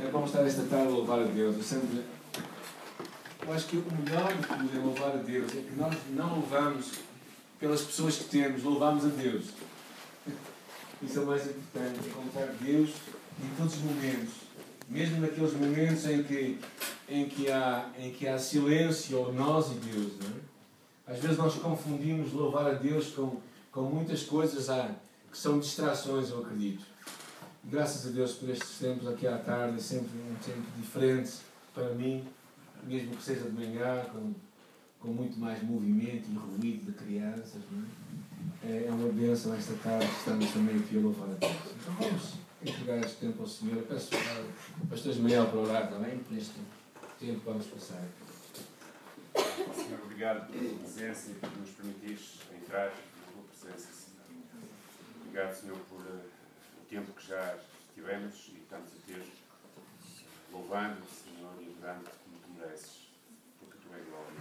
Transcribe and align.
É 0.00 0.10
bom 0.10 0.24
estar 0.24 0.46
esta 0.46 0.62
tarde 0.62 0.86
a 0.86 0.90
louvar 0.90 1.18
a 1.18 1.24
Deus. 1.24 1.56
Eu 1.56 1.62
sempre. 1.62 2.04
Eu 3.42 3.52
acho 3.52 3.66
que 3.66 3.78
o 3.78 3.84
melhor 3.92 4.32
de 4.32 4.46
tudo 4.46 4.76
é 4.76 4.80
louvar 4.80 5.10
a 5.10 5.16
Deus 5.16 5.50
é 5.56 5.60
que 5.60 5.74
nós 5.76 5.96
não 6.10 6.36
louvamos 6.36 6.92
pelas 7.58 7.82
pessoas 7.82 8.16
que 8.16 8.24
temos, 8.24 8.62
louvamos 8.62 9.04
a 9.04 9.08
Deus. 9.08 9.46
Isso 11.02 11.18
é 11.18 11.22
o 11.22 11.26
mais 11.26 11.42
importante, 11.46 11.98
é 12.06 12.12
colocar 12.12 12.54
Deus 12.60 12.90
em 13.42 13.56
todos 13.56 13.74
os 13.74 13.80
momentos. 13.80 14.34
Mesmo 14.88 15.20
naqueles 15.20 15.52
momentos 15.54 16.06
em 16.06 16.22
que, 16.22 16.58
em 17.08 17.28
que, 17.28 17.50
há, 17.50 17.90
em 17.98 18.12
que 18.12 18.28
há 18.28 18.38
silêncio 18.38 19.18
ou 19.18 19.32
nós 19.32 19.72
e 19.72 19.74
Deus. 19.74 20.12
É? 20.22 21.12
Às 21.12 21.18
vezes 21.18 21.38
nós 21.38 21.54
confundimos 21.56 22.32
louvar 22.32 22.66
a 22.66 22.74
Deus 22.74 23.08
com, 23.08 23.40
com 23.72 23.82
muitas 23.82 24.22
coisas 24.22 24.70
há, 24.70 24.94
que 25.30 25.38
são 25.38 25.58
distrações, 25.58 26.30
eu 26.30 26.40
acredito. 26.40 26.84
Graças 27.64 28.06
a 28.06 28.10
Deus 28.10 28.32
por 28.34 28.48
estes 28.48 28.78
tempos 28.78 29.06
aqui 29.06 29.26
à 29.26 29.38
tarde, 29.38 29.76
é 29.76 29.80
sempre 29.80 30.10
um 30.18 30.34
tempo 30.36 30.66
diferente 30.76 31.32
para 31.74 31.92
mim, 31.94 32.26
mesmo 32.84 33.16
que 33.16 33.22
seja 33.22 33.44
de 33.44 33.52
manhã, 33.52 34.04
com, 34.12 34.32
com 35.00 35.08
muito 35.08 35.38
mais 35.38 35.62
movimento 35.62 36.28
e 36.30 36.34
ruído 36.34 36.86
de 36.86 36.92
crianças. 36.92 37.62
É? 38.64 38.86
é 38.86 38.90
uma 38.90 39.12
bênção 39.12 39.54
esta 39.54 39.74
tarde, 39.74 40.06
estamos 40.18 40.50
também 40.50 40.76
aqui 40.76 40.96
a 40.96 41.00
louvar 41.00 41.28
a 41.28 41.34
Deus. 41.34 41.52
Então 41.80 41.94
vamos 42.00 42.34
entregar 42.62 42.98
este 43.00 43.16
tempo 43.16 43.42
ao 43.42 43.48
Senhor. 43.48 43.76
Eu 43.76 43.82
peço 43.82 44.10
ao 44.14 44.86
Pastor 44.86 45.12
Ismael 45.12 45.46
para 45.46 45.58
orar 45.58 45.90
também 45.90 46.18
por 46.18 46.36
este 46.36 46.54
tempo 47.20 47.40
vamos 47.44 47.66
passar. 47.66 48.04
Senhor, 49.74 50.00
obrigado 50.04 50.50
pela 50.50 50.78
presença 50.78 51.30
e 51.30 51.34
por 51.34 51.50
nos 51.58 51.70
permitires 51.70 52.38
entrar 52.60 52.86
na 52.86 53.32
tua 53.32 53.42
presença, 53.50 53.92
Senhor. 53.92 54.40
Obrigado, 55.20 55.54
Senhor, 55.54 55.78
por 55.90 56.00
tempo 56.88 57.12
que 57.12 57.28
já 57.28 57.58
tivemos 57.94 58.34
e 58.48 58.60
estamos 58.62 58.88
a 58.88 59.06
ter, 59.06 59.26
louvando, 60.50 61.02
Senhor, 61.06 61.52
e 61.60 61.76
adorando-te 61.76 62.16
como 62.24 62.38
tu 62.40 62.48
mereces, 62.58 63.08
porque 63.60 63.76
tu 63.76 63.94
és 63.94 64.06
glória. 64.08 64.40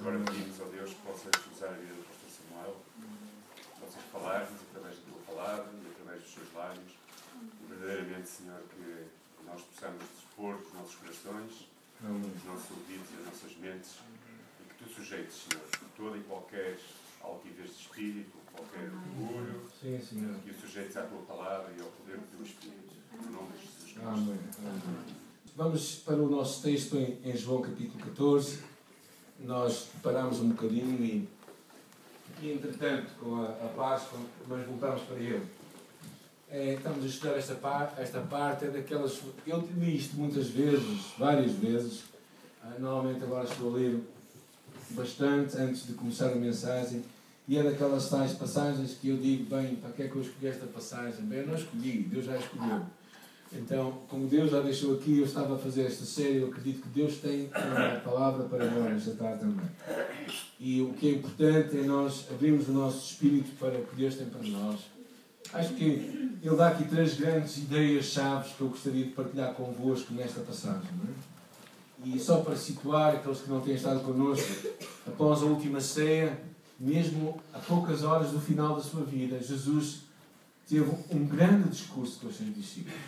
Agora 0.00 0.18
pedimos 0.24 0.60
a 0.60 0.64
Deus 0.64 0.90
que 0.90 1.02
possas 1.02 1.32
usar 1.54 1.68
a 1.68 1.72
vida 1.72 1.92
do 1.92 2.04
pastor 2.08 2.30
Samuel, 2.30 2.76
que 3.54 3.80
possas 3.80 4.02
falar-nos 4.10 4.62
através 4.70 4.96
da 4.96 5.02
tua 5.04 5.34
palavra 5.34 5.70
e 5.72 5.86
através 5.92 6.22
dos 6.22 6.32
seus 6.32 6.54
lábios, 6.54 6.92
e 7.42 7.66
verdadeiramente, 7.68 8.28
Senhor, 8.28 8.62
que 8.74 9.10
nós 9.44 9.60
possamos 9.60 10.02
dispor 10.16 10.54
os 10.54 10.72
nossos 10.72 10.94
corações, 10.94 11.68
os 12.00 12.44
nossos 12.44 12.70
ouvidos 12.70 13.06
e 13.12 13.20
as 13.20 13.26
nossas 13.26 13.56
mentes, 13.58 13.98
e 14.60 14.64
que 14.64 14.84
tu 14.84 14.94
sujeites, 14.94 15.44
Senhor, 15.44 15.68
toda 15.94 16.16
e 16.16 16.22
qualquer 16.22 16.78
altivez 17.22 17.70
de 17.70 17.82
espírito, 17.82 18.30
qualquer 18.52 18.90
orgulho, 18.90 19.62
Sim, 19.80 20.00
Senhor. 20.00 20.36
e 20.46 20.50
o 20.50 20.54
sujeitos 20.54 20.96
à 20.96 21.02
tua 21.02 21.22
palavra 21.22 21.72
e 21.76 21.80
ao 21.80 21.88
poder 21.88 22.18
do 22.18 22.36
teu 22.36 22.44
Espírito. 22.46 22.92
Em 23.14 23.32
nome 23.32 23.48
de 23.52 23.58
Jesus 23.64 23.82
Cristo. 23.92 24.00
Amém. 24.08 24.38
Amém. 24.58 25.22
Vamos 25.56 25.96
para 25.96 26.16
o 26.16 26.30
nosso 26.30 26.62
texto 26.62 26.96
em, 26.96 27.18
em 27.24 27.36
João 27.36 27.60
capítulo 27.62 28.02
14. 28.04 28.60
Nós 29.40 29.88
paramos 30.02 30.40
um 30.40 30.50
bocadinho 30.50 31.04
e, 31.04 31.28
e 32.40 32.52
entretanto, 32.52 33.10
com 33.18 33.42
a, 33.42 33.48
a 33.48 33.72
Páscoa, 33.76 34.18
nós 34.48 34.66
voltamos 34.66 35.02
para 35.02 35.16
ele. 35.16 35.46
É, 36.48 36.74
estamos 36.74 37.02
a 37.02 37.06
estudar 37.06 37.36
esta, 37.38 37.54
par, 37.54 37.94
esta 37.98 38.20
parte, 38.20 38.66
é 38.66 38.68
daquelas. 38.68 39.20
Eu 39.46 39.66
li 39.76 39.96
isto 39.96 40.16
muitas 40.16 40.48
vezes, 40.48 41.12
várias 41.18 41.52
vezes. 41.52 42.04
Ah, 42.62 42.76
normalmente 42.78 43.24
agora 43.24 43.44
estou 43.44 43.74
a 43.74 43.76
ler 43.78 44.00
bastante 44.92 45.56
antes 45.56 45.86
de 45.86 45.94
começar 45.94 46.32
a 46.32 46.36
mensagem. 46.36 47.02
E 47.48 47.58
é 47.58 47.62
daquelas 47.62 48.08
tais 48.08 48.32
passagens 48.32 48.94
que 49.00 49.08
eu 49.08 49.16
digo, 49.16 49.54
bem, 49.54 49.76
para 49.76 49.90
que 49.90 50.02
é 50.02 50.08
que 50.08 50.14
eu 50.14 50.22
escolhi 50.22 50.46
esta 50.46 50.66
passagem? 50.66 51.24
Bem, 51.24 51.40
eu 51.40 51.46
não 51.48 51.54
escolhi, 51.54 52.02
Deus 52.04 52.24
já 52.24 52.36
escolheu. 52.36 52.82
Então, 53.54 53.98
como 54.08 54.26
Deus 54.26 54.50
já 54.50 54.60
deixou 54.60 54.94
aqui, 54.94 55.18
eu 55.18 55.24
estava 55.24 55.56
a 55.56 55.58
fazer 55.58 55.82
esta 55.82 56.04
série, 56.04 56.38
eu 56.38 56.48
acredito 56.48 56.82
que 56.82 56.88
Deus 56.88 57.16
tem 57.16 57.50
uma 57.54 58.00
palavra 58.00 58.44
para 58.44 58.70
nós 58.70 58.96
esta 58.96 59.22
tarde 59.22 59.40
também. 59.40 59.66
E 60.58 60.80
o 60.80 60.94
que 60.94 61.08
é 61.08 61.12
importante 61.12 61.78
é 61.78 61.82
nós 61.82 62.26
abrirmos 62.30 62.68
o 62.68 62.72
nosso 62.72 63.12
espírito 63.12 63.50
para 63.58 63.78
o 63.78 63.84
que 63.84 63.96
Deus 63.96 64.14
tem 64.14 64.26
para 64.26 64.42
nós. 64.42 64.80
Acho 65.52 65.74
que 65.74 65.84
Ele 66.42 66.56
dá 66.56 66.68
aqui 66.68 66.84
três 66.84 67.14
grandes 67.14 67.58
ideias-chave 67.58 68.54
que 68.56 68.60
eu 68.62 68.68
gostaria 68.68 69.04
de 69.04 69.10
partilhar 69.10 69.52
convosco 69.52 70.14
nesta 70.14 70.40
passagem. 70.40 70.88
É? 70.88 71.31
E 72.04 72.18
só 72.18 72.38
para 72.38 72.56
situar 72.56 73.14
aqueles 73.14 73.40
que 73.40 73.50
não 73.50 73.60
têm 73.60 73.74
estado 73.74 74.00
connosco, 74.00 74.68
após 75.06 75.42
a 75.42 75.46
última 75.46 75.80
ceia, 75.80 76.40
mesmo 76.78 77.40
a 77.52 77.58
poucas 77.58 78.02
horas 78.02 78.30
do 78.30 78.40
final 78.40 78.74
da 78.74 78.82
sua 78.82 79.04
vida, 79.04 79.40
Jesus 79.40 80.02
teve 80.68 80.90
um 81.10 81.24
grande 81.24 81.68
discurso 81.68 82.18
com 82.20 82.26
os 82.26 82.36
seus 82.36 82.52
discípulos. 82.54 82.98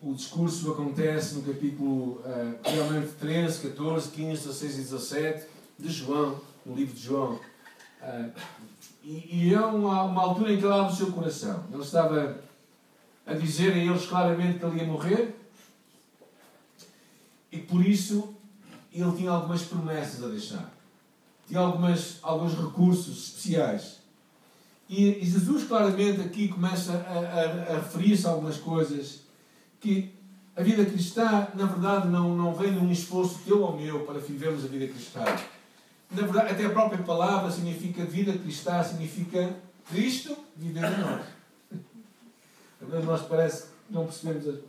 O 0.00 0.14
discurso 0.14 0.72
acontece 0.72 1.34
no 1.34 1.42
capítulo 1.42 2.20
uh, 2.20 2.58
realmente 2.62 3.12
13, 3.20 3.68
14, 3.68 4.10
15, 4.10 4.46
16 4.46 4.74
e 4.74 4.76
17 4.78 5.46
de 5.78 5.88
João, 5.90 6.40
no 6.64 6.74
livro 6.74 6.94
de 6.94 7.02
João. 7.02 7.40
Uh, 8.02 8.30
e, 9.02 9.48
e 9.48 9.54
é 9.54 9.60
uma, 9.60 10.04
uma 10.04 10.22
altura 10.22 10.52
em 10.52 10.58
que 10.58 10.64
ele 10.64 10.72
abre 10.72 10.92
o 10.92 10.96
seu 10.96 11.12
coração. 11.12 11.64
Ele 11.72 11.82
estava 11.82 12.38
a 13.26 13.34
dizer 13.34 13.72
a 13.72 13.76
eles 13.76 14.06
claramente 14.06 14.58
que 14.58 14.64
ele 14.64 14.78
ia 14.78 14.86
morrer 14.86 15.34
e 17.54 17.60
por 17.60 17.84
isso 17.84 18.34
ele 18.92 19.10
tinha 19.12 19.30
algumas 19.30 19.62
promessas 19.62 20.22
a 20.22 20.28
deixar 20.28 20.74
tinha 21.46 21.60
algumas, 21.60 22.18
alguns 22.22 22.54
recursos 22.54 23.28
especiais. 23.28 23.98
E, 24.88 25.22
e 25.22 25.24
Jesus 25.24 25.64
claramente 25.64 26.20
aqui 26.20 26.48
começa 26.48 26.92
a, 26.92 27.18
a, 27.18 27.74
a 27.74 27.80
referir-se 27.80 28.26
a 28.26 28.30
algumas 28.30 28.56
coisas 28.56 29.20
que 29.80 30.12
a 30.56 30.62
vida 30.62 30.84
cristã, 30.84 31.48
na 31.54 31.66
verdade, 31.66 32.08
não, 32.08 32.36
não 32.36 32.54
vem 32.54 32.72
de 32.72 32.78
um 32.78 32.90
esforço 32.90 33.40
teu 33.44 33.62
ou 33.62 33.76
meu 33.76 34.00
para 34.00 34.20
vivermos 34.20 34.64
a 34.64 34.68
vida 34.68 34.86
cristã. 34.86 35.24
Na 36.10 36.22
verdade, 36.22 36.52
até 36.52 36.66
a 36.66 36.70
própria 36.70 37.02
palavra 37.02 37.50
significa 37.50 38.04
vida 38.04 38.32
cristã, 38.32 38.82
significa 38.82 39.56
Cristo 39.90 40.36
vivendo 40.56 40.94
em 40.94 41.00
nós. 41.00 43.04
Nós 43.04 43.22
parece 43.22 43.62
que 43.62 43.94
não 43.94 44.04
percebemos 44.04 44.60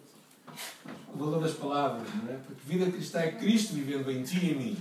o 1.13 1.17
valor 1.17 1.41
das 1.41 1.53
palavras, 1.53 2.07
não 2.16 2.31
é? 2.31 2.38
Porque 2.38 2.61
vida 2.66 2.91
cristã 2.91 3.19
é 3.19 3.31
Cristo 3.31 3.73
vivendo 3.73 4.11
em 4.11 4.23
ti 4.23 4.38
e 4.38 4.51
em 4.51 4.55
mim. 4.55 4.77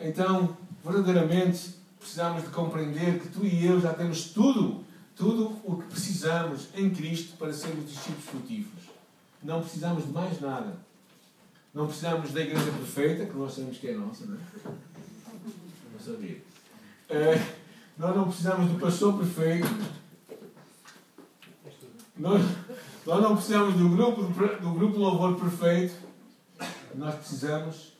Então, 0.00 0.56
verdadeiramente, 0.84 1.76
precisamos 1.98 2.42
de 2.42 2.48
compreender 2.50 3.20
que 3.20 3.28
tu 3.28 3.44
e 3.44 3.64
eu 3.64 3.80
já 3.80 3.94
temos 3.94 4.30
tudo, 4.30 4.84
tudo 5.14 5.60
o 5.64 5.76
que 5.76 5.88
precisamos 5.88 6.68
em 6.74 6.90
Cristo 6.90 7.36
para 7.36 7.52
sermos 7.52 7.88
discípulos 7.88 8.24
frutíferos. 8.24 8.84
Não 9.42 9.60
precisamos 9.60 10.04
de 10.04 10.12
mais 10.12 10.40
nada. 10.40 10.76
Não 11.72 11.86
precisamos 11.86 12.32
da 12.32 12.40
igreja 12.40 12.70
perfeita, 12.70 13.26
que 13.26 13.36
nós 13.36 13.54
sabemos 13.54 13.78
que 13.78 13.88
é 13.88 13.94
nossa, 13.94 14.26
não 14.26 14.36
é? 14.36 14.38
Não 15.92 16.00
sabia. 16.00 16.42
É, 17.08 17.34
nós 17.96 18.16
não 18.16 18.28
precisamos 18.28 18.70
do 18.70 18.78
pastor 18.78 19.18
perfeito. 19.18 19.68
Nós, 22.16 22.42
nós 23.04 23.20
não 23.20 23.34
precisamos 23.34 23.74
do 23.74 23.88
grupo, 23.88 24.22
do 24.22 24.70
grupo 24.72 24.98
louvor 24.98 25.34
perfeito. 25.38 25.94
Nós 26.94 27.14
precisamos 27.16 27.92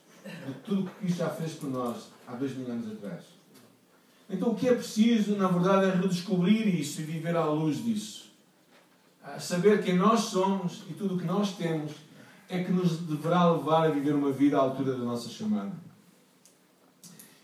de 0.47 0.53
tudo 0.63 0.83
o 0.83 0.85
que 0.85 0.95
Cristo 0.99 1.17
já 1.17 1.29
fez 1.29 1.53
por 1.53 1.69
nós 1.69 2.07
há 2.27 2.33
dois 2.35 2.55
mil 2.55 2.71
anos 2.71 2.91
atrás. 2.91 3.23
Então 4.29 4.49
o 4.49 4.55
que 4.55 4.67
é 4.67 4.73
preciso, 4.73 5.35
na 5.35 5.47
verdade, 5.47 5.87
é 5.87 5.95
redescobrir 5.95 6.67
isso 6.67 7.01
e 7.01 7.03
viver 7.03 7.35
à 7.35 7.45
luz 7.45 7.83
disso. 7.83 8.31
Saber 9.39 9.83
quem 9.83 9.97
nós 9.97 10.21
somos 10.21 10.83
e 10.89 10.93
tudo 10.93 11.15
o 11.15 11.19
que 11.19 11.25
nós 11.25 11.55
temos 11.55 11.91
é 12.47 12.63
que 12.63 12.71
nos 12.71 12.97
deverá 12.99 13.51
levar 13.51 13.87
a 13.87 13.91
viver 13.91 14.13
uma 14.13 14.31
vida 14.31 14.57
à 14.57 14.61
altura 14.61 14.93
da 14.93 15.03
nossa 15.03 15.29
chamada. 15.29 15.71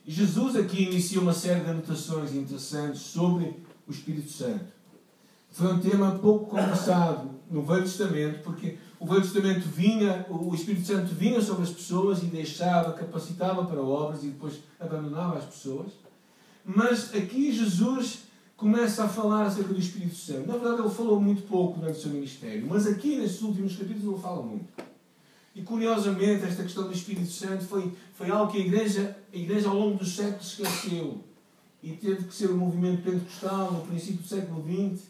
E 0.05 0.11
Jesus 0.11 0.55
aqui 0.55 0.83
inicia 0.83 1.19
uma 1.19 1.33
série 1.33 1.59
de 1.61 1.69
anotações 1.69 2.33
interessantes 2.33 3.01
sobre 3.01 3.63
o 3.87 3.91
Espírito 3.91 4.31
Santo. 4.31 4.65
Foi 5.51 5.73
um 5.73 5.79
tema 5.79 6.11
pouco 6.19 6.47
conversado 6.47 7.38
no 7.49 7.63
Velho 7.63 7.83
Testamento, 7.83 8.43
porque 8.43 8.77
o 8.99 9.07
Velho 9.07 9.21
Testamento 9.21 9.67
vinha, 9.67 10.25
o 10.29 10.53
Espírito 10.53 10.85
Santo 10.85 11.13
vinha 11.15 11.41
sobre 11.41 11.63
as 11.63 11.71
pessoas 11.71 12.21
e 12.21 12.27
deixava, 12.27 12.93
capacitava 12.93 13.65
para 13.65 13.81
obras 13.81 14.23
e 14.23 14.27
depois 14.27 14.59
abandonava 14.79 15.39
as 15.39 15.45
pessoas. 15.45 15.91
Mas 16.63 17.13
aqui 17.15 17.51
Jesus 17.51 18.19
começa 18.55 19.05
a 19.05 19.07
falar 19.07 19.45
acerca 19.45 19.73
do 19.73 19.79
Espírito 19.79 20.15
Santo. 20.15 20.47
Na 20.47 20.57
verdade, 20.57 20.81
ele 20.81 20.89
falou 20.89 21.19
muito 21.19 21.43
pouco 21.43 21.79
durante 21.79 21.97
o 21.97 22.01
seu 22.01 22.11
ministério, 22.11 22.67
mas 22.67 22.85
aqui 22.85 23.15
nestes 23.15 23.41
últimos 23.41 23.75
capítulos 23.75 24.13
ele 24.13 24.21
fala 24.21 24.43
muito. 24.43 24.67
E 25.55 25.63
curiosamente, 25.63 26.45
esta 26.45 26.63
questão 26.63 26.83
do 26.83 26.93
Espírito 26.93 27.31
Santo 27.31 27.65
foi, 27.65 27.91
foi 28.13 28.29
algo 28.29 28.51
que 28.51 28.59
a 28.59 28.61
igreja, 28.61 29.17
a 29.33 29.35
igreja 29.35 29.69
ao 29.69 29.75
longo 29.75 29.97
dos 29.97 30.15
séculos 30.15 30.47
esqueceu. 30.47 31.23
E 31.81 31.93
teve 31.93 32.25
que 32.25 32.35
ser 32.35 32.51
o 32.51 32.57
movimento 32.57 33.01
pentecostal 33.01 33.71
no 33.71 33.81
princípio 33.81 34.21
do 34.21 34.27
século 34.27 34.63
XX 34.63 35.07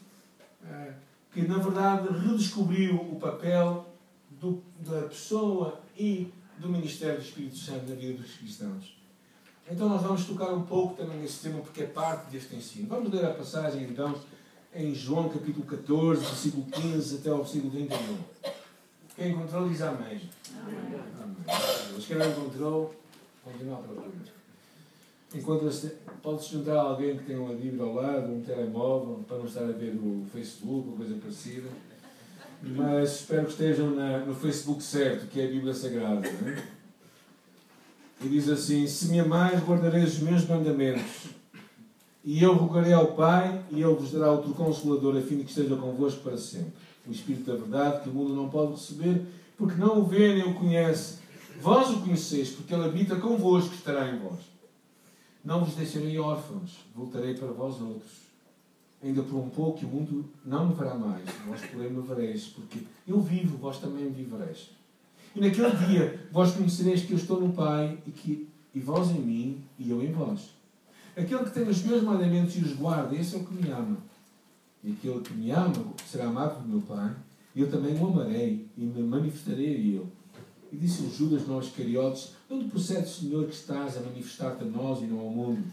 que 1.32 1.42
na 1.48 1.58
verdade 1.58 2.08
redescobriu 2.20 2.96
o 2.96 3.20
papel 3.20 3.88
do, 4.32 4.64
da 4.80 5.04
pessoa 5.04 5.82
e 5.98 6.32
do 6.58 6.70
ministério 6.70 7.18
do 7.18 7.24
Espírito 7.24 7.58
Santo 7.58 7.90
na 7.90 7.96
vida 7.96 8.22
dos 8.22 8.34
cristãos. 8.34 8.98
Então 9.70 9.88
nós 9.88 10.02
vamos 10.02 10.26
tocar 10.26 10.52
um 10.52 10.64
pouco 10.64 10.96
também 10.96 11.18
nesse 11.20 11.44
tema 11.44 11.62
porque 11.62 11.84
é 11.84 11.88
parte 11.88 12.32
deste 12.32 12.56
ensino. 12.56 12.88
Vamos 12.88 13.12
ler 13.12 13.26
a 13.26 13.34
passagem 13.34 13.84
então 13.84 14.16
em 14.74 14.94
João 14.94 15.30
capítulo 15.30 15.66
14, 15.66 16.26
versículo 16.26 16.66
15 16.66 17.18
até 17.18 17.30
ao 17.30 17.38
versículo 17.38 17.72
31. 17.72 18.18
Quem 19.16 19.32
encontrou 19.32 19.70
diz 19.70 19.82
amém. 19.82 20.30
Amém. 20.56 21.00
Mas 21.46 22.06
quem 22.06 22.18
não 22.18 22.30
encontrou, 22.30 22.96
continua 23.44 23.76
a 23.76 23.82
procurar. 23.82 24.39
Encontra-se, 25.34 25.92
pode-se 26.24 26.54
juntar 26.54 26.80
alguém 26.80 27.18
que 27.18 27.26
tenha 27.26 27.40
uma 27.40 27.54
Bíblia 27.54 27.84
ao 27.84 27.94
lado, 27.94 28.34
um 28.34 28.42
telemóvel, 28.42 29.24
para 29.28 29.38
não 29.38 29.46
estar 29.46 29.64
a 29.64 29.72
ver 29.72 29.96
o 29.96 30.26
Facebook 30.34 30.90
ou 30.90 30.96
coisa 30.98 31.16
parecida. 31.16 31.70
Mas 32.64 33.22
espero 33.22 33.46
que 33.46 33.52
estejam 33.52 33.92
na, 33.92 34.20
no 34.20 34.34
Facebook 34.34 34.84
certo, 34.84 35.28
que 35.28 35.40
é 35.40 35.46
a 35.46 35.50
Bíblia 35.50 35.74
Sagrada. 35.74 36.28
É? 36.28 36.80
E 38.22 38.28
diz 38.28 38.50
assim: 38.50 38.86
Se 38.88 39.10
me 39.10 39.20
amais, 39.20 39.62
guardareis 39.62 40.16
os 40.16 40.20
meus 40.20 40.48
mandamentos. 40.48 41.28
E 42.24 42.44
eu 42.44 42.54
rogarei 42.54 42.92
ao 42.92 43.14
Pai, 43.14 43.64
e 43.72 43.82
Ele 43.82 43.94
vos 43.94 44.12
dará 44.12 44.32
outro 44.32 44.54
Consolador, 44.54 45.16
a 45.16 45.22
fim 45.22 45.38
de 45.38 45.44
que 45.46 45.52
esteja 45.52 45.76
convosco 45.76 46.22
para 46.22 46.38
sempre. 46.38 46.74
O 47.08 47.12
Espírito 47.12 47.50
da 47.50 47.56
Verdade, 47.56 48.04
que 48.04 48.10
o 48.10 48.14
mundo 48.14 48.36
não 48.36 48.50
pode 48.50 48.74
receber, 48.74 49.22
porque 49.58 49.80
não 49.80 50.00
o 50.00 50.06
vê 50.06 50.34
nem 50.34 50.44
o 50.44 50.54
conhece. 50.56 51.20
Vós 51.62 51.90
o 51.92 52.02
conheceis, 52.02 52.50
porque 52.50 52.74
Ele 52.74 52.86
habita 52.86 53.16
convosco, 53.16 53.74
estará 53.74 54.10
em 54.10 54.20
vós. 54.20 54.40
Não 55.44 55.64
vos 55.64 55.76
deixarei 55.76 56.18
órfãos, 56.20 56.86
voltarei 56.94 57.34
para 57.34 57.48
vós 57.48 57.82
outros. 57.82 58.30
Ainda 59.02 59.24
por 59.24 59.38
um 59.38 59.50
pouco, 59.50 59.86
o 59.86 59.90
mundo 59.90 60.26
não 60.46 60.68
me 60.68 60.76
verá 60.76 60.96
mais, 60.96 61.24
vós, 61.48 61.62
porém, 61.72 61.90
me 61.90 62.02
vereis, 62.02 62.48
porque 62.48 62.80
eu 63.08 63.22
vivo, 63.22 63.58
vós 63.58 63.78
também 63.78 64.12
vivereis. 64.12 64.72
E 65.34 65.40
naquele 65.40 65.72
dia, 65.88 66.28
vós 66.32 66.52
conhecereis 66.52 67.04
que 67.04 67.14
eu 67.14 67.18
estou 67.18 67.40
no 67.40 67.54
Pai, 67.54 67.98
e, 68.06 68.12
que, 68.12 68.50
e 68.76 68.80
vós 68.80 69.10
em 69.10 69.22
mim, 69.22 69.64
e 69.78 69.90
eu 69.90 70.04
em 70.04 70.12
vós. 70.12 70.50
Aquele 71.16 71.46
que 71.46 71.52
tem 71.52 71.68
os 71.68 71.82
meus 71.84 72.04
mandamentos 72.04 72.58
e 72.58 72.60
os 72.60 72.74
guarda, 72.74 73.16
esse 73.16 73.36
é 73.36 73.40
o 73.40 73.46
que 73.46 73.54
me 73.54 73.70
ama. 73.70 73.98
E 74.84 74.92
aquele 74.92 75.22
que 75.22 75.34
me 75.34 75.50
ama 75.52 75.94
será 76.06 76.26
amado 76.26 76.62
do 76.62 76.68
meu 76.68 76.82
Pai, 76.82 77.16
e 77.56 77.62
eu 77.62 77.72
também 77.72 77.98
o 77.98 78.08
amarei, 78.08 78.68
e 78.78 78.82
me 78.82 79.02
manifestarei 79.02 79.68
a 79.68 79.78
ele. 79.78 80.08
E 80.74 80.76
disse-lhe 80.76 81.10
Judas 81.10 81.50
aos 81.50 81.70
cariotes, 81.70 82.34
onde 82.50 82.70
procede, 82.70 83.08
Senhor, 83.08 83.46
que 83.46 83.54
estás 83.54 83.98
a 83.98 84.02
manifestar-te 84.02 84.64
a 84.64 84.68
nós 84.68 85.02
e 85.02 85.06
não 85.06 85.20
ao 85.20 85.30
mundo? 85.30 85.64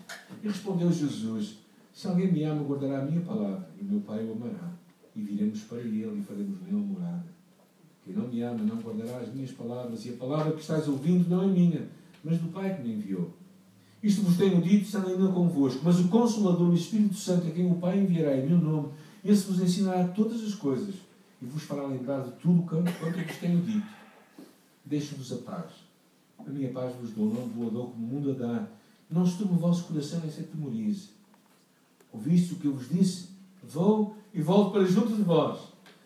E 0.43 0.49
respondeu 0.49 0.93
Jesus, 0.93 1.56
se 1.93 2.06
alguém 2.06 2.31
me 2.31 2.43
ama, 2.44 2.62
guardará 2.62 3.00
a 3.00 3.05
minha 3.05 3.23
palavra, 3.23 3.69
e 3.81 3.84
meu 3.84 4.00
Pai 4.00 4.25
o 4.25 4.32
amará. 4.32 4.70
E 5.14 5.23
viremos 5.23 5.61
para 5.62 5.78
ele 5.78 6.20
e 6.20 6.23
faremos 6.23 6.61
nele 6.61 6.76
morada. 6.76 7.25
Quem 8.05 8.14
não 8.14 8.28
me 8.28 8.43
ama 8.43 8.62
não 8.62 8.76
guardará 8.76 9.19
as 9.19 9.32
minhas 9.32 9.50
palavras, 9.50 10.05
e 10.05 10.11
a 10.11 10.12
palavra 10.12 10.52
que 10.52 10.61
estás 10.61 10.87
ouvindo 10.87 11.28
não 11.28 11.43
é 11.43 11.46
minha, 11.46 11.88
mas 12.23 12.38
do 12.38 12.49
Pai 12.49 12.76
que 12.76 12.82
me 12.82 12.94
enviou. 12.94 13.32
Isto 14.02 14.23
vos 14.23 14.37
tenho 14.37 14.61
dito, 14.61 14.84
estando 14.84 15.08
ainda 15.08 15.26
convosco. 15.32 15.81
Mas 15.82 15.99
o 15.99 16.08
Consolador, 16.08 16.69
o 16.69 16.75
Espírito 16.75 17.14
Santo, 17.14 17.49
a 17.49 17.50
quem 17.50 17.70
o 17.70 17.76
Pai 17.76 17.99
enviará 17.99 18.37
em 18.37 18.46
meu 18.46 18.58
nome, 18.58 18.90
esse 19.25 19.46
vos 19.46 19.61
ensinará 19.61 20.06
todas 20.08 20.44
as 20.44 20.55
coisas 20.55 20.94
e 21.40 21.46
vos 21.46 21.62
fará 21.62 21.87
lembrar 21.87 22.23
de 22.23 22.32
tudo 22.32 22.62
quanto 22.62 22.90
vos 22.93 23.37
tenho 23.38 23.61
dito. 23.62 23.87
Deixo-vos 24.84 25.32
a 25.32 25.37
paz. 25.37 25.86
A 26.46 26.50
minha 26.50 26.70
paz 26.70 26.94
vos 26.94 27.10
dou, 27.10 27.26
não 27.26 27.48
vos 27.48 27.72
dou 27.72 27.88
como 27.88 28.06
o 28.06 28.08
mundo 28.08 28.31
a 28.31 28.34
dá. 28.34 28.69
Não 29.10 29.25
turbe 29.25 29.54
o 29.54 29.58
vosso 29.58 29.84
coração 29.84 30.20
nem 30.20 30.31
se 30.31 30.40
atemorize. 30.40 31.10
Ouviste 32.12 32.54
o 32.54 32.56
que 32.56 32.66
eu 32.66 32.75
vos 32.75 32.88
disse? 32.88 33.31
Vou 33.62 34.16
e 34.32 34.40
volto 34.40 34.72
para 34.72 34.84
junto 34.84 35.14
de 35.14 35.22
vós. 35.22 35.58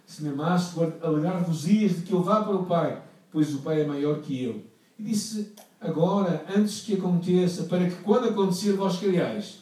Se 0.07 0.23
me 0.23 0.31
amaste, 0.31 0.77
alegar-vos-ias 1.03 1.97
de 1.97 2.03
que 2.03 2.13
eu 2.13 2.23
vá 2.23 2.43
para 2.43 2.57
o 2.57 2.67
Pai, 2.67 3.03
pois 3.31 3.55
o 3.55 3.59
Pai 3.59 3.83
é 3.83 3.87
maior 3.87 4.21
que 4.21 4.43
eu. 4.43 4.65
E 4.99 5.03
disse 5.03 5.53
agora, 5.81 6.45
antes 6.55 6.83
que 6.83 6.95
aconteça, 6.95 7.65
para 7.65 7.89
que 7.89 7.97
quando 8.03 8.29
acontecer 8.29 8.73
vós 8.73 8.99
criais, 8.99 9.61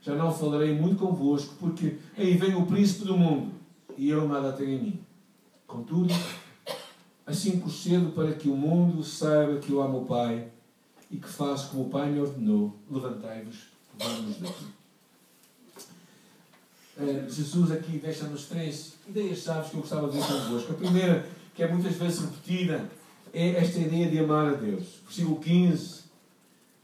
já 0.00 0.14
não 0.14 0.32
falarei 0.32 0.74
muito 0.74 0.96
convosco, 0.96 1.54
porque 1.58 1.98
aí 2.16 2.36
vem 2.36 2.54
o 2.54 2.66
príncipe 2.66 3.04
do 3.04 3.16
mundo, 3.16 3.52
e 3.96 4.10
ele 4.10 4.26
nada 4.26 4.52
tem 4.52 4.74
em 4.74 4.82
mim. 4.82 5.00
Contudo, 5.66 6.12
assim 7.30 7.58
procedo 7.60 8.10
para 8.10 8.32
que 8.32 8.48
o 8.48 8.56
mundo 8.56 9.02
saiba 9.02 9.58
que 9.58 9.70
eu 9.70 9.80
amo 9.80 10.02
o 10.02 10.04
Pai 10.04 10.48
e 11.10 11.16
que 11.16 11.28
faço 11.28 11.70
como 11.70 11.84
o 11.84 11.88
Pai 11.88 12.10
me 12.10 12.20
ordenou. 12.20 12.76
Levantai-vos, 12.90 13.56
vamos 13.98 14.38
daqui. 14.38 14.64
Uh, 16.96 17.30
Jesus 17.30 17.70
aqui 17.70 17.98
deixa-nos 17.98 18.44
três 18.46 18.94
ideias-chave 19.08 19.70
que 19.70 19.76
eu 19.76 19.80
gostava 19.80 20.08
de 20.08 20.18
ver 20.18 20.26
convosco. 20.26 20.72
A 20.72 20.76
primeira, 20.76 21.26
que 21.54 21.62
é 21.62 21.72
muitas 21.72 21.94
vezes 21.94 22.20
repetida, 22.20 22.90
é 23.32 23.50
esta 23.50 23.78
ideia 23.78 24.10
de 24.10 24.18
amar 24.18 24.48
a 24.48 24.56
Deus. 24.56 25.00
Versículo 25.06 25.40
15, 25.40 26.00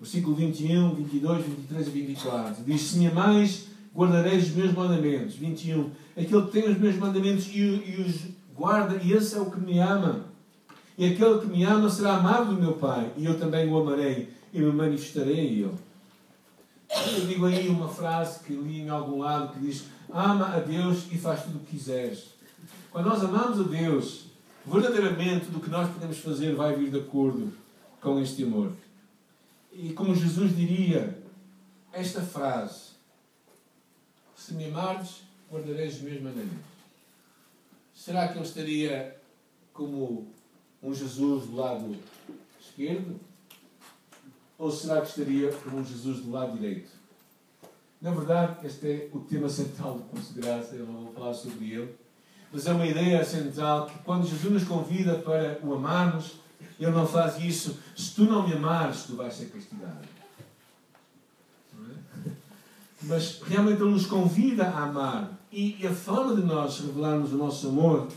versículo 0.00 0.36
21, 0.36 0.94
22, 0.94 1.44
23 1.44 1.86
e 1.86 1.90
24. 1.90 2.64
Diz: 2.64 2.80
Se 2.82 2.98
me 2.98 3.08
amais, 3.08 3.66
guardareis 3.94 4.44
os 4.44 4.54
meus 4.54 4.72
mandamentos. 4.72 5.34
21. 5.34 5.90
Aquele 6.16 6.42
que 6.42 6.52
tem 6.52 6.70
os 6.70 6.78
meus 6.78 6.96
mandamentos 6.96 7.46
e 7.52 7.96
os 8.00 8.36
guarda, 8.56 8.96
e 9.02 9.12
esse 9.12 9.36
é 9.36 9.40
o 9.40 9.50
que 9.50 9.60
me 9.60 9.78
ama. 9.78 10.24
E 10.98 11.12
aquele 11.12 11.40
que 11.40 11.46
me 11.46 11.62
ama 11.62 11.90
será 11.90 12.16
amado 12.16 12.54
do 12.54 12.60
meu 12.60 12.74
Pai, 12.74 13.12
e 13.16 13.26
eu 13.26 13.38
também 13.38 13.70
o 13.70 13.78
amarei 13.78 14.32
e 14.52 14.60
me 14.60 14.72
manifestarei 14.72 15.40
a 15.40 15.42
ele. 15.42 15.74
Eu 17.18 17.26
digo 17.26 17.44
aí 17.46 17.68
uma 17.68 17.88
frase 17.88 18.40
que 18.42 18.54
li 18.54 18.80
em 18.80 18.88
algum 18.88 19.18
lado 19.18 19.52
que 19.52 19.60
diz: 19.60 19.84
Ama 20.10 20.54
a 20.54 20.60
Deus 20.60 21.06
e 21.12 21.18
faz 21.18 21.42
tudo 21.42 21.58
o 21.58 21.60
que 21.60 21.76
quiseres. 21.76 22.28
Quando 22.90 23.08
nós 23.08 23.22
amamos 23.22 23.60
a 23.60 23.64
Deus, 23.64 24.26
verdadeiramente 24.64 25.46
do 25.46 25.60
que 25.60 25.68
nós 25.68 25.90
podemos 25.90 26.18
fazer 26.18 26.54
vai 26.54 26.74
vir 26.74 26.90
de 26.90 26.98
acordo 26.98 27.52
com 28.00 28.18
este 28.20 28.44
amor. 28.44 28.72
E 29.72 29.92
como 29.92 30.14
Jesus 30.14 30.56
diria, 30.56 31.18
esta 31.92 32.22
frase: 32.22 32.92
Se 34.34 34.54
me 34.54 34.66
amares, 34.66 35.22
guardareis 35.52 35.96
os 35.96 36.02
meus 36.02 36.22
mandamentos. 36.22 36.76
Será 37.94 38.28
que 38.28 38.38
ele 38.38 38.46
estaria 38.46 39.16
como 39.72 40.28
um 40.88 40.94
Jesus 40.94 41.46
do 41.46 41.56
lado 41.56 41.96
esquerdo? 42.60 43.20
Ou 44.58 44.70
será 44.70 45.00
que 45.00 45.08
estaria 45.08 45.52
como 45.52 45.78
um 45.78 45.84
Jesus 45.84 46.20
do 46.20 46.30
lado 46.30 46.56
direito? 46.56 46.90
Na 48.00 48.10
verdade, 48.10 48.66
este 48.66 48.86
é 48.86 49.10
o 49.12 49.20
tema 49.20 49.48
central 49.48 49.98
de 49.98 50.04
considerar-se, 50.04 50.76
eu 50.76 50.86
não 50.86 51.04
vou 51.04 51.12
falar 51.12 51.34
sobre 51.34 51.72
ele 51.72 52.06
mas 52.52 52.66
é 52.66 52.72
uma 52.72 52.86
ideia 52.86 53.24
central 53.24 53.86
que 53.86 53.98
quando 53.98 54.26
Jesus 54.26 54.52
nos 54.52 54.64
convida 54.64 55.16
para 55.16 55.58
o 55.62 55.74
amarmos, 55.74 56.36
Ele 56.78 56.90
não 56.90 57.06
faz 57.06 57.38
isso. 57.38 57.78
Se 57.94 58.14
tu 58.14 58.24
não 58.24 58.46
me 58.46 58.54
amares, 58.54 59.04
tu 59.04 59.16
vais 59.16 59.34
ser 59.34 59.46
castigado. 59.46 59.98
É? 61.74 62.30
Mas 63.02 63.42
realmente 63.42 63.82
Ele 63.82 63.90
nos 63.90 64.06
convida 64.06 64.64
a 64.64 64.84
amar. 64.84 65.32
E 65.52 65.86
a 65.86 65.92
forma 65.92 66.34
de 66.34 66.42
nós 66.42 66.80
revelarmos 66.80 67.32
o 67.32 67.36
nosso 67.36 67.68
amor 67.68 68.08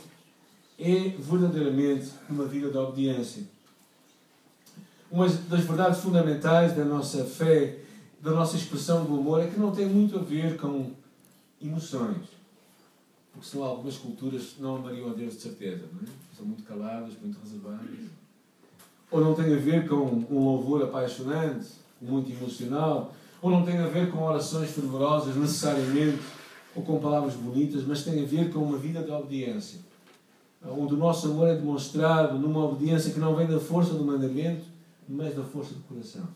é 0.80 1.16
verdadeiramente 1.20 2.10
uma 2.30 2.46
vida 2.46 2.70
de 2.70 2.78
obediência. 2.78 3.44
Uma 5.12 5.28
das 5.28 5.62
verdades 5.62 6.00
fundamentais 6.00 6.76
da 6.76 6.86
nossa 6.86 7.26
fé, 7.26 7.80
da 8.22 8.32
nossa 8.32 8.56
expressão 8.56 9.06
do 9.06 9.16
amor, 9.16 9.42
é 9.42 9.48
que 9.48 9.60
não 9.60 9.72
tem 9.72 9.88
muito 9.88 10.18
a 10.18 10.22
ver 10.22 10.58
com 10.58 10.92
emoções 11.62 12.40
porque 13.40 13.48
senão 13.48 13.64
algumas 13.64 13.96
culturas 13.96 14.56
não 14.60 14.76
amariam 14.76 15.10
a 15.10 15.14
Deus 15.14 15.36
de 15.36 15.42
certeza, 15.42 15.86
não 15.94 16.02
é? 16.02 16.12
São 16.36 16.46
muito 16.46 16.64
caladas, 16.64 17.14
muito 17.22 17.40
reservadas. 17.42 17.88
Ou 19.10 19.22
não 19.22 19.34
tem 19.34 19.54
a 19.54 19.58
ver 19.58 19.88
com 19.88 19.96
um 19.96 20.44
louvor 20.44 20.84
apaixonante, 20.84 21.68
muito 22.02 22.30
emocional, 22.30 23.14
ou 23.42 23.50
não 23.50 23.64
tem 23.64 23.78
a 23.78 23.88
ver 23.88 24.12
com 24.12 24.22
orações 24.22 24.72
fervorosas 24.72 25.38
necessariamente, 25.38 26.20
ou 26.76 26.84
com 26.84 27.00
palavras 27.00 27.34
bonitas, 27.36 27.86
mas 27.86 28.04
tem 28.04 28.22
a 28.22 28.26
ver 28.26 28.52
com 28.52 28.60
uma 28.60 28.78
vida 28.78 29.02
de 29.02 29.10
obediência. 29.10 29.80
Onde 30.66 30.94
o 30.94 30.98
nosso 30.98 31.28
amor 31.28 31.48
é 31.48 31.56
demonstrado 31.56 32.38
numa 32.38 32.66
obediência 32.66 33.14
que 33.14 33.20
não 33.20 33.36
vem 33.36 33.48
da 33.48 33.60
força 33.60 33.94
do 33.94 34.04
mandamento, 34.04 34.66
mas 35.08 35.36
da 35.36 35.44
força 35.44 35.74
do 35.74 35.82
coração. 35.84 36.28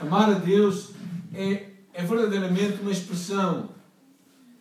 Amar 0.00 0.30
a 0.30 0.34
Deus 0.34 0.90
é, 1.32 1.70
é 1.94 2.04
verdadeiramente 2.04 2.80
uma 2.82 2.90
expressão 2.90 3.68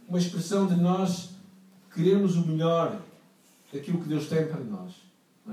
uma 0.07 0.17
expressão 0.17 0.67
de 0.67 0.75
nós 0.75 1.31
queremos 1.93 2.37
o 2.37 2.47
melhor 2.47 2.99
daquilo 3.73 3.99
que 4.01 4.07
Deus 4.07 4.27
tem 4.27 4.47
para 4.47 4.61
nós. 4.61 4.93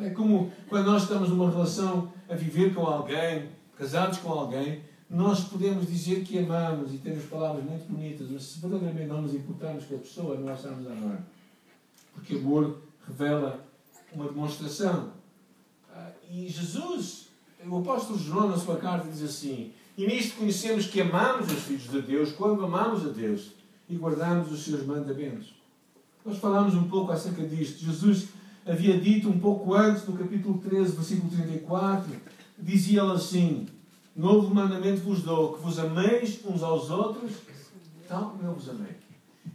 É 0.00 0.10
como 0.10 0.52
quando 0.68 0.86
nós 0.86 1.02
estamos 1.02 1.28
numa 1.28 1.50
relação 1.50 2.12
a 2.28 2.34
viver 2.34 2.74
com 2.74 2.86
alguém, 2.86 3.48
casados 3.76 4.18
com 4.18 4.30
alguém, 4.30 4.82
nós 5.10 5.44
podemos 5.44 5.86
dizer 5.86 6.24
que 6.24 6.38
amamos 6.38 6.94
e 6.94 6.98
temos 6.98 7.24
palavras 7.24 7.64
muito 7.64 7.90
bonitas, 7.90 8.28
mas 8.30 8.42
se 8.42 8.60
verdadeiramente 8.60 9.08
não 9.08 9.22
nos 9.22 9.34
importarmos 9.34 9.84
com 9.84 9.96
a 9.96 9.98
pessoa, 9.98 10.36
a 10.36 10.54
estamos 10.54 10.86
a 10.86 10.92
amar. 10.92 11.22
Porque 12.24 12.36
amor 12.36 12.78
revela 13.06 13.62
uma 14.10 14.26
demonstração. 14.26 15.10
Ah, 15.94 16.10
e 16.32 16.48
Jesus, 16.48 17.28
o 17.66 17.78
apóstolo 17.78 18.18
João, 18.18 18.48
na 18.48 18.56
sua 18.56 18.76
carta, 18.76 19.06
diz 19.08 19.22
assim: 19.22 19.72
E 19.96 20.06
nisto 20.06 20.38
conhecemos 20.38 20.86
que 20.86 21.02
amamos 21.02 21.52
os 21.52 21.64
filhos 21.64 21.90
de 21.90 22.00
Deus 22.00 22.32
quando 22.32 22.64
amamos 22.64 23.04
a 23.04 23.10
Deus 23.10 23.50
e 23.90 23.96
guardarmos 23.96 24.50
os 24.50 24.64
seus 24.64 24.86
mandamentos. 24.86 25.54
Nós 26.24 26.38
falámos 26.38 26.74
um 26.74 26.88
pouco 26.88 27.12
acerca 27.12 27.46
disto. 27.46 27.84
Jesus 27.84 28.28
havia 28.64 28.98
dito 28.98 29.28
um 29.28 29.38
pouco 29.38 29.74
antes, 29.74 30.06
no 30.06 30.16
capítulo 30.16 30.56
13, 30.58 30.96
versículo 30.96 31.30
34, 31.30 32.10
dizia 32.58 33.02
ele 33.02 33.12
assim: 33.12 33.66
Novo 34.16 34.54
mandamento 34.54 35.02
vos 35.02 35.20
dou, 35.20 35.52
que 35.52 35.60
vos 35.60 35.78
ameis 35.78 36.40
uns 36.46 36.62
aos 36.62 36.88
outros, 36.88 37.32
tal 38.08 38.30
como 38.30 38.48
eu 38.48 38.54
vos 38.54 38.66
amei. 38.70 39.03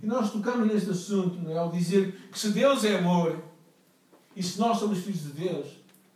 E 0.01 0.05
nós 0.05 0.31
tocamos 0.31 0.67
neste 0.67 0.91
assunto, 0.91 1.49
é? 1.49 1.57
ao 1.57 1.71
dizer 1.71 2.29
que 2.31 2.39
se 2.39 2.51
Deus 2.51 2.83
é 2.83 2.97
amor, 2.97 3.43
E 4.35 4.43
se 4.43 4.59
nós 4.59 4.77
somos 4.77 4.99
filhos 4.99 5.23
de 5.23 5.31
Deus, 5.31 5.67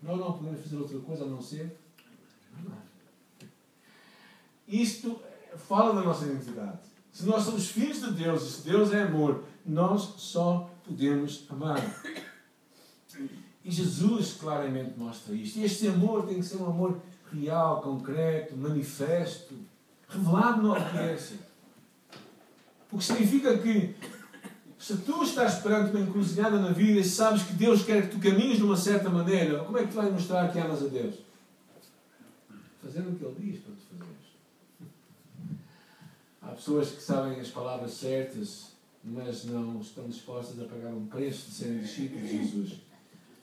nós 0.02 0.18
não 0.18 0.34
podemos 0.34 0.62
fazer 0.62 0.78
outra 0.78 1.00
coisa 1.00 1.26
a 1.26 1.28
não 1.28 1.42
ser 1.42 1.78
amar. 2.58 2.86
Isto 4.68 5.20
fala 5.68 5.94
da 5.94 6.02
nossa 6.02 6.26
identidade. 6.26 6.80
Se 7.12 7.26
nós 7.26 7.44
somos 7.44 7.68
filhos 7.68 8.02
de 8.02 8.12
Deus 8.12 8.44
e 8.44 8.52
se 8.52 8.70
Deus 8.70 8.94
é 8.94 9.04
amor, 9.04 9.44
nós 9.66 10.14
só 10.18 10.70
podemos 10.86 11.46
amar. 11.50 11.82
E 13.64 13.72
Jesus 13.72 14.34
claramente 14.34 14.98
mostra 14.98 15.34
isto. 15.34 15.60
E 15.60 15.64
este 15.64 15.88
amor 15.88 16.26
tem 16.26 16.40
que 16.40 16.44
ser 16.46 16.58
um 16.58 16.68
amor 16.68 17.02
real, 17.32 17.82
concreto, 17.82 18.56
manifesto, 18.56 19.56
revelado 20.08 20.62
na 20.62 20.74
obediência. 20.74 21.38
O 22.94 22.98
que 23.00 23.04
significa 23.06 23.58
que 23.58 23.96
se 24.78 24.98
tu 24.98 25.24
estás 25.24 25.56
perante 25.56 25.96
uma 25.96 26.06
encruzilhada 26.06 26.60
na 26.60 26.72
vida 26.72 27.00
e 27.00 27.04
sabes 27.04 27.42
que 27.42 27.54
Deus 27.54 27.84
quer 27.84 28.04
que 28.04 28.16
tu 28.16 28.22
caminhes 28.22 28.58
de 28.58 28.64
uma 28.64 28.78
certa 28.78 29.10
maneira, 29.10 29.64
como 29.64 29.80
é 29.80 29.82
que 29.82 29.88
tu 29.88 29.96
vais 29.96 30.14
mostrar 30.14 30.52
que 30.52 30.60
amas 30.60 30.84
a 30.84 30.88
Deus? 30.88 31.16
Fazendo 32.84 33.10
o 33.10 33.16
que 33.16 33.26
Ele 33.26 33.52
diz 33.52 33.62
para 33.62 33.74
tu 33.74 33.82
fazeres. 33.90 34.24
Há 36.40 36.48
pessoas 36.50 36.92
que 36.92 37.02
sabem 37.02 37.40
as 37.40 37.48
palavras 37.48 37.94
certas, 37.94 38.74
mas 39.04 39.46
não 39.46 39.82
estão 39.82 40.08
dispostas 40.08 40.60
a 40.62 40.66
pagar 40.66 40.94
um 40.94 41.08
preço 41.08 41.50
de 41.50 41.56
serem 41.56 41.80
discípulos 41.80 42.30
de 42.30 42.38
Jesus. 42.38 42.74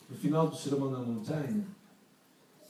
No 0.09 0.15
final 0.15 0.47
do 0.47 0.55
Sermão 0.55 0.89
na 0.89 0.99
Montanha, 0.99 1.65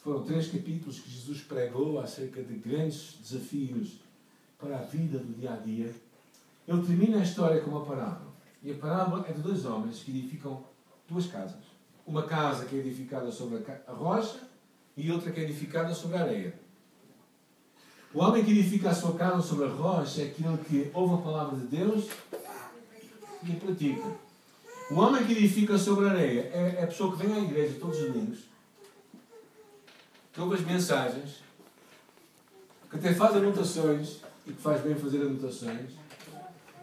foram 0.03 0.23
três 0.23 0.47
capítulos 0.47 0.99
que 0.99 1.11
Jesus 1.11 1.41
pregou 1.41 1.99
acerca 1.99 2.41
de 2.41 2.55
grandes 2.55 3.17
desafios 3.21 3.99
para 4.57 4.79
a 4.79 4.81
vida 4.81 5.19
do 5.19 5.31
dia 5.33 5.53
a 5.53 5.57
dia. 5.57 5.93
Ele 6.67 6.85
termina 6.85 7.17
a 7.17 7.23
história 7.23 7.61
com 7.61 7.71
uma 7.71 7.85
parábola. 7.85 8.31
E 8.63 8.71
a 8.71 8.75
parábola 8.75 9.25
é 9.27 9.33
de 9.33 9.41
dois 9.41 9.65
homens 9.65 9.99
que 9.99 10.11
edificam 10.11 10.63
duas 11.09 11.25
casas. 11.27 11.63
Uma 12.05 12.23
casa 12.23 12.65
que 12.65 12.75
é 12.75 12.79
edificada 12.79 13.31
sobre 13.31 13.63
a 13.87 13.91
rocha 13.91 14.39
e 14.95 15.11
outra 15.11 15.31
que 15.31 15.39
é 15.39 15.43
edificada 15.43 15.93
sobre 15.93 16.17
a 16.17 16.21
areia. 16.21 16.59
O 18.13 18.19
homem 18.19 18.43
que 18.43 18.51
edifica 18.51 18.89
a 18.89 18.93
sua 18.93 19.13
casa 19.13 19.41
sobre 19.41 19.65
a 19.65 19.69
rocha 19.69 20.21
é 20.21 20.25
aquele 20.25 20.57
que 20.57 20.91
ouve 20.93 21.15
a 21.15 21.17
palavra 21.17 21.57
de 21.57 21.67
Deus 21.67 22.09
e 23.43 23.51
a 23.51 23.55
pratica. 23.55 24.11
O 24.91 24.95
homem 24.95 25.25
que 25.25 25.31
edifica 25.31 25.77
sobre 25.77 26.05
a 26.05 26.11
areia 26.11 26.41
é 26.53 26.83
a 26.83 26.87
pessoa 26.87 27.15
que 27.15 27.25
vem 27.25 27.33
à 27.33 27.39
igreja 27.39 27.79
todos 27.79 27.97
os 27.97 28.07
domingos, 28.07 28.39
que 30.33 30.41
ouve 30.41 30.55
as 30.55 30.61
mensagens, 30.61 31.41
que 32.89 32.97
até 32.97 33.13
faz 33.13 33.35
anotações 33.37 34.17
e 34.45 34.51
que 34.51 34.61
faz 34.61 34.81
bem 34.81 34.95
fazer 34.95 35.21
anotações, 35.21 35.91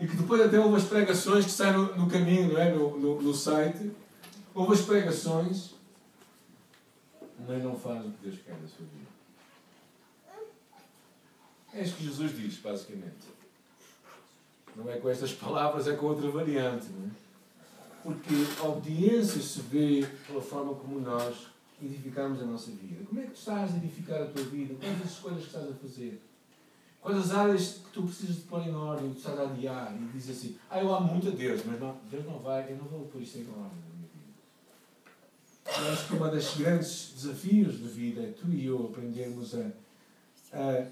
e 0.00 0.06
que 0.06 0.16
depois 0.16 0.40
até 0.40 0.58
ouve 0.60 0.76
as 0.76 0.84
pregações 0.84 1.44
que 1.44 1.50
saem 1.50 1.72
no, 1.72 1.96
no 1.96 2.08
caminho, 2.08 2.52
não 2.52 2.60
é? 2.60 2.72
no, 2.72 2.98
no, 2.98 3.22
no 3.22 3.34
site, 3.34 3.90
ouve 4.54 4.74
as 4.74 4.82
pregações, 4.82 5.74
mas 7.46 7.62
não 7.62 7.76
faz 7.76 8.04
o 8.04 8.10
que 8.10 8.28
Deus 8.28 8.40
quer 8.44 8.54
da 8.54 8.68
sua 8.68 8.86
vida. 8.86 9.08
É 11.72 11.82
isso 11.82 11.96
que 11.96 12.04
Jesus 12.04 12.36
diz, 12.36 12.58
basicamente. 12.58 13.38
Não 14.74 14.88
é 14.90 14.98
com 14.98 15.08
estas 15.08 15.32
palavras, 15.32 15.88
é 15.88 15.96
com 15.96 16.06
outra 16.06 16.30
variante. 16.30 16.86
Não 16.90 17.06
é? 17.06 17.10
Porque 18.02 18.34
a 18.60 18.68
obediência 18.68 19.40
se 19.42 19.60
vê 19.60 20.06
pela 20.26 20.40
forma 20.40 20.74
como 20.74 21.00
nós 21.00 21.48
edificamos 21.82 22.40
a 22.40 22.46
nossa 22.46 22.70
vida. 22.70 23.04
Como 23.06 23.20
é 23.20 23.24
que 23.24 23.32
tu 23.32 23.38
estás 23.38 23.74
a 23.74 23.76
edificar 23.76 24.22
a 24.22 24.26
tua 24.26 24.44
vida? 24.44 24.74
Quais 24.74 25.02
as 25.02 25.10
escolhas 25.10 25.40
que 25.40 25.46
estás 25.46 25.70
a 25.70 25.74
fazer? 25.74 26.20
Quais 27.08 27.24
as 27.24 27.30
áreas 27.32 27.80
que 27.84 27.90
tu 27.92 28.02
precisas 28.02 28.36
de 28.36 28.42
pôr 28.42 28.60
em 28.66 28.74
ordem, 28.74 29.10
que 29.12 29.18
estás 29.18 29.38
a 29.38 29.44
adiar 29.44 29.94
e 29.94 30.12
dizes 30.12 30.36
assim, 30.36 30.56
ah, 30.68 30.78
eu 30.78 30.94
amo 30.94 31.14
muito 31.14 31.28
a 31.28 31.30
Deus, 31.30 31.62
mas 31.64 31.80
não, 31.80 31.96
Deus 32.10 32.26
não 32.26 32.38
vai, 32.38 32.70
eu 32.70 32.76
não 32.76 32.84
vou 32.84 33.06
pôr 33.06 33.22
isto 33.22 33.38
em 33.38 33.48
ordem 33.48 33.78
na 33.78 33.94
minha 33.96 34.08
vida. 35.72 35.86
Eu 35.86 35.92
acho 35.92 36.06
que 36.06 36.14
um 36.14 36.30
dos 36.30 36.56
grandes 36.56 37.12
desafios 37.16 37.80
da 37.80 37.88
vida 37.88 38.20
é 38.20 38.32
tu 38.32 38.48
e 38.50 38.66
eu 38.66 38.90
aprendermos 38.92 39.54
a, 39.54 39.70
a 40.52 40.86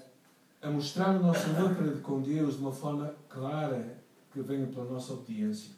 a 0.59 0.71
mostrar 0.71 1.15
o 1.15 1.19
nosso 1.21 1.45
amor 1.51 1.75
para 1.75 1.91
com 2.01 2.19
Deus 2.21 2.55
de 2.55 2.61
uma 2.61 2.71
forma 2.71 3.13
clara 3.29 3.97
que 4.33 4.41
venha 4.41 4.65
pela 4.65 4.85
nossa 4.85 5.13
obediência. 5.13 5.71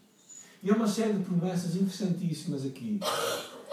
E 0.64 0.72
há 0.72 0.74
uma 0.74 0.88
série 0.88 1.14
de 1.14 1.24
promessas 1.26 1.76
interessantíssimas 1.76 2.66
aqui. 2.66 3.00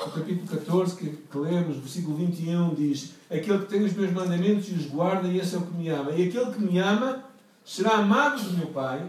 No 0.05 0.12
capítulo 0.12 0.47
14, 0.47 0.97
que, 0.97 1.11
que 1.11 1.38
lemos, 1.38 1.79
versículo 1.79 2.17
21, 2.17 2.75
diz: 2.75 3.15
Aquele 3.31 3.61
que 3.61 3.67
tem 3.67 3.83
os 3.83 3.93
meus 3.95 4.12
mandamentos 4.12 4.69
e 4.69 4.75
os 4.75 4.87
guarda, 4.87 5.26
e 5.26 5.38
esse 5.38 5.55
é 5.55 5.59
o 5.59 5.62
que 5.62 5.75
me 5.75 5.88
ama. 5.88 6.12
E 6.12 6.29
aquele 6.29 6.53
que 6.53 6.61
me 6.61 6.79
ama 6.79 7.25
será 7.65 7.97
amado 7.97 8.43
do 8.43 8.57
meu 8.57 8.67
Pai, 8.69 9.07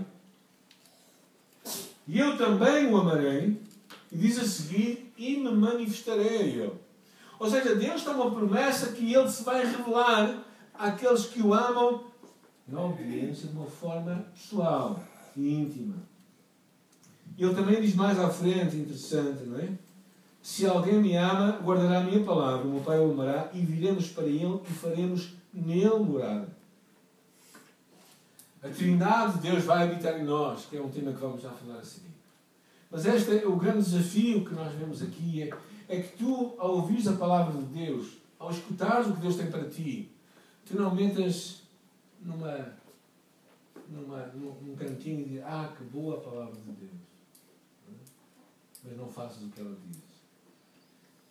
e 2.07 2.17
eu 2.17 2.37
também 2.37 2.91
o 2.91 2.97
amarei. 2.97 3.59
E 4.11 4.17
diz 4.17 4.39
a 4.39 4.45
seguir: 4.45 5.13
E 5.17 5.37
me 5.37 5.51
manifestarei 5.51 6.53
Ele. 6.53 6.71
Ou 7.37 7.49
seja, 7.49 7.75
Deus 7.75 8.03
tem 8.03 8.13
uma 8.13 8.31
promessa 8.31 8.93
que 8.93 9.13
Ele 9.13 9.29
se 9.29 9.43
vai 9.43 9.65
revelar 9.65 10.43
àqueles 10.73 11.25
que 11.25 11.41
o 11.41 11.53
amam 11.53 12.05
na 12.67 12.81
obediência 12.81 13.47
de 13.47 13.55
uma 13.55 13.67
forma 13.67 14.25
pessoal 14.33 15.03
e 15.35 15.53
íntima. 15.53 15.95
Ele 17.37 17.53
também 17.53 17.81
diz 17.81 17.93
mais 17.93 18.17
à 18.19 18.29
frente, 18.29 18.77
interessante, 18.77 19.43
não 19.43 19.59
é? 19.59 19.69
Se 20.47 20.65
alguém 20.65 21.01
me 21.01 21.13
ama, 21.13 21.59
guardará 21.61 21.99
a 21.99 22.03
minha 22.05 22.23
palavra, 22.23 22.65
o 22.65 22.71
meu 22.71 22.81
Pai 22.81 22.97
o 22.97 23.11
amará, 23.11 23.51
e 23.53 23.59
viremos 23.59 24.07
para 24.11 24.23
ele 24.23 24.61
e 24.63 24.73
faremos 24.73 25.33
nele 25.53 25.99
morada. 25.99 26.47
A 28.63 28.69
Trindade 28.69 29.33
de 29.33 29.49
Deus 29.49 29.65
vai 29.65 29.83
habitar 29.83 30.17
em 30.17 30.23
nós, 30.23 30.65
que 30.65 30.77
é 30.77 30.81
um 30.81 30.89
tema 30.89 31.11
que 31.11 31.19
vamos 31.19 31.41
já 31.41 31.51
falar 31.51 31.79
a 31.79 31.83
seguir. 31.83 32.13
Mas 32.89 33.05
este 33.05 33.39
é 33.39 33.45
o 33.45 33.57
grande 33.57 33.83
desafio 33.83 34.45
que 34.45 34.53
nós 34.53 34.73
vemos 34.73 35.03
aqui, 35.03 35.43
é, 35.43 35.53
é 35.89 36.01
que 36.01 36.17
tu, 36.17 36.55
ao 36.57 36.77
ouvires 36.77 37.09
a 37.09 37.17
palavra 37.17 37.61
de 37.61 37.65
Deus, 37.65 38.13
ao 38.39 38.49
escutares 38.49 39.07
o 39.07 39.15
que 39.15 39.21
Deus 39.21 39.35
tem 39.35 39.51
para 39.51 39.69
ti, 39.69 40.09
tu 40.65 40.77
não 40.77 40.95
metas 40.95 41.63
numa, 42.21 42.73
numa, 43.89 44.25
num, 44.27 44.77
cantinho 44.77 45.19
e 45.19 45.25
dizes, 45.25 45.43
ah, 45.43 45.73
que 45.77 45.83
boa 45.83 46.15
a 46.15 46.21
palavra 46.21 46.55
de 46.55 46.71
Deus. 46.71 46.91
Mas 48.85 48.95
não 48.95 49.09
faças 49.09 49.43
o 49.43 49.49
que 49.49 49.59
ela 49.59 49.75
diz. 49.85 50.06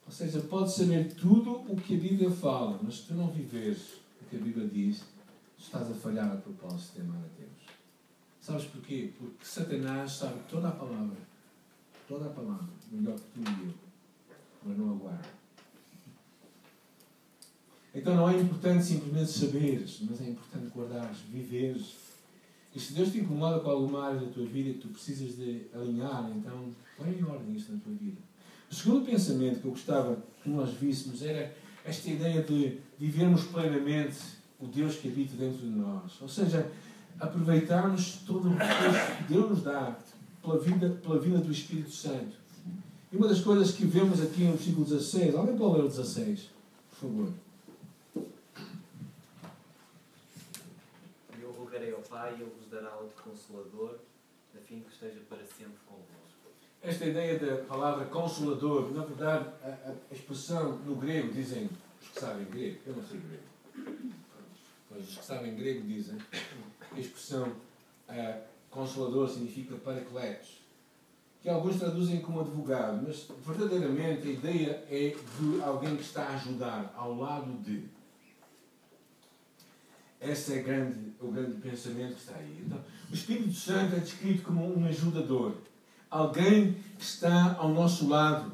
Ou 0.06 0.12
seja, 0.12 0.40
podes 0.40 0.74
saber 0.74 1.12
tudo 1.14 1.62
o 1.68 1.76
que 1.76 1.96
a 1.96 1.98
Bíblia 1.98 2.30
fala, 2.30 2.78
mas 2.80 2.98
se 2.98 3.06
tu 3.08 3.14
não 3.14 3.28
viveres 3.28 3.94
o 4.22 4.24
que 4.30 4.36
a 4.36 4.38
Bíblia 4.38 4.68
diz, 4.68 5.02
estás 5.58 5.90
a 5.90 5.94
falhar 5.94 6.32
a 6.32 6.36
propósito 6.36 6.94
de 6.94 7.00
amar 7.00 7.18
a 7.18 7.38
Deus. 7.38 7.50
Sabes 8.40 8.66
porquê? 8.66 9.12
Porque 9.18 9.44
Satanás 9.44 10.12
sabe 10.12 10.38
toda 10.48 10.68
a 10.68 10.72
palavra, 10.72 11.16
toda 12.06 12.26
a 12.26 12.30
palavra, 12.30 12.68
melhor 12.92 13.16
que 13.16 13.26
tu 13.34 13.40
e 13.40 13.66
eu, 13.66 13.74
mas 14.64 14.78
não 14.78 14.92
aguarda. 14.92 15.28
Então 17.92 18.14
não 18.14 18.30
é 18.30 18.38
importante 18.38 18.84
simplesmente 18.84 19.32
saberes, 19.32 20.00
mas 20.08 20.20
é 20.20 20.28
importante 20.28 20.70
guardares, 20.72 21.18
viveres. 21.30 21.96
E 22.72 22.78
se 22.78 22.92
Deus 22.92 23.10
te 23.10 23.18
incomoda 23.18 23.58
com 23.58 23.70
alguma 23.70 24.04
área 24.04 24.20
da 24.20 24.30
tua 24.30 24.44
vida 24.44 24.74
que 24.74 24.80
tu 24.80 24.88
precisas 24.88 25.36
de 25.36 25.66
alinhar, 25.74 26.30
então 26.36 26.70
põe 26.96 27.10
em 27.10 27.24
ordem 27.24 27.56
isso 27.56 27.72
na 27.72 27.80
tua 27.80 27.94
vida. 27.94 28.20
O 28.70 28.74
segundo 28.74 29.06
pensamento 29.06 29.60
que 29.60 29.66
eu 29.66 29.70
gostava 29.72 30.18
que 30.42 30.48
nós 30.48 30.72
víssemos 30.74 31.22
era 31.22 31.54
esta 31.84 32.10
ideia 32.10 32.42
de 32.42 32.78
vivermos 32.98 33.44
plenamente 33.44 34.18
o 34.60 34.66
Deus 34.66 34.96
que 34.96 35.08
habita 35.08 35.36
dentro 35.36 35.58
de 35.58 35.70
nós. 35.70 36.20
Ou 36.20 36.28
seja, 36.28 36.70
aproveitarmos 37.20 38.20
todo 38.26 38.48
o 38.48 38.52
recurso 38.52 39.16
que 39.16 39.32
Deus 39.32 39.50
nos 39.50 39.62
dá 39.62 39.96
pela 40.42 40.58
vida, 40.58 40.90
pela 41.02 41.18
vida 41.18 41.38
do 41.38 41.52
Espírito 41.52 41.90
Santo. 41.90 42.36
E 43.12 43.16
uma 43.16 43.28
das 43.28 43.40
coisas 43.40 43.72
que 43.72 43.84
vemos 43.84 44.20
aqui 44.20 44.44
no 44.44 44.52
versículo 44.52 44.84
16, 44.84 45.34
alguém 45.34 45.56
pode 45.56 45.78
ler 45.78 45.84
o 45.84 45.88
16, 45.88 46.50
por 46.90 46.96
favor. 46.96 47.32
Pai, 52.08 52.34
Ele 52.34 52.44
vos 52.44 52.68
dará 52.70 52.96
outro 52.96 53.22
Consolador, 53.22 53.98
a 54.54 54.60
fim 54.60 54.80
que 54.80 54.92
esteja 54.92 55.20
para 55.28 55.44
sempre 55.44 55.76
convosco. 55.86 56.25
Esta 56.86 57.04
ideia 57.04 57.36
da 57.36 57.64
palavra 57.64 58.04
Consolador, 58.04 58.92
na 58.92 59.04
verdade, 59.04 59.48
a, 59.64 59.90
a 59.90 60.14
expressão 60.14 60.78
no 60.86 60.94
grego 60.94 61.32
dizem, 61.32 61.68
os 62.00 62.08
que 62.10 62.20
sabem 62.20 62.44
grego, 62.44 62.78
eu 62.86 62.94
não 62.94 63.02
sei 63.02 63.18
grego, 63.18 64.12
mas 64.88 65.08
os 65.08 65.18
que 65.18 65.24
sabem 65.24 65.56
grego 65.56 65.84
dizem, 65.84 66.16
a 66.92 67.00
expressão 67.00 67.48
uh, 67.48 68.40
Consolador 68.70 69.28
significa 69.28 69.74
paracletos, 69.74 70.60
que 71.42 71.48
alguns 71.48 71.76
traduzem 71.76 72.20
como 72.20 72.42
advogado, 72.42 73.04
mas 73.04 73.26
verdadeiramente 73.44 74.28
a 74.28 74.30
ideia 74.30 74.84
é 74.88 75.16
de 75.40 75.62
alguém 75.64 75.96
que 75.96 76.04
está 76.04 76.22
a 76.22 76.34
ajudar 76.36 76.94
ao 76.96 77.16
lado 77.16 77.52
de. 77.64 77.82
Esse 80.20 80.60
é 80.60 80.62
grande, 80.62 81.14
o 81.20 81.32
grande 81.32 81.56
pensamento 81.56 82.14
que 82.14 82.20
está 82.20 82.36
aí. 82.36 82.62
Então, 82.64 82.80
o 83.10 83.12
Espírito 83.12 83.54
Santo 83.54 83.96
é 83.96 83.98
descrito 83.98 84.44
como 84.44 84.78
um 84.78 84.86
ajudador. 84.86 85.56
Alguém 86.10 86.76
que 86.98 87.04
está 87.04 87.56
ao 87.58 87.68
nosso 87.68 88.08
lado. 88.08 88.52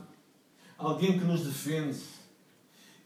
Alguém 0.78 1.18
que 1.18 1.24
nos 1.24 1.42
defende. 1.42 1.98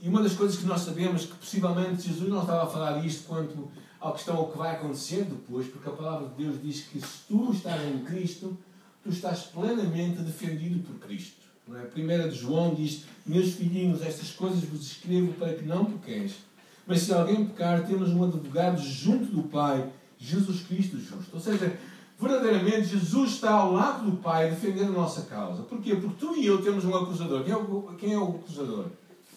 E 0.00 0.08
uma 0.08 0.22
das 0.22 0.34
coisas 0.34 0.58
que 0.58 0.66
nós 0.66 0.82
sabemos 0.82 1.24
que 1.24 1.34
possivelmente 1.34 2.08
Jesus 2.08 2.28
não 2.28 2.40
estava 2.40 2.64
a 2.64 2.66
falar 2.66 3.04
isto 3.04 3.26
quanto 3.26 3.70
à 4.00 4.12
questão 4.12 4.36
ao 4.36 4.50
que 4.50 4.58
vai 4.58 4.76
acontecer 4.76 5.24
depois, 5.24 5.66
porque 5.68 5.88
a 5.88 5.92
palavra 5.92 6.28
de 6.28 6.44
Deus 6.44 6.62
diz 6.62 6.82
que 6.82 7.00
se 7.00 7.24
tu 7.28 7.50
estás 7.52 7.82
em 7.82 8.04
Cristo, 8.04 8.56
tu 9.02 9.08
estás 9.10 9.44
plenamente 9.44 10.20
defendido 10.22 10.86
por 10.86 10.98
Cristo. 10.98 11.46
Não 11.66 11.76
é? 11.78 11.82
A 11.82 11.86
primeira 11.86 12.28
de 12.28 12.36
João 12.36 12.74
diz: 12.74 13.04
Meus 13.24 13.54
filhinhos, 13.54 14.02
estas 14.02 14.30
coisas 14.30 14.62
vos 14.64 14.86
escrevo 14.86 15.32
para 15.32 15.54
que 15.54 15.64
não 15.64 15.84
pequeis. 15.84 16.34
Mas 16.86 17.00
se 17.00 17.12
alguém 17.12 17.46
pecar, 17.46 17.84
temos 17.84 18.10
um 18.10 18.22
advogado 18.22 18.80
junto 18.80 19.26
do 19.26 19.42
Pai, 19.44 19.90
Jesus 20.18 20.62
Cristo 20.62 20.98
justo. 21.00 21.30
Ou 21.34 21.40
seja, 21.40 21.76
verdadeiramente 22.18 22.86
Jesus 22.86 23.32
está 23.32 23.52
ao 23.52 23.72
lado 23.72 24.10
do 24.10 24.16
Pai 24.18 24.50
defendendo 24.50 24.88
a 24.88 25.00
nossa 25.00 25.22
causa. 25.22 25.62
Porquê? 25.62 25.94
Porque 25.96 26.16
tu 26.18 26.36
e 26.36 26.46
eu 26.46 26.62
temos 26.62 26.84
um 26.84 26.94
acusador. 26.94 27.44
Quem 27.44 27.52
é 27.52 27.56
o, 27.56 27.82
quem 27.98 28.12
é 28.12 28.18
o 28.18 28.30
acusador? 28.30 28.86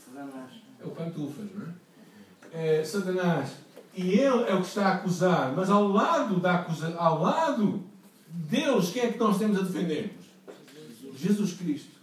Satanás. 0.06 0.52
É 0.80 0.86
o 0.86 0.92
Pantufas, 0.92 1.46
não 1.54 1.66
é? 1.66 2.80
é? 2.80 2.84
Satanás. 2.84 3.52
E 3.96 4.12
ele 4.12 4.44
é 4.44 4.54
o 4.54 4.62
que 4.62 4.68
está 4.68 4.88
a 4.88 4.96
acusar. 4.96 5.54
Mas 5.56 5.70
ao 5.70 5.88
lado 5.88 6.40
da 6.40 6.56
acusa, 6.56 6.96
ao 6.98 7.22
lado 7.22 7.84
Deus, 8.30 8.92
quem 8.92 9.04
é 9.04 9.12
que 9.12 9.20
nós 9.20 9.38
temos 9.38 9.58
a 9.58 9.64
defendermos? 9.64 10.26
Jesus 11.16 11.54
Cristo. 11.54 12.00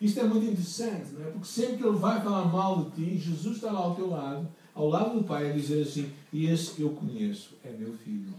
Isto 0.00 0.20
é 0.20 0.24
muito 0.24 0.44
interessante, 0.46 1.12
não 1.12 1.26
é? 1.26 1.30
Porque 1.30 1.46
sempre 1.46 1.76
que 1.76 1.84
ele 1.84 1.96
vai 1.96 2.20
falar 2.20 2.44
mal 2.46 2.84
de 2.84 2.90
ti, 2.90 3.18
Jesus 3.18 3.56
está 3.56 3.70
lá 3.70 3.80
ao 3.80 3.94
teu 3.94 4.10
lado, 4.10 4.48
ao 4.74 4.88
lado 4.88 5.18
do 5.18 5.24
Pai, 5.24 5.50
a 5.50 5.52
dizer 5.52 5.82
assim: 5.82 6.12
E 6.32 6.46
esse 6.46 6.80
eu 6.80 6.90
conheço, 6.90 7.56
é 7.64 7.70
meu 7.70 7.92
filho, 7.92 8.34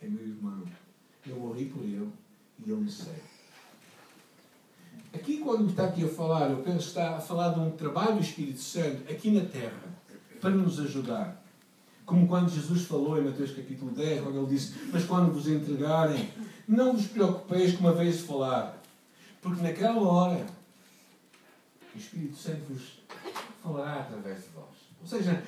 é 0.00 0.08
meu 0.08 0.26
irmão. 0.26 0.62
Eu 1.26 1.36
morri 1.36 1.66
por 1.66 1.82
ele 1.82 2.10
e 2.64 2.70
ele 2.70 2.80
me 2.80 2.90
segue. 2.90 3.34
Aqui, 5.12 5.38
quando 5.38 5.70
está 5.70 5.84
aqui 5.84 6.04
a 6.04 6.08
falar, 6.08 6.50
eu 6.50 6.58
penso 6.58 6.78
que 6.78 6.84
está 6.84 7.16
a 7.16 7.20
falar 7.20 7.54
de 7.54 7.60
um 7.60 7.70
trabalho 7.70 8.16
do 8.16 8.20
Espírito 8.20 8.60
Santo 8.60 9.10
aqui 9.10 9.30
na 9.30 9.44
terra, 9.44 9.80
para 10.40 10.50
nos 10.50 10.80
ajudar. 10.80 11.42
Como 12.04 12.26
quando 12.26 12.50
Jesus 12.50 12.82
falou 12.82 13.18
em 13.18 13.24
Mateus 13.24 13.52
capítulo 13.52 13.92
10, 13.92 14.22
quando 14.22 14.38
ele 14.38 14.46
disse: 14.46 14.74
Mas 14.92 15.04
quando 15.04 15.32
vos 15.32 15.48
entregarem, 15.48 16.28
não 16.66 16.92
vos 16.92 17.06
preocupeis 17.06 17.74
com 17.74 17.80
uma 17.80 17.92
vez 17.92 18.18
de 18.18 18.22
falar, 18.24 18.82
porque 19.40 19.62
naquela 19.62 20.02
hora 20.02 20.44
o 21.94 21.98
Espírito 21.98 22.36
Santo 22.36 22.60
vos 22.68 22.98
falará 23.62 24.00
através 24.00 24.42
de 24.42 24.48
vós. 24.48 24.74
Ou 25.00 25.06
seja, 25.06 25.42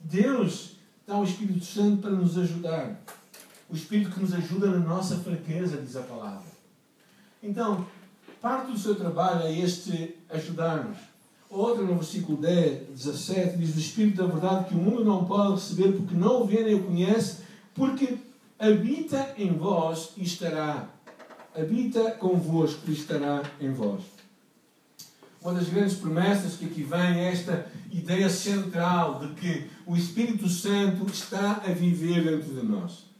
Deus 0.00 0.76
dá 1.06 1.16
o 1.16 1.24
Espírito 1.24 1.64
Santo 1.64 2.02
para 2.02 2.10
nos 2.10 2.36
ajudar. 2.36 3.00
O 3.72 3.74
Espírito 3.74 4.10
que 4.10 4.20
nos 4.20 4.34
ajuda 4.34 4.66
na 4.66 4.80
nossa 4.80 5.16
fraqueza, 5.16 5.78
diz 5.78 5.96
a 5.96 6.02
palavra. 6.02 6.44
Então, 7.42 7.86
parte 8.38 8.70
do 8.70 8.78
seu 8.78 8.94
trabalho 8.94 9.44
é 9.44 9.58
este 9.58 10.14
ajudar-nos. 10.28 10.98
Outra, 11.48 11.82
no 11.82 11.94
versículo 11.94 12.36
10, 12.36 12.88
17, 12.88 13.56
diz: 13.56 13.74
O 13.74 13.78
Espírito 13.78 14.18
da 14.18 14.26
verdade 14.26 14.68
que 14.68 14.74
o 14.74 14.78
mundo 14.78 15.02
não 15.02 15.24
pode 15.24 15.54
receber 15.54 15.92
porque 15.92 16.14
não 16.14 16.42
o 16.42 16.46
vê 16.46 16.62
nem 16.62 16.74
o 16.74 16.84
conhece, 16.84 17.38
porque 17.74 18.18
habita 18.58 19.34
em 19.38 19.54
vós 19.54 20.10
e 20.18 20.22
estará. 20.22 20.90
Habita 21.56 22.10
convosco 22.12 22.90
e 22.90 22.92
estará 22.92 23.42
em 23.58 23.72
vós. 23.72 24.02
Uma 25.40 25.54
das 25.54 25.70
grandes 25.70 25.94
promessas 25.94 26.56
que 26.56 26.66
aqui 26.66 26.82
vem 26.82 27.20
é 27.20 27.32
esta 27.32 27.66
ideia 27.90 28.28
central 28.28 29.18
de 29.18 29.28
que 29.34 29.70
o 29.86 29.96
Espírito 29.96 30.46
Santo 30.46 31.06
está 31.06 31.62
a 31.66 31.72
viver 31.72 32.22
dentro 32.22 32.54
de 32.54 32.66
nós. 32.66 33.11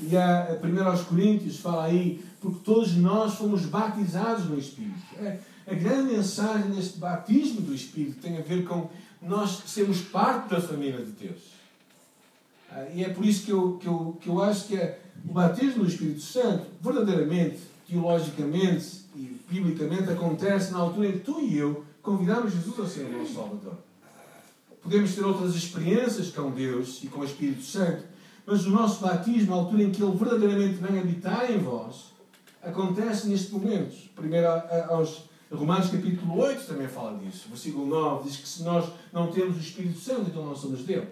E 0.00 0.16
a 0.16 0.58
1 0.62 0.88
aos 0.88 1.02
Coríntios 1.02 1.58
fala 1.58 1.84
aí, 1.84 2.24
porque 2.40 2.60
todos 2.64 2.96
nós 2.96 3.34
fomos 3.34 3.62
batizados 3.62 4.44
no 4.46 4.58
Espírito. 4.58 4.98
É, 5.18 5.38
a 5.66 5.74
grande 5.74 6.14
mensagem 6.14 6.70
deste 6.70 6.98
batismo 6.98 7.60
do 7.60 7.74
Espírito 7.74 8.20
tem 8.20 8.38
a 8.38 8.42
ver 8.42 8.64
com 8.64 8.88
nós 9.20 9.62
sermos 9.66 10.00
parte 10.00 10.50
da 10.50 10.60
família 10.60 11.04
de 11.04 11.12
Deus. 11.12 11.58
Ah, 12.70 12.86
e 12.94 13.04
é 13.04 13.08
por 13.08 13.24
isso 13.24 13.44
que 13.44 13.50
eu, 13.50 13.78
que 13.78 13.86
eu, 13.86 14.18
que 14.20 14.28
eu 14.28 14.42
acho 14.42 14.66
que 14.66 14.76
é, 14.76 15.00
o 15.28 15.32
batismo 15.32 15.84
do 15.84 15.88
Espírito 15.90 16.20
Santo, 16.20 16.66
verdadeiramente, 16.80 17.58
teologicamente 17.88 19.04
e 19.16 19.40
biblicamente, 19.50 20.10
acontece 20.10 20.72
na 20.72 20.78
altura 20.78 21.08
em 21.08 21.12
que 21.12 21.18
tu 21.20 21.40
e 21.40 21.56
eu 21.56 21.84
convidamos 22.02 22.52
Jesus 22.52 22.78
a 22.80 22.86
ser 22.86 23.06
o 23.06 23.18
nosso 23.18 23.34
Salvador. 23.34 23.78
Podemos 24.82 25.14
ter 25.14 25.24
outras 25.24 25.54
experiências 25.54 26.30
com 26.30 26.50
Deus 26.50 27.02
e 27.02 27.08
com 27.08 27.20
o 27.20 27.24
Espírito 27.24 27.62
Santo, 27.62 28.04
mas 28.50 28.64
o 28.64 28.70
nosso 28.70 29.02
batismo, 29.02 29.52
a 29.52 29.56
altura 29.58 29.82
em 29.82 29.90
que 29.90 30.02
Ele 30.02 30.16
verdadeiramente 30.16 30.76
vem 30.76 30.98
habitar 30.98 31.50
em 31.50 31.58
vós, 31.58 32.14
acontece 32.62 33.28
neste 33.28 33.52
momento. 33.52 33.94
Primeiro 34.16 34.46
aos 34.88 35.24
Romanos 35.52 35.90
capítulo 35.90 36.38
8 36.38 36.64
também 36.64 36.88
fala 36.88 37.18
disso. 37.18 37.48
Versículo 37.50 37.84
9 37.86 38.26
diz 38.26 38.38
que 38.38 38.48
se 38.48 38.62
nós 38.62 38.90
não 39.12 39.30
temos 39.30 39.58
o 39.58 39.60
Espírito 39.60 39.98
Santo, 39.98 40.30
então 40.30 40.46
não 40.46 40.56
somos 40.56 40.82
dele. 40.82 41.08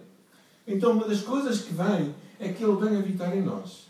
Então 0.67 0.93
uma 0.93 1.07
das 1.07 1.21
coisas 1.21 1.61
que 1.61 1.75
vem 1.75 2.15
é 2.41 2.49
que 2.49 2.65
Ele 2.65 2.77
vem 2.77 2.97
habitar 2.97 3.37
em 3.37 3.43
nós. 3.43 3.87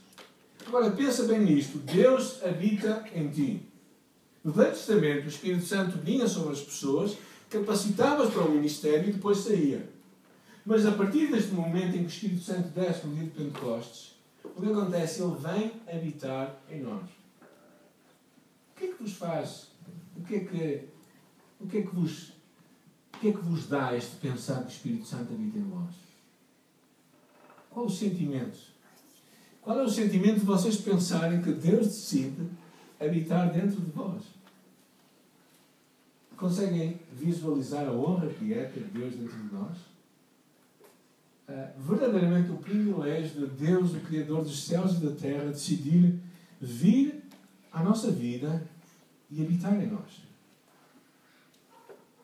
Agora 0.66 0.90
pensa 0.90 1.22
bem 1.22 1.38
nisto. 1.38 1.78
Deus 1.78 2.42
habita 2.42 3.04
em 3.14 3.28
ti. 3.28 3.62
No 4.42 4.50
Velho 4.50 4.72
Testamento, 4.72 5.26
o 5.26 5.28
Espírito 5.28 5.64
Santo 5.64 5.98
vinha 5.98 6.26
sobre 6.26 6.52
as 6.52 6.61
pessoas, 6.61 7.16
capacitava-as 7.48 8.32
para 8.32 8.42
o 8.42 8.50
ministério 8.50 9.09
e 9.09 9.12
depois 9.12 9.38
saía. 9.38 9.88
Mas 10.66 10.85
a 10.85 10.90
partir 10.90 11.31
deste 11.31 11.52
momento 11.52 11.94
em 11.94 12.00
que 12.00 12.07
o 12.07 12.09
Espírito 12.09 12.42
Santo 12.42 12.68
desce 12.70 13.07
no 13.07 13.14
dia 13.14 13.22
de 13.22 13.31
Pentecostes, 13.31 14.16
o 14.44 14.61
que 14.61 14.68
acontece? 14.68 15.22
Ele 15.22 15.37
vem 15.37 15.72
habitar 15.87 16.61
em 16.68 16.83
nós. 16.83 17.05
O 17.05 18.74
que 18.74 18.87
é 18.87 18.88
que 18.88 19.02
vos 19.02 19.12
faz? 19.12 19.68
O 20.16 20.22
que 20.24 20.35
é 20.35 20.40
que, 20.40 20.88
o 21.61 21.68
que, 21.68 21.79
é 21.79 21.83
que, 21.83 21.94
vos, 21.94 22.31
o 23.14 23.18
que, 23.20 23.29
é 23.29 23.33
que 23.33 23.38
vos 23.38 23.68
dá 23.68 23.96
este 23.96 24.16
pensar 24.16 24.62
que 24.62 24.66
o 24.66 24.70
Espírito 24.72 25.07
Santo 25.07 25.33
habita 25.33 25.57
em 25.57 25.70
vós? 25.70 25.94
Qual 27.70 27.87
o 27.87 27.90
sentimento? 27.90 28.59
Qual 29.62 29.79
é 29.79 29.85
o 29.85 29.88
sentimento 29.88 30.40
de 30.40 30.46
vocês 30.46 30.79
pensarem 30.79 31.42
que 31.42 31.52
Deus 31.52 31.87
decide 31.87 32.48
habitar 32.98 33.52
dentro 33.52 33.81
de 33.81 33.90
vós? 33.92 34.24
Conseguem 36.37 37.00
visualizar 37.12 37.87
a 37.87 37.92
honra 37.92 38.26
que 38.29 38.52
é 38.52 38.64
ter 38.64 38.83
Deus 38.92 39.14
dentro 39.14 39.37
de 39.37 39.55
nós? 39.55 39.95
Uh, 41.48 41.80
verdadeiramente 41.80 42.50
o 42.50 42.56
privilégio 42.56 43.46
de 43.46 43.66
Deus, 43.66 43.94
o 43.94 44.00
Criador 44.00 44.42
dos 44.42 44.64
céus 44.64 44.94
e 44.94 45.06
da 45.06 45.12
terra, 45.12 45.44
decidir 45.50 46.18
vir 46.61 47.22
à 47.72 47.85
nossa 47.85 48.11
vida 48.11 48.66
e 49.30 49.42
habitar 49.42 49.80
em 49.80 49.87
nós. 49.87 50.22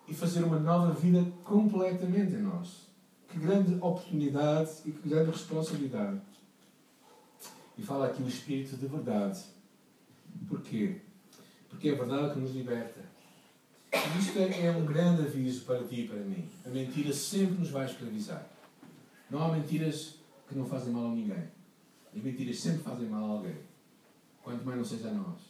E 0.08 0.14
fazer 0.14 0.42
uma 0.42 0.58
nova 0.58 0.92
vida 0.92 1.24
completamente 1.44 2.34
em 2.34 2.42
nós. 2.42 2.88
Que 3.28 3.38
grande 3.38 3.74
oportunidade 3.76 4.70
e 4.84 4.90
que 4.90 5.08
grande 5.08 5.30
responsabilidade. 5.30 6.20
E 7.78 7.82
fala 7.82 8.06
aqui 8.06 8.22
o 8.22 8.28
Espírito 8.28 8.76
de 8.76 8.86
verdade. 8.86 9.40
Porquê? 10.48 11.00
Porque 11.68 11.88
é 11.88 11.92
a 11.92 11.96
verdade 11.96 12.34
que 12.34 12.40
nos 12.40 12.52
liberta. 12.52 13.00
E 13.92 14.18
isto 14.18 14.38
é 14.38 14.70
um 14.70 14.84
grande 14.84 15.22
aviso 15.22 15.64
para 15.64 15.84
ti 15.84 16.02
e 16.02 16.08
para 16.08 16.18
mim. 16.18 16.48
A 16.66 16.70
mentira 16.70 17.12
sempre 17.12 17.58
nos 17.58 17.70
vai 17.70 17.86
escravizar. 17.86 18.51
Não 19.32 19.42
há 19.42 19.48
mentiras 19.56 20.16
que 20.46 20.54
não 20.54 20.66
fazem 20.66 20.92
mal 20.92 21.06
a 21.06 21.14
ninguém. 21.14 21.44
As 22.14 22.22
mentiras 22.22 22.60
sempre 22.60 22.82
fazem 22.82 23.08
mal 23.08 23.24
a 23.24 23.28
alguém. 23.38 23.56
Quanto 24.42 24.62
mais 24.62 24.76
não 24.76 24.84
seja 24.84 25.08
a 25.08 25.12
nós. 25.12 25.40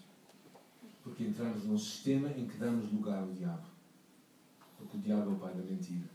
Porque 1.03 1.25
entramos 1.25 1.65
num 1.65 1.77
sistema 1.77 2.29
em 2.29 2.47
que 2.47 2.57
damos 2.59 2.93
lugar 2.93 3.19
ao 3.19 3.33
diabo. 3.33 3.65
Porque 4.79 4.97
o 4.97 5.01
diabo 5.01 5.31
é 5.31 5.35
o 5.35 5.37
pai 5.37 5.53
da 5.55 5.65
mentira. 5.65 6.09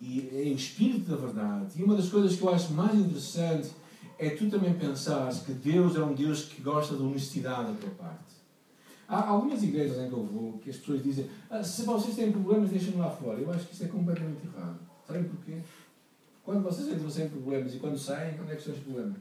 E 0.00 0.30
é 0.32 0.52
o 0.52 0.54
espírito 0.54 1.10
da 1.10 1.16
verdade. 1.16 1.80
E 1.80 1.82
uma 1.82 1.96
das 1.96 2.08
coisas 2.08 2.36
que 2.36 2.42
eu 2.44 2.54
acho 2.54 2.72
mais 2.74 2.94
interessante 2.94 3.72
é 4.16 4.30
tu 4.30 4.48
também 4.48 4.72
pensares 4.74 5.40
que 5.40 5.52
Deus 5.52 5.96
é 5.96 6.04
um 6.04 6.14
Deus 6.14 6.44
que 6.44 6.62
gosta 6.62 6.94
de 6.94 7.02
honestidade 7.02 7.72
da 7.72 7.80
tua 7.80 7.90
parte. 7.90 8.36
Há 9.08 9.30
algumas 9.30 9.60
igrejas 9.64 9.98
em 9.98 10.08
que 10.08 10.14
eu 10.14 10.24
vou 10.24 10.58
que 10.58 10.70
as 10.70 10.76
pessoas 10.76 11.02
dizem 11.02 11.28
ah, 11.50 11.64
se 11.64 11.82
vocês 11.82 12.14
têm 12.14 12.30
problemas, 12.30 12.70
deixem-me 12.70 12.98
lá 12.98 13.10
fora. 13.10 13.40
Eu 13.40 13.50
acho 13.50 13.66
que 13.66 13.74
isso 13.74 13.82
é 13.82 13.88
completamente 13.88 14.46
errado. 14.46 14.78
Sabem 15.04 15.24
porquê? 15.24 15.58
Quando 16.44 16.62
vocês 16.62 16.88
entram 16.88 17.10
sem 17.10 17.28
problemas 17.28 17.74
e 17.74 17.78
quando 17.78 17.98
saem, 17.98 18.40
onde 18.40 18.52
é 18.52 18.56
que 18.56 18.62
são 18.62 18.74
os 18.74 18.80
problemas? 18.80 19.16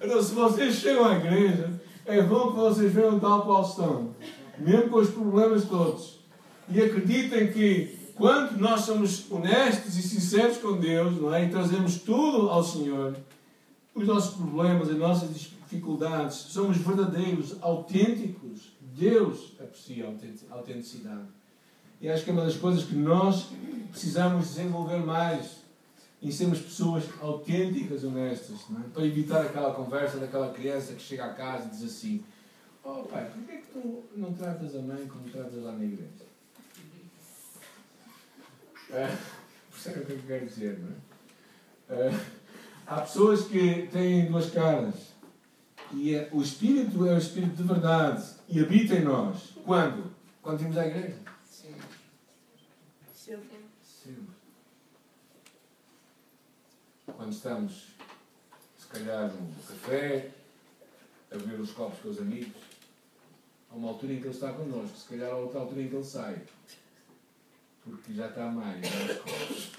Então, 0.00 0.22
se 0.22 0.34
vocês 0.34 0.74
chegam 0.76 1.04
à 1.04 1.16
igreja, 1.16 1.80
é 2.06 2.22
bom 2.22 2.52
que 2.52 2.56
vocês 2.56 2.92
venham 2.92 3.18
tal 3.18 3.42
qual 3.42 3.62
estão, 3.62 4.14
mesmo 4.58 4.90
com 4.90 4.98
os 4.98 5.10
problemas 5.10 5.64
todos. 5.64 6.20
E 6.68 6.80
acreditem 6.80 7.52
que 7.52 7.98
quando 8.14 8.58
nós 8.58 8.82
somos 8.82 9.30
honestos 9.30 9.96
e 9.96 10.02
sinceros 10.02 10.58
com 10.58 10.78
Deus 10.78 11.20
não 11.20 11.34
é? 11.34 11.44
e 11.44 11.50
trazemos 11.50 11.98
tudo 11.98 12.48
ao 12.48 12.62
Senhor, 12.62 13.16
os 13.94 14.06
nossos 14.06 14.36
problemas, 14.36 14.88
as 14.88 14.96
nossas 14.96 15.30
dificuldades, 15.30 16.36
somos 16.36 16.76
verdadeiros, 16.76 17.56
autênticos. 17.60 18.72
Deus 18.80 19.52
aprecia 19.58 20.06
a 20.50 20.54
autenticidade. 20.54 21.39
E 22.00 22.08
acho 22.08 22.24
que 22.24 22.30
é 22.30 22.32
uma 22.32 22.44
das 22.44 22.56
coisas 22.56 22.84
que 22.84 22.94
nós 22.94 23.48
precisamos 23.90 24.48
desenvolver 24.48 24.98
mais 24.98 25.60
em 26.22 26.30
sermos 26.30 26.60
pessoas 26.60 27.04
autênticas, 27.20 28.04
honestas, 28.04 28.58
é? 28.70 28.88
para 28.92 29.04
evitar 29.04 29.42
aquela 29.42 29.74
conversa 29.74 30.18
daquela 30.18 30.52
criança 30.52 30.94
que 30.94 31.02
chega 31.02 31.24
a 31.26 31.34
casa 31.34 31.66
e 31.66 31.70
diz 31.70 31.84
assim: 31.84 32.24
Oh 32.82 33.02
pai, 33.02 33.30
por 33.30 33.42
que 33.44 33.52
é 33.52 33.56
que 33.56 33.66
tu 33.72 34.04
não 34.16 34.32
tratas 34.32 34.74
a 34.74 34.80
mãe 34.80 35.06
como 35.06 35.28
tratas 35.28 35.62
lá 35.62 35.72
na 35.72 35.84
igreja? 35.84 36.30
É, 38.90 39.16
percebe 39.70 40.00
o 40.00 40.06
que 40.06 40.12
eu 40.12 40.22
quero 40.26 40.46
dizer, 40.46 40.78
não 40.78 41.96
é? 41.96 42.08
é? 42.08 42.20
Há 42.86 43.02
pessoas 43.02 43.46
que 43.46 43.88
têm 43.92 44.26
duas 44.26 44.50
caras. 44.50 45.10
E 45.92 46.14
é, 46.14 46.28
o 46.32 46.40
Espírito 46.40 47.06
é 47.06 47.14
o 47.14 47.18
Espírito 47.18 47.56
de 47.56 47.62
verdade 47.62 48.24
e 48.48 48.60
habita 48.60 48.94
em 48.94 49.04
nós. 49.04 49.56
Quando? 49.64 50.12
Quando 50.42 50.58
vimos 50.58 50.76
à 50.76 50.86
igreja? 50.86 51.16
Sempre. 54.02 54.34
Quando 57.06 57.32
estamos, 57.32 57.88
se 58.78 58.86
calhar, 58.86 59.30
no 59.32 59.62
café, 59.62 60.30
a 61.30 61.36
beber 61.36 61.60
os 61.60 61.72
copos 61.72 61.98
com 62.00 62.08
os 62.08 62.18
amigos, 62.18 62.62
há 63.70 63.74
uma 63.74 63.88
altura 63.88 64.14
em 64.14 64.20
que 64.20 64.26
ele 64.26 64.34
está 64.34 64.52
connosco, 64.52 64.96
se 64.96 65.08
calhar 65.08 65.30
há 65.30 65.36
outra 65.36 65.60
altura 65.60 65.82
em 65.82 65.88
que 65.88 65.94
ele 65.94 66.04
sai. 66.04 66.42
Porque 67.84 68.12
já 68.14 68.28
está 68.28 68.46
a 68.46 68.50
mais, 68.50 68.80
não 68.80 69.00
é? 69.00 69.14
copos. 69.14 69.70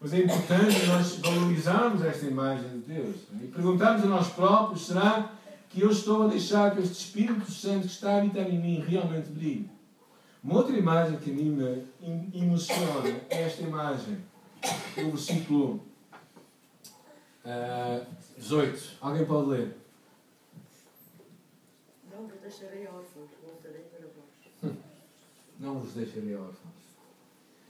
Mas 0.00 0.12
é 0.12 0.18
importante 0.18 0.86
nós 0.86 1.16
valorizarmos 1.16 2.04
esta 2.04 2.26
imagem 2.26 2.68
de 2.80 2.94
Deus 2.94 3.16
e 3.42 3.46
perguntarmos 3.46 4.04
a 4.04 4.06
nós 4.06 4.28
próprios: 4.28 4.86
será 4.86 5.32
que 5.70 5.80
eu 5.80 5.90
estou 5.90 6.24
a 6.24 6.28
deixar 6.28 6.74
que 6.74 6.82
este 6.82 7.06
Espírito 7.06 7.50
Santo 7.50 7.86
que 7.86 7.86
está 7.86 8.16
a 8.16 8.18
habitar 8.18 8.48
em 8.48 8.58
mim 8.58 8.84
realmente 8.86 9.30
brilhe? 9.30 9.70
Uma 10.44 10.56
outra 10.56 10.76
imagem 10.76 11.18
que 11.18 11.30
a 11.30 11.34
mim 11.34 11.52
me 11.52 12.38
emociona 12.38 13.08
é 13.30 13.44
esta 13.44 13.62
imagem, 13.62 14.18
do 14.94 15.10
versículo 15.12 15.82
uh, 17.46 18.06
18. 18.36 18.98
Alguém 19.00 19.24
pode 19.24 19.48
ler? 19.48 19.76
Não 22.12 22.26
vos 22.26 22.38
deixarei 22.42 22.86
órfãos, 22.86 23.30
voltarei 23.42 23.84
para 23.84 24.06
vós. 24.06 24.76
Não 25.58 25.80
vos 25.80 25.94
deixarei 25.94 26.36
órfãos. 26.36 26.74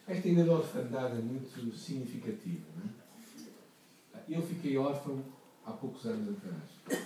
Esta 0.09 0.29
ideia 0.29 0.45
de 0.45 0.51
orfandade 0.51 1.19
é 1.19 1.23
muito 1.23 1.79
significativa. 1.79 2.65
Não 2.77 2.91
é? 4.19 4.25
Eu 4.29 4.43
fiquei 4.43 4.77
órfão 4.77 5.23
há 5.65 5.71
poucos 5.71 6.07
anos 6.07 6.37
atrás. 6.37 7.05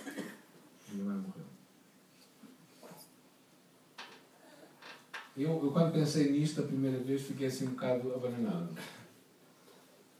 Minha 0.91 1.05
mãe 1.05 1.17
morreu. 1.17 1.48
Eu, 5.37 5.63
eu, 5.63 5.71
quando 5.71 5.93
pensei 5.93 6.31
nisto 6.31 6.61
a 6.61 6.65
primeira 6.65 6.97
vez, 6.99 7.21
fiquei 7.21 7.47
assim 7.47 7.67
um 7.67 7.71
bocado 7.71 8.13
abananado. 8.13 8.69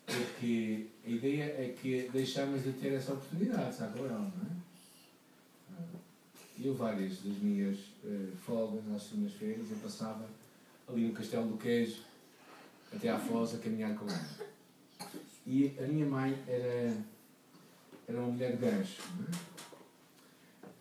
Porque 0.06 0.88
a 1.06 1.10
ideia 1.10 1.43
é 1.43 1.76
que 1.80 2.10
deixámos 2.12 2.63
de 2.63 2.72
ter 2.74 2.93
essa 2.93 3.13
oportunidade, 3.13 3.76
sabe, 3.76 4.02
não 4.02 4.28
é? 4.28 4.60
Eu, 6.62 6.74
várias 6.74 7.22
das 7.22 7.38
minhas 7.38 7.78
uh, 8.04 8.36
folgas 8.36 8.86
nas 8.86 9.04
segundas-feiras, 9.04 9.72
eu 9.72 9.78
passava 9.78 10.26
ali 10.89 11.08
no 11.08 11.13
Castelo 11.13 11.48
do 11.48 11.58
Queijo, 11.58 12.02
até 12.93 13.10
à 13.10 13.17
Foz, 13.17 13.56
a 13.56 13.60
caminhar 13.60 13.95
com 13.95 14.06
ela. 14.10 14.50
E 15.48 15.74
a 15.80 15.84
minha 15.84 16.06
mãe 16.06 16.38
era, 16.48 16.98
era 18.08 18.19
uma 18.19 18.32
mulher 18.32 18.52
de 18.52 18.58
gancho. 18.58 19.02
É? 19.02 19.50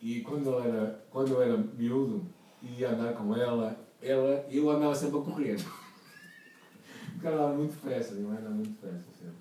E 0.02 0.20
quando 0.22 0.46
eu, 0.46 0.60
era, 0.62 1.04
quando 1.10 1.32
eu 1.32 1.42
era 1.42 1.56
miúdo 1.56 2.26
ia 2.62 2.90
andar 2.90 3.14
com 3.14 3.36
ela, 3.36 3.78
ela, 4.02 4.46
eu 4.50 4.70
andava 4.70 4.94
sempre 4.94 5.18
a 5.18 5.22
correr. 5.22 5.56
Porque 7.12 7.26
ela 7.26 7.36
andava 7.36 7.58
muito 7.58 7.74
depressa, 7.74 8.14
minha 8.14 8.28
mãe 8.28 8.38
andava 8.38 8.54
muito 8.54 8.70
depressa 8.70 9.04
sempre. 9.18 9.36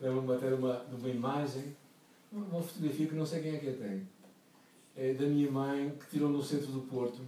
Lembro-me 0.00 0.34
até 0.34 0.48
de 0.48 0.54
uma, 0.54 0.84
de 0.84 0.94
uma 0.94 1.08
imagem, 1.08 1.76
uma 2.30 2.62
fotografia 2.62 3.06
que 3.06 3.14
não 3.14 3.24
sei 3.24 3.42
quem 3.42 3.54
é 3.54 3.58
que 3.58 3.68
a 3.70 3.72
tem, 3.72 4.06
é 4.96 5.14
da 5.14 5.26
minha 5.26 5.50
mãe 5.50 5.90
que 5.98 6.10
tirou 6.10 6.28
no 6.28 6.42
centro 6.42 6.70
do 6.72 6.82
Porto 6.82 7.20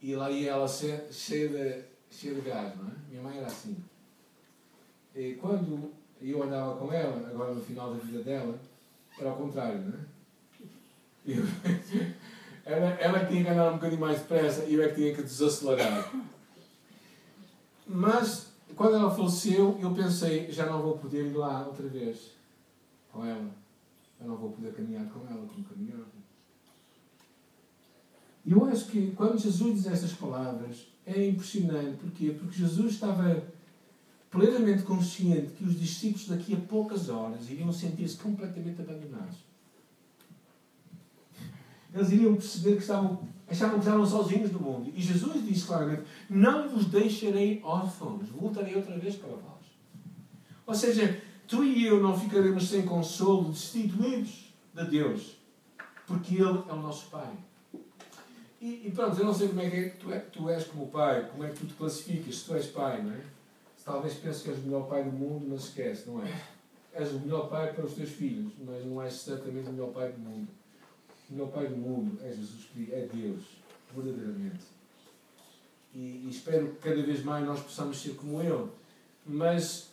e 0.00 0.14
lá 0.14 0.30
ia 0.30 0.50
ela 0.50 0.68
cheia 0.68 0.98
de, 1.08 1.82
cheia 2.10 2.34
de 2.34 2.40
gás, 2.42 2.76
não 2.76 2.86
é? 2.86 2.92
Minha 3.10 3.22
mãe 3.22 3.38
era 3.38 3.46
assim. 3.46 3.76
E 5.14 5.34
quando 5.34 5.92
eu 6.20 6.42
andava 6.42 6.76
com 6.76 6.92
ela, 6.92 7.28
agora 7.28 7.54
no 7.54 7.62
final 7.62 7.94
da 7.94 7.98
vida 7.98 8.22
dela, 8.22 8.58
era 9.18 9.30
ao 9.30 9.36
contrário, 9.36 9.80
não 9.80 9.98
é? 9.98 10.04
Eu, 11.26 11.42
ela, 12.64 12.90
ela 13.00 13.26
tinha 13.26 13.44
que 13.44 13.50
andar 13.50 13.70
um 13.70 13.74
bocadinho 13.74 14.00
mais 14.00 14.20
depressa 14.20 14.64
e 14.64 14.74
eu 14.74 14.82
é 14.82 14.88
que 14.88 14.94
tinha 14.94 15.14
que 15.14 15.22
desacelerar. 15.22 16.12
Mas, 17.86 18.52
quando 18.74 18.96
ela 18.96 19.14
faleceu, 19.14 19.78
eu 19.80 19.92
pensei, 19.92 20.50
já 20.50 20.66
não 20.66 20.80
vou 20.80 20.96
poder 20.96 21.26
ir 21.26 21.36
lá 21.36 21.66
outra 21.66 21.86
vez 21.86 22.30
com 23.12 23.24
ela. 23.24 23.50
Eu 24.20 24.28
não 24.28 24.36
vou 24.36 24.50
poder 24.50 24.72
caminhar 24.72 25.06
com 25.10 25.20
ela 25.30 25.46
como 25.46 25.64
caminhava. 25.64 26.06
E 28.46 28.52
eu 28.52 28.64
acho 28.66 28.86
que 28.86 29.12
quando 29.12 29.38
Jesus 29.38 29.74
diz 29.74 29.86
estas 29.86 30.12
palavras, 30.12 30.86
é 31.06 31.28
impressionante. 31.28 31.98
Porquê? 31.98 32.30
Porque 32.30 32.58
Jesus 32.58 32.94
estava 32.94 33.42
plenamente 34.30 34.82
consciente 34.82 35.52
que 35.52 35.64
os 35.64 35.78
discípulos 35.78 36.28
daqui 36.28 36.54
a 36.54 36.56
poucas 36.56 37.08
horas 37.08 37.48
iriam 37.50 37.72
sentir-se 37.72 38.16
completamente 38.16 38.80
abandonados. 38.80 39.43
Eles 41.94 42.10
iriam 42.10 42.34
perceber 42.34 42.72
que 42.72 42.82
estavam, 42.82 43.20
achavam 43.48 43.74
que 43.74 43.84
estavam 43.84 44.04
sozinhos 44.04 44.50
no 44.50 44.58
mundo. 44.58 44.92
E 44.94 45.00
Jesus 45.00 45.46
disse 45.46 45.64
claramente: 45.64 46.02
Não 46.28 46.68
vos 46.68 46.86
deixarei 46.86 47.60
órfãos, 47.62 48.28
voltarei 48.28 48.74
outra 48.74 48.98
vez 48.98 49.14
para 49.14 49.28
vós. 49.28 49.64
Ou 50.66 50.74
seja, 50.74 51.22
tu 51.46 51.62
e 51.62 51.86
eu 51.86 52.02
não 52.02 52.18
ficaremos 52.18 52.68
sem 52.68 52.82
consolo, 52.82 53.50
destituídos 53.50 54.52
de 54.74 54.84
Deus, 54.86 55.36
porque 56.06 56.34
Ele 56.34 56.62
é 56.68 56.72
o 56.72 56.80
nosso 56.80 57.06
Pai. 57.10 57.32
E, 58.60 58.86
e, 58.86 58.90
pronto, 58.92 59.18
eu 59.18 59.26
não 59.26 59.34
sei 59.34 59.48
como 59.48 59.60
é 59.60 59.68
que 59.68 59.76
é, 59.76 59.88
tu, 59.90 60.10
é, 60.10 60.18
tu 60.18 60.48
és 60.48 60.64
como 60.64 60.86
pai, 60.86 61.28
como 61.30 61.44
é 61.44 61.50
que 61.50 61.58
tu 61.58 61.66
te 61.66 61.74
classificas, 61.74 62.36
se 62.36 62.46
tu 62.46 62.54
és 62.54 62.66
pai, 62.68 63.02
não 63.02 63.12
é? 63.12 63.20
Talvez 63.84 64.14
penses 64.14 64.42
que 64.42 64.48
és 64.48 64.58
o 64.58 64.62
melhor 64.62 64.88
pai 64.88 65.04
do 65.04 65.12
mundo, 65.12 65.44
mas 65.50 65.64
esquece, 65.64 66.08
não 66.08 66.24
é? 66.24 66.32
És 66.94 67.12
o 67.12 67.20
melhor 67.20 67.50
pai 67.50 67.74
para 67.74 67.84
os 67.84 67.92
teus 67.92 68.08
filhos, 68.08 68.54
mas 68.64 68.86
não 68.86 69.02
és 69.02 69.12
certamente 69.12 69.68
o 69.68 69.72
melhor 69.72 69.90
pai 69.90 70.10
do 70.12 70.18
mundo. 70.18 70.48
O 71.28 71.32
melhor 71.32 71.50
pai 71.50 71.68
do 71.68 71.76
mundo 71.76 72.18
é 72.22 72.28
Jesus 72.28 72.66
Cristo, 72.72 72.94
é 72.94 73.06
Deus, 73.06 73.42
verdadeiramente. 73.94 74.64
E, 75.94 75.98
e 75.98 76.28
espero 76.30 76.68
que 76.68 76.88
cada 76.88 77.02
vez 77.02 77.22
mais 77.24 77.46
nós 77.46 77.60
possamos 77.60 78.00
ser 78.00 78.14
como 78.14 78.42
Ele. 78.42 78.68
Mas, 79.24 79.90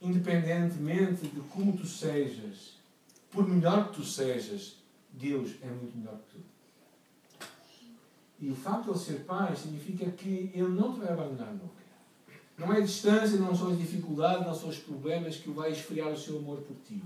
independentemente 0.00 1.26
de 1.26 1.40
como 1.40 1.76
tu 1.76 1.86
sejas, 1.86 2.76
por 3.30 3.48
melhor 3.48 3.88
que 3.88 3.94
tu 3.94 4.04
sejas, 4.04 4.76
Deus 5.12 5.52
é 5.62 5.66
muito 5.66 5.96
melhor 5.96 6.16
que 6.18 6.36
tu. 6.36 6.52
E 8.40 8.50
o 8.50 8.56
facto 8.56 8.84
de 8.84 8.90
ele 8.90 8.98
ser 8.98 9.24
pai 9.24 9.54
significa 9.54 10.10
que 10.10 10.50
ele 10.52 10.68
não 10.68 10.92
te 10.92 11.00
vai 11.00 11.12
abandonar 11.12 11.52
nunca. 11.52 11.82
Não 12.58 12.72
é 12.72 12.78
a 12.78 12.80
distância, 12.80 13.38
não 13.38 13.54
são 13.54 13.70
as 13.70 13.78
dificuldades, 13.78 14.46
não 14.46 14.54
são 14.54 14.68
os 14.68 14.78
problemas 14.78 15.36
que 15.36 15.48
o 15.48 15.54
vai 15.54 15.70
esfriar 15.70 16.08
o 16.08 16.18
seu 16.18 16.38
amor 16.38 16.58
por 16.58 16.76
ti. 16.86 17.00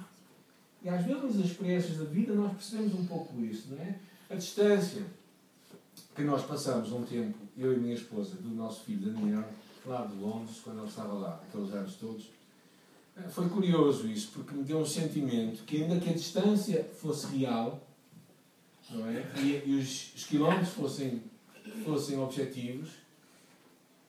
E 0.87 0.89
às 0.89 1.05
vezes 1.05 1.35
nas 1.35 1.47
experiências 1.47 1.99
da 1.99 2.05
vida 2.05 2.33
nós 2.33 2.53
percebemos 2.53 2.95
um 2.95 3.07
pouco 3.07 3.45
isso, 3.45 3.75
não 3.75 3.83
é? 3.83 3.99
A 4.31 4.37
distância 4.37 5.03
que 6.15 6.23
nós 6.23 6.47
passamos 6.47 6.93
um 6.93 7.03
tempo, 7.03 7.37
eu 7.59 7.73
e 7.73 7.77
minha 7.77 7.97
esposa, 7.97 8.37
do 8.37 8.51
nosso 8.51 8.85
filho 8.85 9.13
Daniel, 9.13 9.45
lá 9.85 10.07
de 10.07 10.15
Londres, 10.15 10.61
quando 10.63 10.79
ele 10.79 10.89
estava 10.89 11.15
lá, 11.15 11.43
aqueles 11.43 11.75
anos 11.75 11.97
todos, 11.97 12.27
eh, 13.17 13.29
foi 13.29 13.49
curioso 13.49 14.07
isso, 14.07 14.31
porque 14.33 14.55
me 14.55 14.63
deu 14.63 14.79
um 14.79 14.87
sentimento 14.87 15.65
que 15.65 15.83
ainda 15.83 15.99
que 15.99 16.09
a 16.09 16.13
distância 16.13 16.85
fosse 16.85 17.37
real, 17.37 17.85
não 18.89 19.09
é? 19.09 19.25
E, 19.39 19.65
e 19.67 19.81
os, 19.81 20.15
os 20.15 20.25
quilómetros 20.25 20.69
fossem, 20.69 21.21
fossem 21.85 22.17
objetivos, 22.17 22.91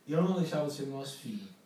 ele 0.07 0.21
não 0.21 0.39
deixava 0.39 0.67
de 0.67 0.73
ser 0.73 0.85
nosso 0.85 1.17
filho. 1.17 1.57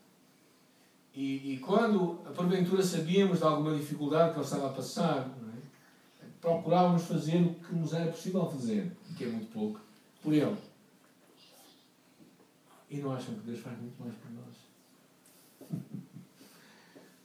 E, 1.13 1.54
e 1.54 1.58
quando, 1.60 2.15
porventura, 2.36 2.82
sabíamos 2.82 3.39
de 3.39 3.43
alguma 3.43 3.76
dificuldade 3.76 4.32
que 4.32 4.38
ele 4.38 4.45
estava 4.45 4.67
a 4.67 4.74
passar, 4.74 5.30
é? 5.30 6.26
procurávamos 6.39 7.04
fazer 7.04 7.41
o 7.41 7.54
que 7.56 7.76
nos 7.76 7.93
era 7.93 8.12
possível 8.12 8.50
fazer, 8.50 8.91
que 9.17 9.26
é 9.26 9.28
muito 9.28 9.52
pouco, 9.52 9.80
por 10.21 10.34
ele. 10.34 10.58
E 12.89 12.97
não 12.97 13.13
acham 13.13 13.36
que 13.36 13.41
Deus 13.41 13.60
faz 13.60 13.78
muito 13.78 14.02
mais 14.02 14.15
por 14.15 14.32
nós? 14.32 15.80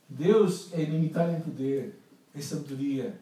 Deus 0.08 0.72
é 0.72 0.82
ilimitado 0.82 1.32
em 1.32 1.40
poder, 1.40 1.98
em 2.34 2.40
sabedoria, 2.40 3.18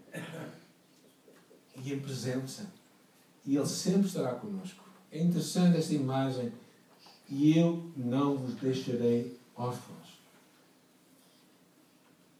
e 1.83 1.93
em 1.93 2.01
presença. 2.01 2.67
E 3.45 3.57
Ele 3.57 3.67
sempre 3.67 4.07
estará 4.07 4.35
conosco. 4.35 4.85
É 5.11 5.23
interessante 5.23 5.79
esta 5.79 5.95
imagem. 5.95 6.53
E 7.29 7.59
eu 7.59 7.91
não 7.97 8.37
vos 8.37 8.55
deixarei 8.55 9.39
órfãos. 9.57 10.04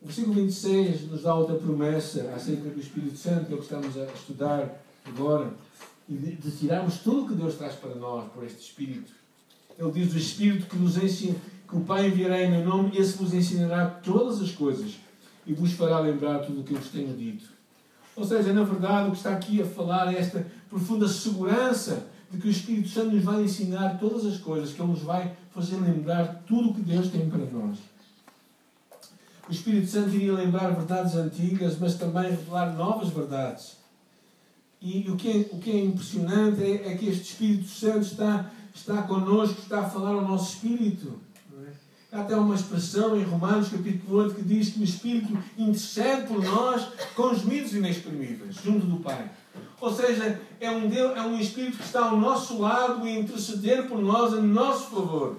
O 0.05 0.07
versículo 0.07 0.35
26 0.35 1.11
nos 1.11 1.23
dá 1.23 1.35
outra 1.35 1.57
promessa 1.57 2.31
acerca 2.37 2.69
do 2.69 2.79
Espírito 2.79 3.17
Santo, 3.17 3.47
que 3.47 3.53
é 3.53 3.55
o 3.55 3.59
que 3.59 3.65
estamos 3.65 3.97
a 3.97 4.05
estudar 4.05 4.85
agora, 5.03 5.51
e 6.07 6.13
de, 6.13 6.51
tirarmos 6.51 6.99
tudo 6.99 7.25
o 7.25 7.29
que 7.29 7.35
Deus 7.35 7.55
traz 7.55 7.75
para 7.77 7.95
nós 7.95 8.31
por 8.31 8.45
este 8.45 8.61
Espírito. 8.61 9.11
Ele 9.79 9.91
diz: 9.93 10.13
O 10.13 10.19
Espírito 10.19 10.67
que 10.67 10.77
nos 10.77 11.03
ensina, 11.03 11.37
que 11.67 11.75
o 11.75 11.81
Pai 11.81 12.09
enviará 12.09 12.39
em 12.43 12.51
meu 12.51 12.63
nome, 12.63 12.95
esse 12.99 13.17
vos 13.17 13.33
ensinará 13.33 13.87
todas 13.87 14.43
as 14.43 14.53
coisas 14.53 14.97
e 15.47 15.55
vos 15.55 15.73
fará 15.73 15.99
lembrar 16.01 16.41
tudo 16.41 16.61
o 16.61 16.65
que 16.65 16.75
eu 16.75 16.79
vos 16.79 16.91
tenho 16.91 17.17
dito. 17.17 17.49
Ou 18.15 18.27
seja, 18.27 18.53
na 18.53 18.63
verdade, 18.63 19.09
o 19.09 19.13
que 19.13 19.17
está 19.17 19.31
aqui 19.31 19.63
a 19.63 19.65
falar 19.65 20.13
é 20.13 20.19
esta 20.19 20.47
profunda 20.69 21.09
segurança 21.09 22.07
de 22.31 22.37
que 22.37 22.47
o 22.47 22.51
Espírito 22.51 22.91
Santo 22.91 23.17
nos 23.17 23.25
vai 23.25 23.43
ensinar 23.43 23.99
todas 23.99 24.27
as 24.27 24.37
coisas, 24.37 24.71
que 24.71 24.83
Ele 24.83 24.91
nos 24.91 25.01
vai 25.01 25.35
fazer 25.55 25.77
lembrar 25.77 26.43
tudo 26.47 26.71
o 26.71 26.75
que 26.75 26.83
Deus 26.83 27.09
tem 27.09 27.27
para 27.31 27.47
nós. 27.47 27.79
O 29.49 29.53
Espírito 29.53 29.87
Santo 29.89 30.15
iria 30.15 30.33
lembrar 30.33 30.71
verdades 30.71 31.15
antigas, 31.15 31.79
mas 31.79 31.95
também 31.97 32.31
revelar 32.31 32.75
novas 32.75 33.11
verdades. 33.11 33.77
E 34.81 35.11
o 35.11 35.17
que 35.17 35.31
é, 35.31 35.55
o 35.55 35.59
que 35.59 35.71
é 35.71 35.85
impressionante 35.85 36.63
é, 36.63 36.93
é 36.93 36.97
que 36.97 37.09
este 37.09 37.33
Espírito 37.33 37.69
Santo 37.69 38.07
está, 38.07 38.51
está 38.75 39.03
connosco, 39.03 39.61
está 39.61 39.81
a 39.81 39.89
falar 39.89 40.11
ao 40.11 40.23
nosso 40.23 40.55
espírito. 40.55 41.21
Há 42.11 42.21
até 42.21 42.37
uma 42.37 42.55
expressão 42.55 43.19
em 43.19 43.25
Romanos 43.25 43.69
capítulo 43.69 44.19
8 44.19 44.35
que 44.37 44.43
diz 44.43 44.71
que 44.71 44.81
o 44.81 44.85
Espírito 44.85 45.37
intercede 45.59 46.29
por 46.29 46.43
nós 46.43 46.87
com 47.17 47.35
gemidos 47.35 47.75
inexprimíveis, 47.75 48.57
junto 48.65 48.87
do 48.87 48.99
Pai. 48.99 49.31
Ou 49.81 49.93
seja, 49.93 50.41
é 50.61 50.71
um, 50.71 50.89
Deus, 50.89 51.17
é 51.17 51.23
um 51.23 51.39
Espírito 51.39 51.79
que 51.79 51.83
está 51.83 52.07
ao 52.07 52.17
nosso 52.17 52.61
lado 52.61 53.03
a 53.03 53.11
interceder 53.11 53.89
por 53.89 54.01
nós 54.01 54.33
a 54.33 54.41
nosso 54.41 54.91
favor. 54.91 55.39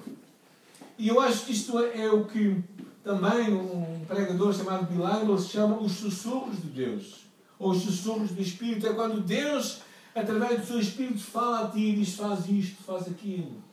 E 0.97 1.07
eu 1.07 1.19
acho 1.19 1.45
que 1.45 1.53
isto 1.53 1.79
é, 1.79 2.05
é 2.05 2.11
o 2.11 2.25
que 2.25 2.61
também 3.05 3.53
um 3.53 4.03
pregador 4.07 4.51
chamado 4.51 4.87
Bill 4.87 5.37
se 5.37 5.49
chama 5.49 5.77
os 5.77 5.91
sussurros 5.91 6.59
de 6.59 6.69
Deus. 6.69 7.25
Ou 7.59 7.71
os 7.71 7.83
sussurros 7.83 8.31
do 8.31 8.41
Espírito. 8.41 8.87
É 8.87 8.93
quando 8.93 9.21
Deus, 9.21 9.81
através 10.15 10.59
do 10.59 10.65
seu 10.65 10.79
Espírito, 10.79 11.19
fala 11.19 11.65
a 11.65 11.67
ti 11.69 11.79
e 11.79 11.95
diz: 11.97 12.15
faz 12.15 12.49
isto, 12.49 12.83
faz 12.83 13.07
aquilo. 13.07 13.63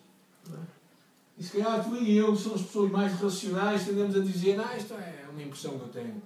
E 1.39 1.43
se 1.43 1.53
calhar 1.53 1.83
tu 1.83 1.97
e 1.97 2.15
eu 2.15 2.37
somos 2.37 2.63
pessoas 2.63 2.93
mais 2.93 3.15
racionais, 3.15 3.87
tendemos 3.87 4.15
a 4.15 4.21
dizer, 4.21 4.61
ah, 4.61 4.77
isto 4.77 4.93
é 4.93 5.27
uma 5.31 5.43
impressão 5.43 5.79
que 5.79 5.85
eu 5.85 5.89
tenho. 5.89 6.23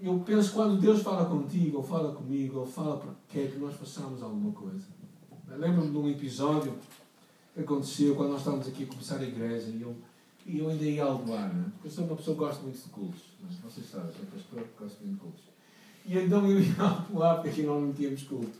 Eu 0.00 0.18
penso 0.26 0.52
quando 0.52 0.80
Deus 0.80 1.02
fala 1.02 1.24
contigo, 1.24 1.78
ou 1.78 1.82
fala 1.84 2.12
comigo, 2.12 2.58
ou 2.58 2.66
fala 2.66 2.98
para 2.98 3.10
que 3.28 3.40
é 3.40 3.46
que 3.46 3.58
nós 3.58 3.74
façamos 3.76 4.22
alguma 4.22 4.52
coisa. 4.52 4.86
Lembro-me 5.48 5.90
de 5.90 5.96
um 5.96 6.08
episódio 6.10 6.74
que 7.54 7.60
aconteceu 7.60 8.16
quando 8.16 8.30
nós 8.30 8.40
estávamos 8.40 8.66
aqui 8.66 8.84
a 8.84 8.86
começar 8.86 9.18
a 9.18 9.24
igreja 9.24 9.68
e 9.70 9.82
eu, 9.82 9.96
e 10.48 10.58
eu 10.60 10.68
ainda 10.70 10.84
ia 10.84 11.04
ao 11.04 11.18
né? 11.18 11.66
porque 11.74 11.88
eu 11.88 11.90
sou 11.90 12.04
uma 12.04 12.16
pessoa 12.16 12.34
que 12.34 12.42
gosta 12.42 12.62
muito 12.62 12.78
de 12.78 12.88
cultos. 12.88 13.20
Vocês 13.62 13.86
sabem, 13.86 14.10
sou 14.12 14.24
pastor 14.26 14.62
que 14.62 14.82
gosto 14.82 15.04
muito 15.04 15.14
de 15.14 15.20
cultos. 15.20 15.44
E 16.06 16.18
então 16.18 16.50
eu 16.50 16.58
ia 16.58 16.74
ao 16.82 17.00
doar 17.02 17.34
porque 17.34 17.50
aqui 17.50 17.62
não 17.64 17.92
tínhamos 17.92 18.22
culto. 18.22 18.58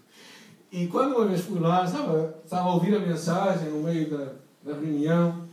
E 0.70 0.86
quando 0.88 1.16
uma 1.16 1.26
vez 1.26 1.40
fui 1.40 1.58
lá, 1.58 1.84
estava, 1.84 2.38
estava 2.44 2.68
a 2.68 2.74
ouvir 2.74 2.94
a 2.94 2.98
mensagem 3.00 3.70
no 3.70 3.82
meio 3.82 4.10
da, 4.10 4.32
da 4.62 4.78
reunião 4.78 5.48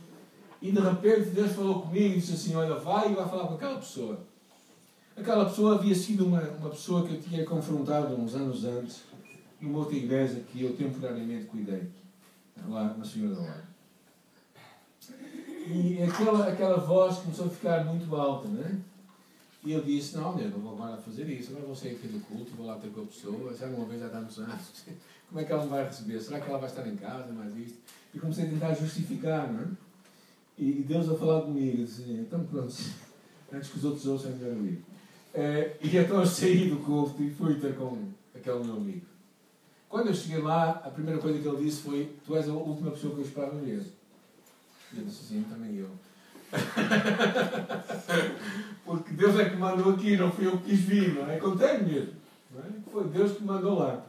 e 0.60 0.70
de 0.70 0.78
repente 0.78 1.30
Deus 1.30 1.52
falou 1.52 1.80
comigo 1.80 2.14
e 2.14 2.20
disse 2.20 2.34
assim: 2.34 2.54
Olha, 2.54 2.74
vai 2.74 3.10
e 3.10 3.14
vai 3.14 3.26
falar 3.26 3.46
com 3.46 3.54
aquela 3.54 3.78
pessoa. 3.78 4.20
Aquela 5.16 5.46
pessoa 5.46 5.76
havia 5.76 5.94
sido 5.94 6.26
uma, 6.26 6.42
uma 6.42 6.68
pessoa 6.68 7.06
que 7.06 7.14
eu 7.14 7.20
tinha 7.22 7.46
confrontado 7.46 8.14
uns 8.14 8.34
anos 8.34 8.62
antes 8.66 9.04
numa 9.58 9.78
outra 9.78 9.96
igreja 9.96 10.42
que 10.52 10.62
eu 10.62 10.76
temporariamente 10.76 11.46
cuidei, 11.46 11.88
lá 12.68 12.92
na 12.92 13.04
Senhora 13.04 13.34
da 13.36 13.40
Hora. 13.40 13.75
E 15.68 16.00
aquela, 16.00 16.48
aquela 16.48 16.78
voz 16.78 17.18
começou 17.18 17.46
a 17.46 17.50
ficar 17.50 17.84
muito 17.84 18.14
alta, 18.14 18.46
né? 18.48 18.78
E 19.64 19.72
eu 19.72 19.82
disse: 19.82 20.16
Não, 20.16 20.38
eu 20.38 20.48
não 20.48 20.60
vou 20.60 20.74
agora 20.74 20.96
fazer 20.96 21.28
isso, 21.28 21.50
agora 21.50 21.66
vou 21.66 21.74
sair 21.74 21.96
aqui 21.96 22.06
do 22.06 22.20
culto, 22.20 22.52
vou 22.56 22.66
lá 22.66 22.76
ter 22.76 22.88
com 22.90 23.00
a 23.00 23.06
pessoa, 23.06 23.52
já 23.52 23.66
uma 23.66 23.84
vez 23.86 24.00
há 24.00 24.08
tantos 24.08 24.38
anos, 24.38 24.84
como 25.28 25.40
é 25.40 25.44
que 25.44 25.52
ela 25.52 25.64
me 25.64 25.70
vai 25.70 25.84
receber? 25.84 26.20
Será 26.20 26.40
que 26.40 26.48
ela 26.48 26.58
vai 26.58 26.68
estar 26.68 26.86
em 26.86 26.94
casa, 26.94 27.32
mais 27.32 27.56
isto? 27.56 27.78
E 28.14 28.18
comecei 28.20 28.46
a 28.46 28.48
tentar 28.48 28.74
justificar, 28.74 29.52
não 29.52 29.62
é? 29.62 29.66
E 30.56 30.84
Deus 30.86 31.10
a 31.10 31.16
falar 31.16 31.42
comigo, 31.42 31.82
assim, 31.82 32.20
então 32.20 32.44
pronto, 32.44 32.72
antes 33.52 33.68
que 33.68 33.78
os 33.78 33.84
outros 33.84 34.06
ouçam, 34.06 34.30
é 34.30 34.34
melhor 34.34 34.56
ouvir. 34.56 34.84
Uh, 35.34 35.76
e 35.82 35.96
então 35.96 36.20
eu 36.20 36.26
saí 36.26 36.70
do 36.70 36.76
culto 36.76 37.20
e 37.22 37.30
fui 37.30 37.56
ter 37.56 37.74
com 37.74 38.08
aquele 38.34 38.64
meu 38.64 38.76
amigo. 38.76 39.04
Quando 39.88 40.08
eu 40.08 40.14
cheguei 40.14 40.40
lá, 40.40 40.82
a 40.84 40.90
primeira 40.90 41.20
coisa 41.20 41.40
que 41.40 41.46
ele 41.46 41.64
disse 41.64 41.82
foi: 41.82 42.16
Tu 42.24 42.36
és 42.36 42.48
a 42.48 42.52
última 42.52 42.92
pessoa 42.92 43.14
que 43.14 43.20
eu 43.20 43.24
esperava 43.24 43.56
ver. 43.56 43.82
Assim: 45.06 45.44
Também 45.50 45.76
eu. 45.76 45.90
Porque 48.84 49.12
Deus 49.14 49.38
é 49.38 49.48
que 49.48 49.56
mandou 49.56 49.92
aqui, 49.92 50.16
não 50.16 50.30
fui 50.30 50.46
eu 50.46 50.58
que 50.58 50.70
quis 50.70 50.80
vir, 50.80 51.14
não 51.14 51.30
é? 51.30 51.38
Contei 51.38 51.78
mesmo. 51.78 52.14
Não 52.54 52.60
é? 52.60 52.66
Foi 52.90 53.04
Deus 53.08 53.32
que 53.36 53.44
mandou 53.44 53.78
lá. 53.78 54.04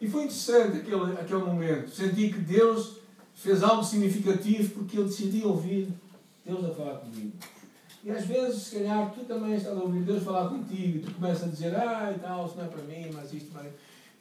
E 0.00 0.08
foi 0.08 0.24
interessante 0.24 0.78
aquele, 0.78 1.12
aquele 1.12 1.42
momento. 1.42 1.90
Senti 1.90 2.30
que 2.30 2.40
Deus 2.40 2.96
fez 3.34 3.62
algo 3.62 3.84
significativo 3.84 4.74
porque 4.74 4.98
eu 4.98 5.04
decidi 5.04 5.44
ouvir 5.44 5.88
Deus 6.44 6.64
a 6.64 6.74
falar 6.74 6.96
comigo. 6.98 7.32
E 8.04 8.10
às 8.10 8.24
vezes, 8.24 8.62
se 8.62 8.76
calhar, 8.76 9.12
tu 9.12 9.24
também 9.24 9.54
estás 9.54 9.76
a 9.76 9.80
ouvir 9.80 10.02
Deus 10.02 10.22
falar 10.22 10.48
contigo 10.48 10.98
e 10.98 11.00
tu 11.00 11.12
começas 11.12 11.44
a 11.44 11.48
dizer, 11.48 11.74
ah, 11.74 12.14
e 12.14 12.18
tal, 12.20 12.46
isso 12.46 12.56
não 12.56 12.64
é 12.64 12.68
para 12.68 12.82
mim, 12.82 13.10
mas 13.12 13.32
isto, 13.32 13.50
mas... 13.52 13.66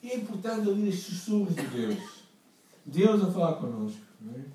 E 0.01 0.09
é 0.11 0.15
importante 0.17 0.67
ouvir 0.67 0.87
estes 0.87 1.05
sussurros 1.05 1.55
de 1.55 1.67
Deus. 1.67 1.97
Deus 2.85 3.23
a 3.23 3.31
falar 3.31 3.53
connosco. 3.53 3.99
Não 4.21 4.33
é? 4.33 4.54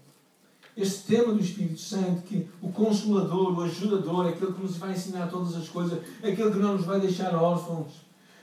Este 0.77 1.07
tema 1.07 1.33
do 1.33 1.41
Espírito 1.41 1.81
Santo, 1.81 2.23
que 2.23 2.49
o 2.63 2.71
Consolador, 2.73 3.59
o 3.59 3.63
Ajudador, 3.63 4.29
aquele 4.29 4.53
que 4.53 4.63
nos 4.63 4.77
vai 4.77 4.93
ensinar 4.93 5.29
todas 5.29 5.55
as 5.57 5.69
coisas, 5.69 6.01
aquele 6.19 6.51
que 6.51 6.59
não 6.59 6.77
nos 6.77 6.87
vai 6.87 7.01
deixar 7.01 7.35
órfãos, 7.35 7.93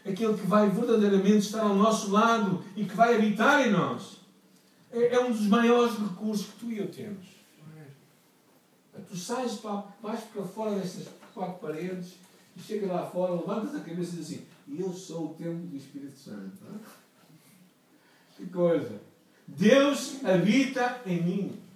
aquele 0.06 0.34
que 0.34 0.46
vai 0.46 0.70
verdadeiramente 0.70 1.46
estar 1.46 1.62
ao 1.62 1.76
nosso 1.76 2.12
lado 2.12 2.64
e 2.76 2.86
que 2.86 2.96
vai 2.96 3.16
habitar 3.16 3.66
em 3.66 3.72
nós 3.72 4.18
é, 4.92 5.16
é 5.16 5.20
um 5.20 5.32
dos 5.32 5.48
maiores 5.48 5.98
recursos 5.98 6.48
que 6.48 6.60
tu 6.60 6.72
e 6.72 6.78
eu 6.78 6.88
temos. 6.88 7.26
É? 8.96 9.00
Tu 9.02 9.16
sais 9.16 9.54
para, 9.56 9.84
para 10.02 10.44
fora 10.44 10.80
destas 10.80 11.08
quatro 11.34 11.60
paredes 11.60 12.16
e 12.56 12.60
chega 12.60 12.88
lá 12.88 13.06
fora, 13.06 13.34
levantas 13.34 13.76
a 13.76 13.80
cabeça 13.80 14.16
e 14.16 14.18
diz 14.18 14.20
assim: 14.20 14.46
Eu 14.78 14.92
sou 14.94 15.32
o 15.32 15.34
templo 15.36 15.68
do 15.68 15.76
Espírito 15.76 16.18
Santo. 16.18 16.58
É? 16.74 16.80
Que 18.36 18.46
coisa! 18.48 19.02
Deus 19.48 20.24
habita 20.24 21.02
em 21.06 21.24
mim. 21.24 21.67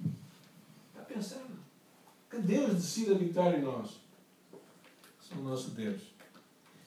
Pensando? 1.14 1.60
Que 2.30 2.38
Deus 2.40 2.76
decide 2.76 3.12
habitar 3.12 3.54
em 3.54 3.62
nós. 3.62 4.00
São 5.22 5.40
o 5.40 5.44
nosso 5.44 5.72
Deus. 5.72 6.02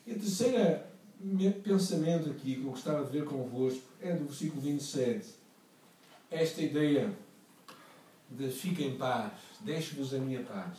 E 0.06 0.12
a 0.12 0.14
terceira 0.14 0.90
pensamento 1.62 2.30
aqui 2.30 2.56
que 2.56 2.64
eu 2.64 2.70
gostava 2.70 3.04
de 3.04 3.10
ver 3.10 3.24
convosco 3.24 3.82
é 4.00 4.12
do 4.12 4.26
versículo 4.26 4.60
27 4.60 5.44
esta 6.34 6.62
ideia 6.62 7.12
de 8.28 8.48
fiquem 8.48 8.88
em 8.88 8.96
paz, 8.96 9.32
deixe-vos 9.60 10.12
a 10.12 10.18
minha 10.18 10.42
paz. 10.42 10.78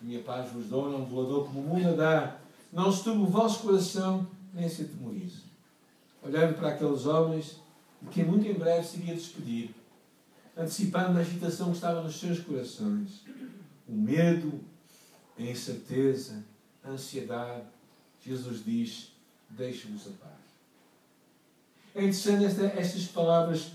A 0.00 0.04
minha 0.04 0.22
paz 0.22 0.50
vos 0.50 0.66
dou, 0.66 0.88
não 0.88 1.04
vos 1.04 1.28
dou 1.28 1.44
como 1.44 1.60
o 1.60 1.62
mundo 1.62 1.88
a 1.88 1.92
dá. 1.92 2.38
Não 2.72 2.90
se 2.90 3.02
turbe 3.02 3.22
o 3.22 3.26
vosso 3.26 3.62
coração, 3.62 4.26
nem 4.54 4.68
se 4.68 4.82
atemorize. 4.82 5.42
Olhando 6.22 6.54
para 6.54 6.70
aqueles 6.70 7.06
homens, 7.06 7.60
de 8.00 8.08
que 8.10 8.22
muito 8.22 8.46
em 8.46 8.54
breve 8.54 8.86
se 8.86 8.98
iria 8.98 9.14
despedir, 9.14 9.74
antecipando 10.56 11.18
a 11.18 11.20
agitação 11.20 11.70
que 11.70 11.76
estava 11.76 12.02
nos 12.02 12.18
seus 12.18 12.40
corações. 12.40 13.22
O 13.88 13.92
medo, 13.92 14.60
a 15.38 15.42
incerteza, 15.42 16.44
a 16.84 16.90
ansiedade. 16.90 17.64
Jesus 18.24 18.64
diz: 18.64 19.12
deixe-vos 19.50 20.06
a 20.06 20.10
paz. 20.24 20.32
É 21.94 22.00
interessante 22.00 22.44
esta, 22.44 22.64
estas 22.64 23.04
palavras 23.06 23.72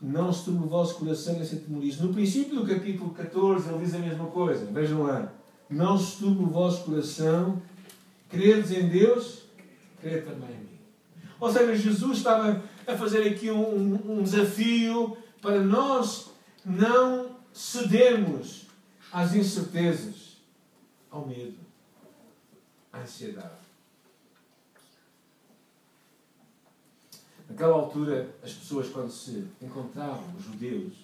não 0.00 0.32
se 0.32 0.44
turbe 0.44 0.64
o 0.64 0.68
vosso 0.68 0.96
coração 0.96 1.40
e 1.40 1.46
se 1.46 1.56
atemorize. 1.56 2.02
No 2.02 2.12
princípio 2.12 2.60
do 2.60 2.66
capítulo 2.66 3.10
14, 3.10 3.68
ele 3.68 3.84
diz 3.84 3.94
a 3.94 3.98
mesma 3.98 4.26
coisa. 4.26 4.66
Vejam 4.66 5.02
lá. 5.02 5.32
Não 5.68 5.98
se 5.98 6.18
turbe 6.18 6.42
o 6.42 6.46
vosso 6.46 6.84
coração. 6.84 7.60
Credes 8.28 8.70
em 8.70 8.88
Deus, 8.88 9.44
crede 10.00 10.26
também 10.26 10.50
em 10.50 10.58
mim. 10.58 10.78
Ou 11.40 11.52
seja, 11.52 11.74
Jesus 11.76 12.18
estava 12.18 12.62
a 12.86 12.96
fazer 12.96 13.26
aqui 13.28 13.50
um, 13.50 14.18
um 14.18 14.22
desafio 14.22 15.16
para 15.44 15.60
nós 15.60 16.30
não 16.64 17.36
cedermos 17.52 18.64
às 19.12 19.34
incertezas, 19.34 20.38
ao 21.10 21.26
medo, 21.26 21.58
à 22.90 23.00
ansiedade. 23.00 23.62
Naquela 27.46 27.74
altura, 27.74 28.34
as 28.42 28.54
pessoas, 28.54 28.88
quando 28.88 29.10
se 29.10 29.46
encontravam, 29.60 30.34
os 30.34 30.44
judeus, 30.44 30.94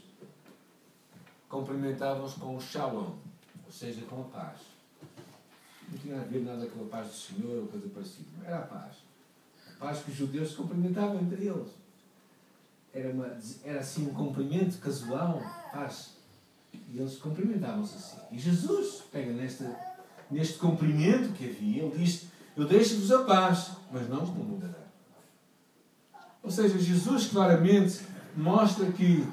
cumprimentavam-se 1.46 2.40
com 2.40 2.57
o 2.57 2.61
shalom, 2.62 3.18
ou 3.66 3.70
seja, 3.70 4.00
com 4.07 4.22
a 4.22 4.24
paz. 4.24 4.61
Não 5.87 5.98
tinha 5.98 6.18
a 6.18 6.24
ver 6.24 6.42
nada 6.42 6.66
com 6.66 6.85
a 6.85 6.88
paz 6.88 7.09
do 7.09 7.14
Senhor 7.14 7.59
ou 7.59 7.68
coisa 7.68 7.88
parecida. 7.90 8.29
Era 8.46 8.61
a 8.61 8.62
paz. 8.62 8.96
A 9.76 9.85
paz 9.85 10.03
que 10.03 10.11
os 10.11 10.16
judeus 10.16 10.53
se 10.53 10.57
cumprimentavam 10.57 11.20
entre 11.20 11.44
eles. 11.44 11.79
Era, 12.92 13.12
uma, 13.12 13.37
era 13.64 13.81
assim 13.81 14.07
um 14.07 14.14
cumprimento 14.14 14.79
casual, 14.79 15.40
paz. 15.72 16.16
E 16.92 16.98
eles 16.98 17.16
cumprimentavam-se 17.18 17.96
assim. 17.96 18.18
E 18.33 18.38
Jesus 18.38 19.03
pega 19.12 19.33
neste, 19.33 19.64
neste 20.31 20.59
cumprimento 20.59 21.33
que 21.33 21.48
havia, 21.48 21.85
ele 21.85 21.96
diz: 21.96 22.26
Eu 22.57 22.66
deixo-vos 22.66 23.11
a 23.12 23.24
paz, 23.24 23.72
mas 23.92 24.09
não 24.09 24.22
os 24.22 24.31
mundo 24.31 24.61
dará. 24.61 24.81
Ou 26.42 26.50
seja, 26.50 26.79
Jesus 26.79 27.26
claramente 27.26 28.00
mostra 28.37 28.90
que 28.92 29.26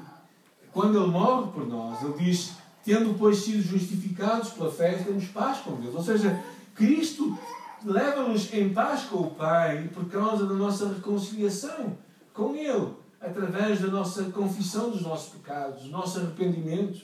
quando 0.72 0.98
Ele 1.02 1.10
morre 1.10 1.50
por 1.52 1.66
nós, 1.66 2.02
Ele 2.02 2.14
diz: 2.18 2.52
tendo 2.84 3.18
pois 3.18 3.38
sido 3.38 3.62
justificados 3.62 4.50
pela 4.50 4.70
fé, 4.70 4.92
temos 4.94 5.26
paz 5.26 5.58
com 5.58 5.76
Deus. 5.76 5.94
Ou 5.94 6.02
seja, 6.02 6.42
Cristo 6.74 7.36
leva-nos 7.84 8.52
em 8.52 8.72
paz 8.72 9.02
com 9.04 9.18
o 9.18 9.30
Pai 9.30 9.90
por 9.92 10.08
causa 10.08 10.46
da 10.46 10.54
nossa 10.54 10.88
reconciliação 10.88 11.96
com 12.32 12.54
Ele, 12.54 12.88
através 13.20 13.80
da 13.80 13.88
nossa 13.88 14.24
confissão 14.24 14.90
dos 14.90 15.02
nossos 15.02 15.32
pecados, 15.32 15.82
do 15.82 15.88
nosso 15.88 16.18
arrependimento. 16.18 17.02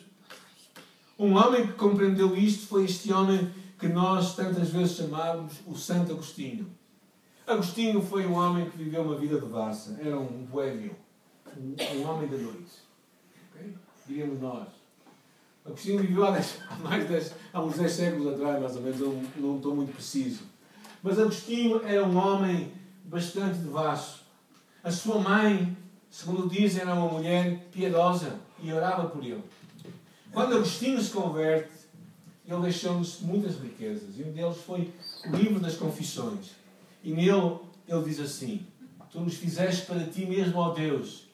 Um 1.18 1.34
homem 1.36 1.66
que 1.66 1.72
compreendeu 1.74 2.36
isto 2.36 2.66
foi 2.66 2.84
este 2.84 3.12
homem 3.12 3.52
que 3.78 3.88
nós 3.88 4.34
tantas 4.34 4.70
vezes 4.70 4.96
chamamos 4.96 5.54
o 5.66 5.76
Santo 5.76 6.12
Agostinho. 6.12 6.70
Agostinho 7.46 8.00
foi 8.00 8.26
um 8.26 8.34
homem 8.34 8.70
que 8.70 8.78
viveu 8.78 9.02
uma 9.02 9.16
vida 9.16 9.38
devassa. 9.38 9.98
Era 10.00 10.18
um 10.18 10.46
boêmio. 10.46 10.96
Um, 11.56 11.76
um 11.98 12.08
homem 12.08 12.28
da 12.28 12.38
noite. 12.38 12.72
Okay? 13.52 13.74
Diríamos 14.06 14.40
nós. 14.40 14.68
Agostinho 15.64 16.00
viveu 16.00 16.24
há, 16.24 16.30
dez, 16.30 16.58
há 16.68 16.76
mais 16.76 17.08
dez, 17.08 17.34
há 17.52 17.62
uns 17.62 17.76
10 17.76 17.92
séculos 17.92 18.34
atrás, 18.34 18.60
mais 18.60 18.76
ou 18.76 18.82
menos. 18.82 19.00
Eu 19.00 19.12
não, 19.12 19.48
não 19.48 19.56
estou 19.56 19.76
muito 19.76 19.92
preciso. 19.92 20.42
Mas 21.02 21.18
Agostinho 21.18 21.84
era 21.84 22.04
um 22.04 22.16
homem 22.16 22.72
bastante 23.04 23.58
devasso. 23.58 24.24
A 24.82 24.90
sua 24.90 25.20
mãe, 25.20 25.76
segundo 26.14 26.48
dizem, 26.48 26.82
era 26.82 26.94
uma 26.94 27.08
mulher 27.08 27.58
piedosa 27.72 28.38
e 28.62 28.72
orava 28.72 29.08
por 29.08 29.24
ele. 29.24 29.42
Quando 30.32 30.54
Agostinho 30.54 31.02
se 31.02 31.10
converte, 31.10 31.72
ele 32.46 32.62
deixou-nos 32.62 33.20
muitas 33.20 33.58
riquezas. 33.58 34.16
E 34.16 34.22
um 34.22 34.32
deles 34.32 34.58
foi 34.58 34.92
o 35.26 35.36
livro 35.36 35.58
das 35.58 35.76
Confissões. 35.76 36.52
E 37.02 37.10
nele 37.10 37.58
ele 37.88 38.04
diz 38.04 38.20
assim: 38.20 38.64
Tu 39.10 39.18
nos 39.18 39.34
fizeste 39.34 39.86
para 39.86 40.06
ti 40.06 40.24
mesmo, 40.24 40.56
ó 40.58 40.72
Deus, 40.72 41.24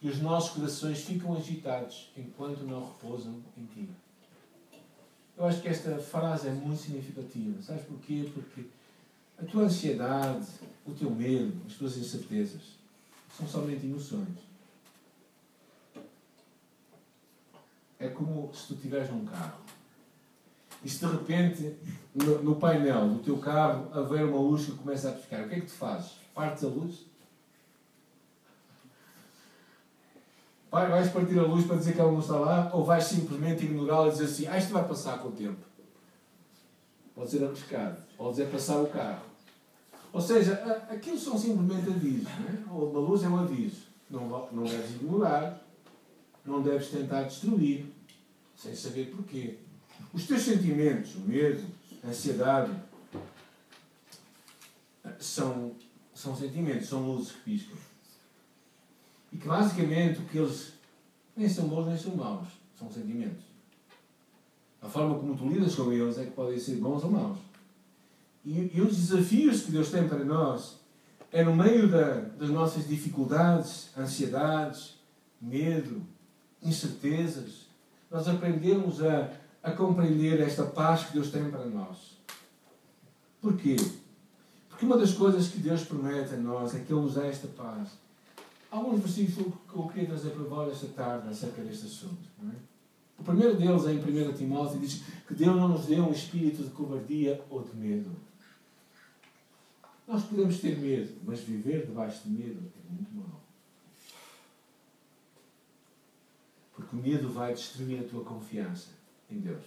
e 0.00 0.08
os 0.08 0.22
nossos 0.22 0.50
corações 0.54 1.00
ficam 1.00 1.36
agitados 1.36 2.10
enquanto 2.16 2.62
não 2.62 2.86
repousam 2.86 3.42
em 3.58 3.66
ti. 3.66 3.90
Eu 5.36 5.44
acho 5.44 5.60
que 5.60 5.68
esta 5.68 5.98
frase 5.98 6.48
é 6.48 6.50
muito 6.50 6.80
significativa. 6.80 7.62
Sabes 7.62 7.84
porquê? 7.84 8.30
Porque 8.32 8.62
a 9.38 9.44
tua 9.44 9.64
ansiedade, 9.64 10.46
o 10.86 10.92
teu 10.92 11.10
medo, 11.10 11.60
as 11.66 11.74
tuas 11.74 11.98
incertezas 11.98 12.79
são 13.40 13.62
somente 13.62 13.86
emoções. 13.86 14.38
É 17.98 18.08
como 18.08 18.52
se 18.54 18.68
tu 18.68 18.74
tiveres 18.76 19.10
um 19.10 19.24
carro 19.24 19.60
e 20.82 20.88
se 20.88 21.04
de 21.04 21.12
repente 21.12 21.76
no, 22.14 22.42
no, 22.42 22.56
painel 22.56 23.08
do 23.08 23.18
teu 23.18 23.38
carro 23.38 23.90
haver 23.92 24.24
uma 24.24 24.38
luz 24.38 24.64
que 24.64 24.72
começa 24.72 25.10
a 25.10 25.12
piscar, 25.12 25.44
o 25.44 25.48
que 25.48 25.56
é 25.56 25.60
que 25.60 25.66
tu 25.66 25.72
fazes? 25.72 26.12
Partes 26.34 26.64
a 26.64 26.68
luz? 26.68 27.06
Vais 30.70 31.10
partir 31.10 31.38
a 31.38 31.42
luz 31.42 31.66
para 31.66 31.76
dizer 31.76 31.94
que 31.94 32.00
ela 32.00 32.12
não 32.12 32.20
está 32.20 32.36
lá 32.36 32.70
ou 32.72 32.84
vais 32.84 33.04
simplesmente 33.04 33.64
ignorá-la 33.64 34.08
e 34.08 34.12
dizer 34.12 34.24
assim: 34.24 34.46
Ah, 34.46 34.56
isto 34.56 34.72
vai 34.72 34.86
passar 34.86 35.18
com 35.18 35.28
o 35.28 35.32
tempo? 35.32 35.58
Pode 37.14 37.30
ser 37.30 37.44
arriscado, 37.44 37.96
pode 38.16 38.36
ser 38.36 38.46
passar 38.46 38.80
o 38.80 38.86
carro. 38.86 39.29
Ou 40.12 40.20
seja, 40.20 40.54
aquilo 40.90 41.18
são 41.18 41.38
simplesmente 41.38 41.88
avisos. 41.88 42.28
Não 42.38 42.48
é? 42.48 42.88
Uma 42.90 43.00
luz 43.00 43.22
é 43.22 43.28
um 43.28 43.38
aviso. 43.38 43.82
Não, 44.10 44.28
não 44.50 44.64
deves 44.64 44.90
ignorar, 44.96 45.62
não 46.44 46.62
deves 46.62 46.88
tentar 46.88 47.22
destruir, 47.24 47.86
sem 48.56 48.74
saber 48.74 49.10
porquê. 49.14 49.58
Os 50.12 50.26
teus 50.26 50.42
sentimentos, 50.42 51.14
o 51.14 51.20
medo, 51.20 51.64
a 52.02 52.08
ansiedade, 52.08 52.72
são, 55.18 55.72
são 56.12 56.34
sentimentos, 56.34 56.88
são 56.88 57.06
luzes 57.06 57.32
que 57.32 57.42
piscam. 57.42 57.76
E 59.32 59.36
que 59.36 59.46
basicamente 59.46 60.20
o 60.20 60.24
que 60.24 60.38
eles 60.38 60.72
nem 61.36 61.48
são 61.48 61.68
bons 61.68 61.86
nem 61.86 61.96
são 61.96 62.16
maus, 62.16 62.48
são 62.76 62.90
sentimentos. 62.90 63.44
A 64.82 64.88
forma 64.88 65.18
como 65.18 65.36
tu 65.36 65.48
lidas 65.48 65.74
com 65.74 65.92
eles 65.92 66.18
é 66.18 66.24
que 66.24 66.30
podem 66.32 66.58
ser 66.58 66.76
bons 66.76 67.04
ou 67.04 67.10
maus. 67.10 67.38
E, 68.44 68.72
e 68.74 68.80
os 68.80 68.96
desafios 68.96 69.62
que 69.62 69.72
Deus 69.72 69.90
tem 69.90 70.08
para 70.08 70.24
nós 70.24 70.78
é 71.30 71.44
no 71.44 71.54
meio 71.54 71.88
da, 71.88 72.20
das 72.38 72.50
nossas 72.50 72.88
dificuldades, 72.88 73.90
ansiedades, 73.96 74.96
medo, 75.40 76.02
incertezas, 76.62 77.66
nós 78.10 78.26
aprendemos 78.26 79.02
a 79.02 79.30
a 79.62 79.72
compreender 79.72 80.40
esta 80.40 80.64
paz 80.64 81.04
que 81.04 81.12
Deus 81.14 81.30
tem 81.30 81.50
para 81.50 81.66
nós. 81.66 82.18
Porquê? 83.40 83.76
Porque 84.68 84.84
uma 84.84 84.96
das 84.96 85.12
coisas 85.12 85.48
que 85.48 85.58
Deus 85.58 85.84
promete 85.84 86.34
a 86.34 86.38
nós 86.38 86.74
é 86.74 86.80
que 86.80 86.92
Ele 86.92 87.02
nos 87.02 87.14
dá 87.14 87.26
esta 87.26 87.48
paz. 87.48 87.88
Há 88.70 88.76
alguns 88.76 89.00
versículos 89.00 89.54
que 89.68 89.76
eu 89.76 89.88
queria 89.88 90.08
trazer 90.08 90.30
para 90.30 90.44
vós 90.44 90.72
esta 90.72 90.86
tarde 90.88 91.28
acerca 91.28 91.62
deste 91.62 91.86
assunto. 91.86 92.28
É? 92.44 92.69
O 93.20 93.22
primeiro 93.22 93.54
deles 93.54 93.84
é 93.84 93.92
em 93.92 93.98
1 93.98 94.32
Timóteo 94.32 94.80
diz 94.80 95.02
que 95.28 95.34
Deus 95.34 95.54
não 95.54 95.68
nos 95.68 95.84
deu 95.84 96.04
um 96.04 96.10
espírito 96.10 96.64
de 96.64 96.70
covardia 96.70 97.40
ou 97.50 97.62
de 97.62 97.76
medo. 97.76 98.10
Nós 100.08 100.24
podemos 100.24 100.58
ter 100.58 100.78
medo, 100.78 101.12
mas 101.24 101.40
viver 101.40 101.86
debaixo 101.86 102.22
de 102.24 102.30
medo 102.30 102.72
é 102.74 102.92
muito 102.92 103.14
mau. 103.14 103.40
Porque 106.74 106.96
o 106.96 106.98
medo 106.98 107.28
vai 107.28 107.52
destruir 107.52 108.00
a 108.00 108.08
tua 108.08 108.24
confiança 108.24 108.88
em 109.30 109.38
Deus. 109.38 109.64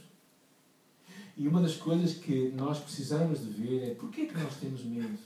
E 1.38 1.48
uma 1.48 1.62
das 1.62 1.76
coisas 1.76 2.16
que 2.16 2.52
nós 2.58 2.80
precisamos 2.80 3.40
de 3.42 3.52
ver 3.52 3.92
é 3.92 3.94
porquê 3.94 4.26
que 4.26 4.38
nós 4.38 4.56
temos 4.56 4.84
medo? 4.84 5.18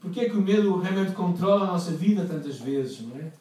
Porquê 0.00 0.30
que 0.30 0.36
o 0.36 0.42
medo 0.42 0.78
realmente 0.78 1.12
controla 1.12 1.64
a 1.64 1.72
nossa 1.72 1.90
vida 1.90 2.24
tantas 2.24 2.60
vezes, 2.60 3.00
não 3.00 3.16
é? 3.16 3.32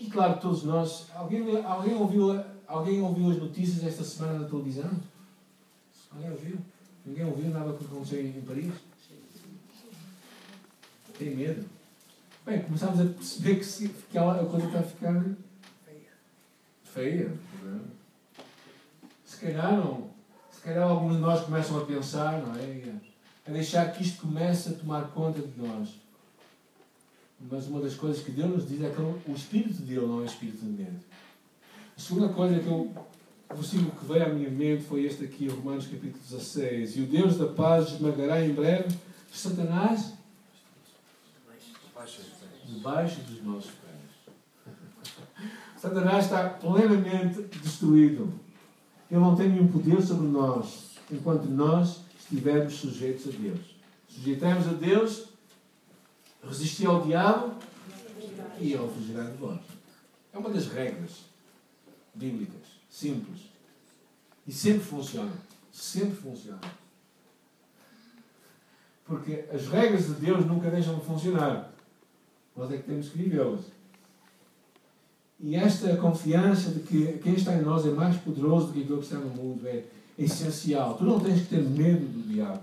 E 0.00 0.10
claro, 0.10 0.40
todos 0.40 0.64
nós. 0.64 1.06
Alguém, 1.14 1.64
alguém, 1.64 1.94
ouviu, 1.94 2.32
alguém 2.72 3.02
ouviu 3.02 3.30
as 3.30 3.36
notícias 3.36 3.84
esta 3.84 4.02
semana 4.02 4.40
na 4.40 4.48
televisão? 4.48 4.90
Alguém 6.10 6.30
ouviu? 6.30 6.58
Ninguém 7.04 7.24
ouviu 7.24 7.50
nada 7.50 7.72
que 7.72 7.84
aconteceu 7.84 8.24
em 8.24 8.40
Paris? 8.42 8.72
Tem 11.18 11.36
medo? 11.36 11.64
Bem, 12.44 12.62
começámos 12.62 13.00
a 13.00 13.04
perceber 13.04 13.56
que, 13.56 13.64
se, 13.64 13.88
que 13.88 14.18
a 14.18 14.44
coisa 14.44 14.66
está 14.66 14.80
a 14.80 14.82
ficar 14.82 15.24
feia. 16.84 17.32
É? 17.66 18.02
calhar 19.42 19.76
não. 19.76 20.10
Se 20.50 20.60
calhar 20.62 20.88
alguns 20.88 21.14
de 21.14 21.20
nós 21.20 21.44
começam 21.44 21.78
a 21.78 21.84
pensar, 21.84 22.40
não 22.40 22.54
é? 22.54 22.94
A 23.46 23.50
deixar 23.50 23.92
que 23.92 24.02
isto 24.02 24.22
comece 24.22 24.68
a 24.68 24.72
tomar 24.72 25.08
conta 25.08 25.40
de 25.40 25.60
nós. 25.60 25.88
Mas 27.50 27.66
uma 27.66 27.80
das 27.80 27.94
coisas 27.94 28.22
que 28.22 28.30
Deus 28.30 28.50
nos 28.50 28.68
diz 28.68 28.80
é 28.82 28.90
que 28.90 29.00
o 29.00 29.34
espírito 29.34 29.82
dele 29.82 30.06
não 30.06 30.22
é 30.22 30.26
espírito 30.26 30.64
de 30.64 30.70
medo. 30.70 31.00
A 31.96 32.00
segunda 32.00 32.28
coisa 32.30 32.58
que 32.58 32.66
eu, 32.66 32.90
o 33.50 33.54
versículo 33.54 33.90
que 33.92 34.06
veio 34.06 34.24
à 34.24 34.28
minha 34.28 34.50
mente 34.50 34.82
foi 34.82 35.04
este 35.04 35.24
aqui, 35.24 35.48
Romanos 35.48 35.86
capítulo 35.86 36.18
16. 36.22 36.96
E 36.96 37.00
o 37.02 37.06
Deus 37.06 37.36
da 37.36 37.46
paz 37.46 37.88
esmagará 37.88 38.44
em 38.44 38.52
breve 38.52 38.96
Satanás 39.30 40.14
debaixo 42.66 43.20
dos 43.20 43.42
nossos 43.44 43.70
pés. 43.70 44.74
Satanás 45.76 46.24
está 46.24 46.48
plenamente 46.48 47.42
destruído. 47.58 48.32
Ele 49.10 49.20
não 49.20 49.36
tem 49.36 49.50
nenhum 49.50 49.68
poder 49.68 50.00
sobre 50.00 50.26
nós 50.26 50.92
enquanto 51.10 51.44
nós 51.44 52.00
estivermos 52.18 52.74
sujeitos 52.74 53.28
a 53.28 53.38
Deus. 53.38 53.60
Sujeitamos 54.08 54.66
a 54.66 54.72
Deus, 54.72 55.28
resistir 56.42 56.86
ao 56.86 57.02
diabo 57.02 57.54
e 58.58 58.72
ele 58.72 58.88
fugirá 58.88 59.24
de 59.24 59.36
vós. 59.36 59.60
É 60.32 60.38
uma 60.38 60.48
das 60.48 60.66
regras 60.68 61.31
bíblicas, 62.14 62.80
simples. 62.88 63.50
E 64.46 64.52
sempre 64.52 64.80
funciona. 64.80 65.32
Sempre 65.70 66.16
funciona. 66.16 66.60
Porque 69.04 69.44
as 69.52 69.66
regras 69.68 70.06
de 70.06 70.14
Deus 70.14 70.46
nunca 70.46 70.70
deixam 70.70 70.98
de 70.98 71.04
funcionar. 71.04 71.72
Nós 72.56 72.70
é 72.70 72.76
que 72.76 72.84
temos 72.84 73.08
que 73.08 73.18
vivê-las. 73.18 73.64
E 75.40 75.56
esta 75.56 75.96
confiança 75.96 76.70
de 76.70 76.80
que 76.80 77.18
quem 77.18 77.34
está 77.34 77.54
em 77.54 77.62
nós 77.62 77.84
é 77.86 77.90
mais 77.90 78.16
poderoso 78.16 78.68
do 78.68 78.72
que 78.74 78.82
aquilo 78.82 78.98
que 78.98 79.04
está 79.04 79.18
no 79.18 79.30
mundo 79.30 79.66
é 79.66 79.84
essencial. 80.18 80.96
Tu 80.96 81.04
não 81.04 81.18
tens 81.18 81.42
que 81.42 81.48
ter 81.48 81.62
medo 81.62 82.06
do 82.06 82.28
diabo. 82.28 82.62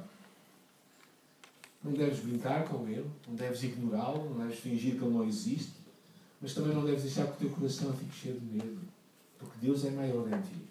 Não 1.84 1.94
deves 1.94 2.20
brincar 2.20 2.66
com 2.66 2.88
ele, 2.88 3.10
não 3.28 3.36
deves 3.36 3.64
ignorá-lo, 3.64 4.30
não 4.30 4.46
deves 4.46 4.60
fingir 4.60 4.98
que 4.98 5.04
ele 5.04 5.14
não 5.14 5.26
existe, 5.26 5.74
mas 6.42 6.54
também 6.54 6.74
não 6.74 6.86
deves 6.86 7.04
deixar 7.04 7.26
que 7.28 7.32
o 7.32 7.36
teu 7.36 7.50
coração 7.50 7.94
fique 7.94 8.16
cheio 8.16 8.40
de 8.40 8.46
medo, 8.46 8.80
porque 9.40 9.58
Deus 9.60 9.86
é 9.86 9.90
maior 9.90 10.28
em 10.28 10.42
ti. 10.42 10.70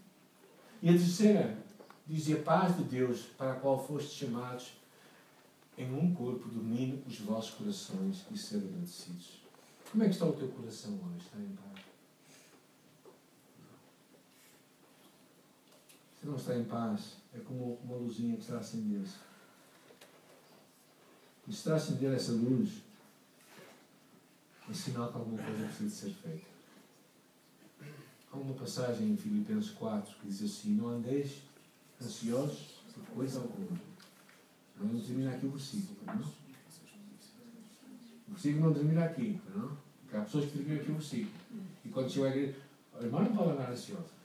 E 0.82 0.90
a 0.90 0.92
terceira, 0.92 1.58
diz: 2.06 2.30
a 2.30 2.36
paz 2.42 2.76
de 2.76 2.84
Deus, 2.84 3.22
para 3.36 3.52
a 3.52 3.56
qual 3.56 3.84
fostes 3.84 4.12
chamados, 4.12 4.74
em 5.76 5.92
um 5.92 6.14
corpo 6.14 6.48
domine 6.48 7.02
os 7.06 7.18
vossos 7.20 7.54
corações 7.54 8.24
e 8.30 8.36
ser 8.36 8.56
agradecidos. 8.56 9.42
Como 9.90 10.04
é 10.04 10.06
que 10.06 10.12
está 10.12 10.26
o 10.26 10.32
teu 10.32 10.48
coração 10.48 10.92
hoje? 10.92 11.24
Está 11.24 11.38
em 11.38 11.56
paz? 11.56 11.84
Se 16.20 16.26
não 16.26 16.36
está 16.36 16.56
em 16.56 16.64
paz, 16.64 17.16
é 17.32 17.38
como 17.38 17.78
uma 17.84 17.96
luzinha 17.96 18.34
que 18.34 18.42
está 18.42 18.56
a 18.56 18.58
acender-se. 18.58 19.16
E 21.46 21.52
se 21.52 21.58
está 21.58 21.72
a 21.72 21.76
acender 21.76 22.12
essa 22.12 22.32
luz, 22.32 22.82
é 24.68 24.74
sinal 24.74 25.10
que 25.10 25.16
alguma 25.16 25.42
coisa 25.42 25.64
precisa 25.64 25.88
ser 25.88 26.12
feita. 26.12 26.47
Há 28.30 28.36
uma 28.36 28.54
passagem 28.54 29.10
em 29.10 29.16
Filipenses 29.16 29.70
4 29.70 30.16
que 30.20 30.28
diz 30.28 30.42
assim: 30.42 30.74
Não 30.74 30.88
andeis 30.88 31.42
ansiosos 32.02 32.78
por 32.94 33.04
coisa 33.14 33.40
alguma. 33.40 33.78
Não 34.80 35.00
termina 35.00 35.32
aqui 35.32 35.46
o 35.46 35.50
versículo, 35.50 35.98
não? 36.06 36.38
O 38.28 38.32
versículo 38.32 38.66
não 38.66 38.74
termina 38.74 39.04
aqui, 39.04 39.40
não? 39.54 39.76
Porque 40.02 40.16
há 40.16 40.20
pessoas 40.20 40.44
que 40.46 40.58
terminam 40.58 40.80
aqui 40.80 40.90
o 40.90 40.94
versículo. 40.94 41.32
E 41.84 41.88
quando 41.88 42.10
chegam 42.10 42.28
à 42.28 42.30
igreja, 42.30 42.56
o 43.00 43.04
irmão 43.04 43.22
não 43.22 43.36
pode 43.36 43.50
andar 43.50 43.70
ansioso. 43.70 44.18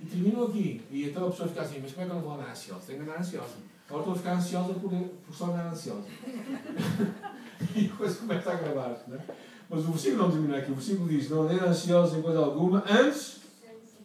E 0.00 0.06
termino 0.06 0.44
aqui. 0.44 0.82
E 0.90 1.08
então 1.08 1.26
a 1.26 1.30
pessoa 1.30 1.48
fica 1.48 1.62
assim, 1.62 1.80
mas 1.80 1.92
como 1.92 2.02
é 2.02 2.06
que 2.06 2.12
eu 2.12 2.16
não 2.16 2.22
vou 2.22 2.34
andar 2.34 2.50
ansiosa? 2.50 2.86
Tenho 2.86 3.02
que 3.02 3.10
andar 3.10 3.20
ansiosa. 3.20 3.54
Agora 3.88 4.02
estou 4.02 4.14
a 4.14 4.16
ficar 4.16 4.32
ansiosa 4.34 4.74
por, 4.74 4.90
por 4.90 5.34
só 5.34 5.46
andar 5.46 5.70
ansiosa. 5.70 6.06
E 7.76 7.88
coisa 7.88 8.16
começa 8.16 8.52
a 8.52 8.56
gravar 8.56 9.02
não 9.06 9.16
é? 9.16 9.24
Mas 9.68 9.84
o 9.84 9.92
versículo 9.92 10.22
não 10.22 10.30
termina 10.30 10.58
aqui. 10.58 10.72
O 10.72 10.74
versículo 10.74 11.08
diz: 11.08 11.30
Não 11.30 11.42
andem 11.42 11.60
ansiosos 11.60 12.18
em 12.18 12.22
coisa 12.22 12.40
alguma, 12.40 12.84
antes 12.88 13.40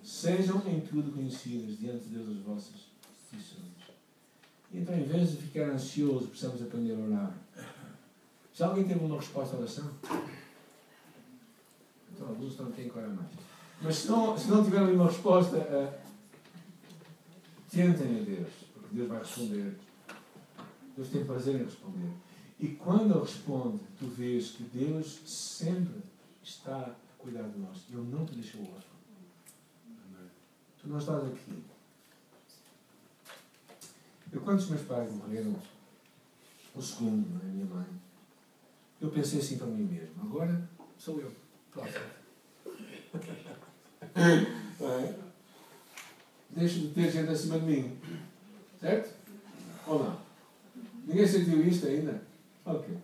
sejam 0.04 0.62
em 0.68 0.80
tudo 0.82 1.12
conhecidas 1.12 1.80
diante 1.80 2.04
de 2.04 2.16
Deus 2.16 2.30
as 2.30 2.44
vossas 2.44 2.76
petições. 3.32 3.66
Então, 4.72 4.96
em 4.96 5.04
vez 5.04 5.32
de 5.32 5.38
ficar 5.38 5.70
ansioso, 5.70 6.28
precisamos 6.28 6.62
aprender 6.62 6.94
a 6.94 7.00
orar. 7.00 7.34
Já 8.54 8.68
alguém 8.68 8.86
teve 8.86 9.04
uma 9.04 9.18
resposta 9.18 9.56
à 9.56 9.60
oração? 9.60 9.90
Então, 12.14 12.28
alguns 12.28 12.58
não 12.58 12.72
têm 12.72 12.88
que 12.88 13.00
mais. 13.00 13.30
Mas 13.82 13.96
se 13.96 14.08
não, 14.08 14.38
se 14.38 14.50
não 14.50 14.64
tiverem 14.64 14.96
uma 14.96 15.08
resposta, 15.08 15.58
uh, 15.58 15.94
tentem 17.70 18.20
a 18.20 18.24
Deus, 18.24 18.54
porque 18.74 18.96
Deus 18.96 19.10
vai 19.10 19.20
responder. 19.20 19.76
Deus 20.96 21.10
tem 21.10 21.26
prazer 21.26 21.56
em 21.56 21.66
responder. 21.66 22.10
E 22.60 22.70
quando 22.70 23.12
Ele 23.12 23.20
responde, 23.20 23.80
tu 24.00 24.08
vês 24.08 24.52
que 24.52 24.64
Deus 24.64 25.20
sempre 25.26 26.02
está 26.44 26.78
a 26.78 26.96
cuidar 27.18 27.44
de 27.44 27.60
nós. 27.60 27.78
Ele 27.90 28.02
não 28.10 28.26
te 28.26 28.36
deixou 28.36 28.62
órfão. 28.62 28.96
Tu 30.82 30.88
não 30.88 30.98
estás 30.98 31.24
aqui. 31.26 31.64
Eu, 34.32 34.42
quando 34.42 34.60
os 34.60 34.70
meus 34.70 34.82
pais 34.84 35.14
morreram, 35.14 35.56
o 36.76 36.82
segundo, 36.82 37.42
é? 37.42 37.46
a 37.46 37.50
minha 37.50 37.66
mãe, 37.66 37.86
eu 39.02 39.10
pensei 39.10 39.40
assim 39.40 39.58
para 39.58 39.68
mim 39.68 39.84
mesmo: 39.84 40.22
agora 40.22 40.70
sou 40.98 41.20
eu. 41.20 41.32
Próximo. 41.72 42.06
É? 44.16 45.20
Deixo 46.50 46.80
de 46.80 46.88
ter 46.90 47.12
gente 47.12 47.30
acima 47.30 47.60
de 47.60 47.66
mim. 47.66 47.98
Certo? 48.80 49.14
Ou 49.88 50.04
não? 50.04 50.20
Ninguém 51.06 51.28
sentiu 51.28 51.66
isto 51.68 51.88
ainda? 51.88 52.22
Ok. 52.66 52.98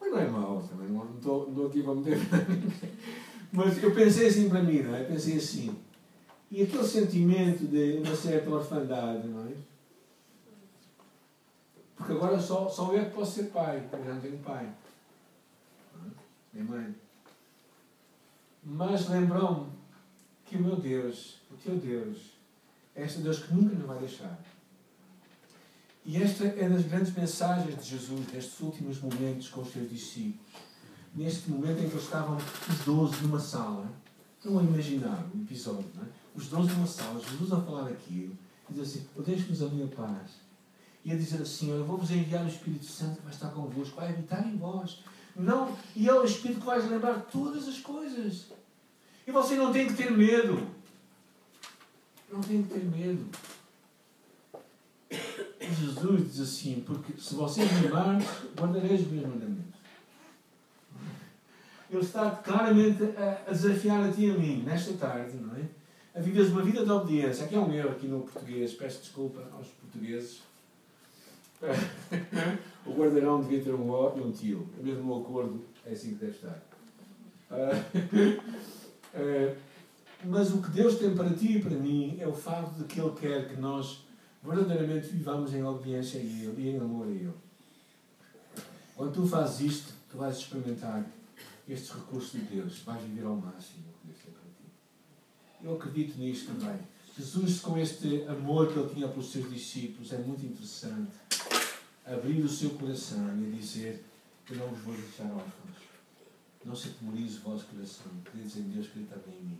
Mas 0.00 0.10
não 0.10 0.18
é 0.18 0.28
mau 0.28 0.62
também, 0.62 0.88
não 0.88 1.16
estou, 1.16 1.42
não 1.42 1.50
estou 1.50 1.66
aqui 1.66 1.82
para 1.82 1.94
meter 1.94 2.18
Mas 3.52 3.82
eu 3.82 3.94
pensei 3.94 4.28
assim 4.28 4.48
para 4.48 4.62
mim, 4.62 4.82
não 4.82 4.94
é? 4.94 5.04
Pensei 5.04 5.36
assim. 5.36 5.76
E 6.50 6.62
aquele 6.62 6.84
sentimento 6.84 7.66
de 7.66 7.98
uma 7.98 8.14
certa 8.14 8.50
orfandade, 8.50 9.26
não 9.28 9.46
é? 9.46 9.52
Porque 11.96 12.12
agora 12.12 12.38
só, 12.40 12.68
só 12.68 12.92
eu 12.92 13.00
é 13.00 13.04
que 13.04 13.14
posso 13.14 13.32
ser 13.32 13.44
pai, 13.44 13.86
porque 13.88 14.04
já 14.04 14.14
não 14.14 14.20
tenho 14.20 14.38
pai. 14.38 14.72
Nem 16.52 16.64
mãe. 16.64 16.94
Mas 18.62 19.08
lembrou-me 19.08 19.70
que 20.44 20.56
o 20.56 20.62
meu 20.62 20.76
Deus, 20.76 21.40
o 21.50 21.56
teu 21.56 21.76
Deus, 21.76 22.32
é 22.94 23.04
este 23.04 23.20
Deus 23.20 23.40
que 23.40 23.54
nunca 23.54 23.74
nos 23.74 23.86
vai 23.86 23.98
deixar. 23.98 24.38
E 26.06 26.22
esta 26.22 26.44
é 26.44 26.68
das 26.68 26.84
grandes 26.84 27.14
mensagens 27.14 27.82
de 27.82 27.90
Jesus 27.90 28.20
nestes 28.32 28.60
últimos 28.60 29.00
momentos 29.00 29.48
com 29.48 29.62
os 29.62 29.72
seus 29.72 29.88
discípulos. 29.88 30.52
Neste 31.14 31.50
momento 31.50 31.78
em 31.78 31.88
que 31.88 31.94
eles 31.94 32.04
estavam 32.04 32.36
os 32.36 32.78
doze 32.84 33.22
numa 33.22 33.40
sala, 33.40 33.90
não 34.44 34.58
a 34.58 34.62
imaginar 34.62 35.24
o 35.34 35.40
episódio, 35.40 35.88
não 35.94 36.02
é? 36.02 36.06
Os 36.34 36.48
doze 36.48 36.72
numa 36.72 36.86
sala, 36.86 37.20
Jesus 37.20 37.52
a 37.52 37.60
falar 37.62 37.88
aquilo, 37.88 38.36
e 38.68 38.74
diz 38.74 38.82
assim: 38.82 39.06
Deixe-nos 39.24 39.62
a 39.62 39.68
minha 39.68 39.86
paz. 39.86 40.32
E 41.04 41.12
a 41.12 41.16
dizer 41.16 41.40
assim: 41.40 41.70
Eu 41.70 41.84
vou-vos 41.86 42.10
enviar 42.10 42.44
o 42.44 42.48
Espírito 42.48 42.84
Santo 42.84 43.16
que 43.16 43.22
vai 43.22 43.32
estar 43.32 43.48
convosco, 43.48 43.96
vai 43.96 44.10
habitar 44.10 44.46
em 44.46 44.56
vós. 44.56 45.02
Não, 45.34 45.74
e 45.96 46.08
é 46.08 46.12
o 46.12 46.24
Espírito 46.24 46.60
que 46.60 46.66
vai 46.66 46.80
lembrar 46.80 47.20
todas 47.32 47.66
as 47.66 47.78
coisas. 47.78 48.46
E 49.26 49.32
você 49.32 49.56
não 49.56 49.72
tem 49.72 49.86
que 49.86 49.94
ter 49.94 50.10
medo. 50.10 50.68
Não 52.30 52.40
tem 52.40 52.62
que 52.62 52.74
ter 52.74 52.84
medo. 52.84 53.26
Jesus 55.72 56.32
diz 56.32 56.40
assim, 56.40 56.82
porque 56.86 57.12
se 57.20 57.34
vocês 57.34 57.70
me 57.80 57.88
amarem, 57.88 58.26
guardareis 58.58 59.02
os 59.02 59.10
meus 59.10 59.26
mandamentos. 59.26 59.74
Ele 61.90 62.02
está 62.02 62.30
claramente 62.30 63.02
a, 63.16 63.50
desafiar 63.50 64.02
a 64.04 64.12
ti 64.12 64.26
e 64.26 64.30
a 64.30 64.34
mim, 64.34 64.62
nesta 64.64 64.92
tarde, 64.94 65.36
não 65.36 65.54
é? 65.56 65.62
A 66.14 66.20
viveres 66.20 66.50
uma 66.50 66.62
vida 66.62 66.84
de 66.84 66.90
obediência. 66.90 67.44
Aqui 67.44 67.54
é 67.54 67.58
um 67.58 67.72
erro 67.72 67.90
aqui 67.90 68.06
no 68.06 68.20
português, 68.20 68.72
peço 68.74 69.00
desculpa 69.00 69.42
aos 69.52 69.68
portugueses. 69.68 70.42
o 72.86 72.92
guardarão 72.92 73.40
devia 73.40 73.62
ter 73.62 73.74
um 73.74 73.90
O 73.90 74.16
e 74.16 74.20
um 74.20 74.32
tio. 74.32 74.68
Mesmo 74.80 75.04
no 75.04 75.20
acordo 75.20 75.64
é 75.86 75.92
assim 75.92 76.10
que 76.10 76.24
deve 76.24 76.32
estar. 76.32 76.62
Uh, 77.50 77.76
uh, 79.14 79.56
mas 80.26 80.52
o 80.52 80.62
que 80.62 80.70
Deus 80.70 80.98
tem 80.98 81.14
para 81.14 81.30
ti 81.30 81.58
e 81.58 81.62
para 81.62 81.76
mim 81.76 82.16
é 82.18 82.26
o 82.26 82.32
facto 82.32 82.74
de 82.74 82.84
que 82.84 83.00
Ele 83.00 83.12
quer 83.12 83.48
que 83.48 83.60
nós 83.60 84.03
verdadeiramente 84.44 85.08
vivamos 85.08 85.54
em 85.54 85.64
obediência 85.64 86.20
a 86.20 86.22
Ele 86.22 86.54
e 86.58 86.68
em 86.68 86.78
amor 86.78 87.06
a 87.06 87.10
Ele. 87.10 87.32
Quando 88.94 89.12
tu 89.12 89.26
fazes 89.26 89.60
isto, 89.60 89.92
tu 90.10 90.18
vais 90.18 90.36
experimentar 90.36 91.04
estes 91.68 91.90
recursos 91.90 92.32
de 92.32 92.40
Deus, 92.40 92.78
vais 92.80 93.02
viver 93.02 93.24
ao 93.24 93.36
máximo 93.36 93.84
o 93.88 94.00
que 94.00 94.06
Deus 94.06 94.18
tem 94.22 94.32
para 94.32 94.42
ti. 94.42 95.62
Eu 95.62 95.74
acredito 95.74 96.18
nisto 96.18 96.52
também. 96.52 96.78
Jesus, 97.16 97.60
com 97.60 97.78
este 97.78 98.24
amor 98.28 98.72
que 98.72 98.78
ele 98.78 98.92
tinha 98.92 99.08
pelos 99.08 99.30
seus 99.30 99.50
discípulos, 99.50 100.12
é 100.12 100.18
muito 100.18 100.44
interessante 100.44 101.12
abrir 102.04 102.42
o 102.42 102.48
seu 102.48 102.70
coração 102.70 103.36
e 103.38 103.50
dizer: 103.52 104.04
Eu 104.50 104.56
não 104.56 104.68
vos 104.68 104.80
vou 104.80 104.94
deixar 104.94 105.24
órfãos. 105.24 105.84
Não 106.64 106.74
se 106.74 106.88
atemorize 106.88 107.38
o 107.38 107.42
vosso 107.42 107.66
coração. 107.66 108.06
Credes 108.24 108.56
em 108.56 108.62
Deus, 108.62 108.88
crede 108.88 109.06
também 109.06 109.38
em 109.38 109.42
mim. 109.42 109.58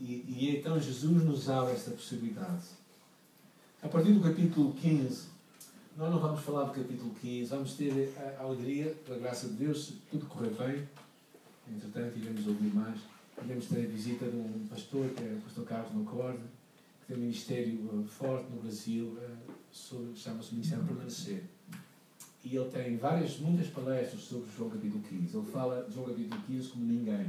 E, 0.00 0.24
e 0.26 0.56
então 0.56 0.80
Jesus 0.80 1.22
nos 1.22 1.48
abre 1.48 1.74
esta 1.74 1.90
possibilidade. 1.90 2.81
A 3.82 3.88
partir 3.88 4.12
do 4.12 4.20
capítulo 4.20 4.72
15, 4.74 5.26
nós 5.96 6.08
não 6.08 6.20
vamos 6.20 6.40
falar 6.42 6.66
do 6.66 6.72
capítulo 6.72 7.12
15, 7.20 7.50
vamos 7.50 7.74
ter 7.74 8.14
a 8.38 8.42
alegria, 8.42 8.94
pela 9.04 9.18
graça 9.18 9.48
de 9.48 9.54
Deus, 9.54 9.86
se 9.86 9.92
tudo 10.08 10.24
correr 10.26 10.50
bem. 10.50 10.88
Entretanto, 11.68 12.16
iremos 12.16 12.46
ouvir 12.46 12.72
mais. 12.72 13.00
Iremos 13.44 13.66
ter 13.66 13.84
a 13.84 13.88
visita 13.88 14.26
de 14.26 14.36
um 14.36 14.66
pastor, 14.70 15.08
que 15.10 15.24
é 15.24 15.36
o 15.36 15.40
pastor 15.40 15.64
Carlos 15.64 15.92
Macorde, 15.94 16.38
que 17.00 17.06
tem 17.08 17.16
um 17.16 17.20
ministério 17.22 18.06
forte 18.08 18.48
no 18.52 18.62
Brasil, 18.62 19.18
chama-se 19.72 20.54
Ministério 20.54 20.84
Permanecer. 20.84 21.42
E 22.44 22.56
ele 22.56 22.70
tem 22.70 22.96
várias, 22.96 23.38
muitas 23.40 23.66
palestras 23.66 24.22
sobre 24.22 24.48
João 24.56 24.70
capítulo 24.70 25.02
15. 25.02 25.36
Ele 25.36 25.46
fala 25.46 25.82
de 25.88 25.94
João 25.94 26.06
capítulo 26.06 26.40
15 26.46 26.68
como 26.68 26.84
ninguém. 26.84 27.26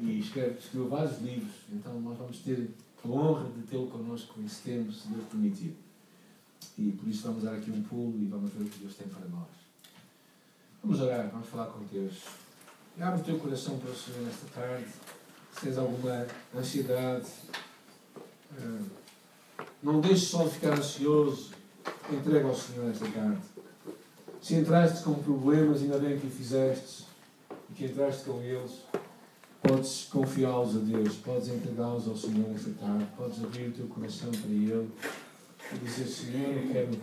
e 0.00 0.18
escreve, 0.18 0.58
escreveu 0.58 0.90
vários 0.90 1.22
livros. 1.22 1.52
Então 1.72 1.98
nós 2.02 2.18
vamos 2.18 2.38
ter 2.40 2.70
a 3.04 3.08
honra 3.08 3.48
de 3.50 3.62
tê-lo 3.62 3.86
connosco 3.86 4.40
esse 4.44 4.62
tempo, 4.62 4.92
se 4.92 5.08
Deus 5.08 5.24
permitir. 5.26 5.76
E 6.76 6.92
por 6.92 7.08
isso 7.08 7.22
vamos 7.26 7.42
dar 7.42 7.54
aqui 7.54 7.70
um 7.70 7.82
pulo 7.82 8.14
e 8.20 8.26
vamos 8.26 8.52
ver 8.52 8.64
o 8.64 8.68
que 8.68 8.78
Deus 8.78 8.94
tem 8.94 9.08
para 9.08 9.26
nós. 9.28 9.48
Vamos 10.82 11.00
orar, 11.00 11.28
vamos 11.30 11.48
falar 11.48 11.66
com 11.66 11.84
Deus. 11.84 12.22
Abre 13.00 13.20
o 13.20 13.24
teu 13.24 13.38
coração 13.38 13.78
para 13.78 13.90
o 13.90 13.96
Senhor 13.96 14.22
nesta 14.22 14.46
tarde. 14.54 14.86
Se 15.52 15.60
tens 15.62 15.78
alguma 15.78 16.26
ansiedade, 16.54 17.26
não 19.82 20.00
deixes 20.00 20.28
só 20.28 20.48
ficar 20.48 20.78
ansioso. 20.78 21.52
Entrega 22.12 22.48
ao 22.48 22.54
Senhor 22.54 22.86
nesta 22.86 23.08
tarde. 23.08 23.42
Se 24.40 24.54
entraste 24.54 25.04
com 25.04 25.14
problemas, 25.14 25.82
ainda 25.82 25.98
bem 25.98 26.18
que 26.18 26.26
o 26.26 26.30
fizeste 26.30 27.06
e 27.70 27.74
que 27.74 27.84
entraste 27.86 28.24
com 28.24 28.40
eles 28.40 28.82
podes 29.68 30.08
confiá-los 30.10 30.76
a 30.76 30.78
Deus, 30.78 31.16
podes 31.16 31.48
entregá-los 31.48 32.08
ao 32.08 32.16
Senhor 32.16 32.48
nesta 32.48 32.70
tarde, 32.70 33.06
podes 33.16 33.44
abrir 33.44 33.68
o 33.68 33.72
teu 33.72 33.86
coração 33.86 34.30
para 34.30 34.50
Ele 34.50 34.88
e 35.72 35.78
dizer: 35.84 36.06
Senhor, 36.06 36.56
eu 36.56 36.72
quero 36.72 36.98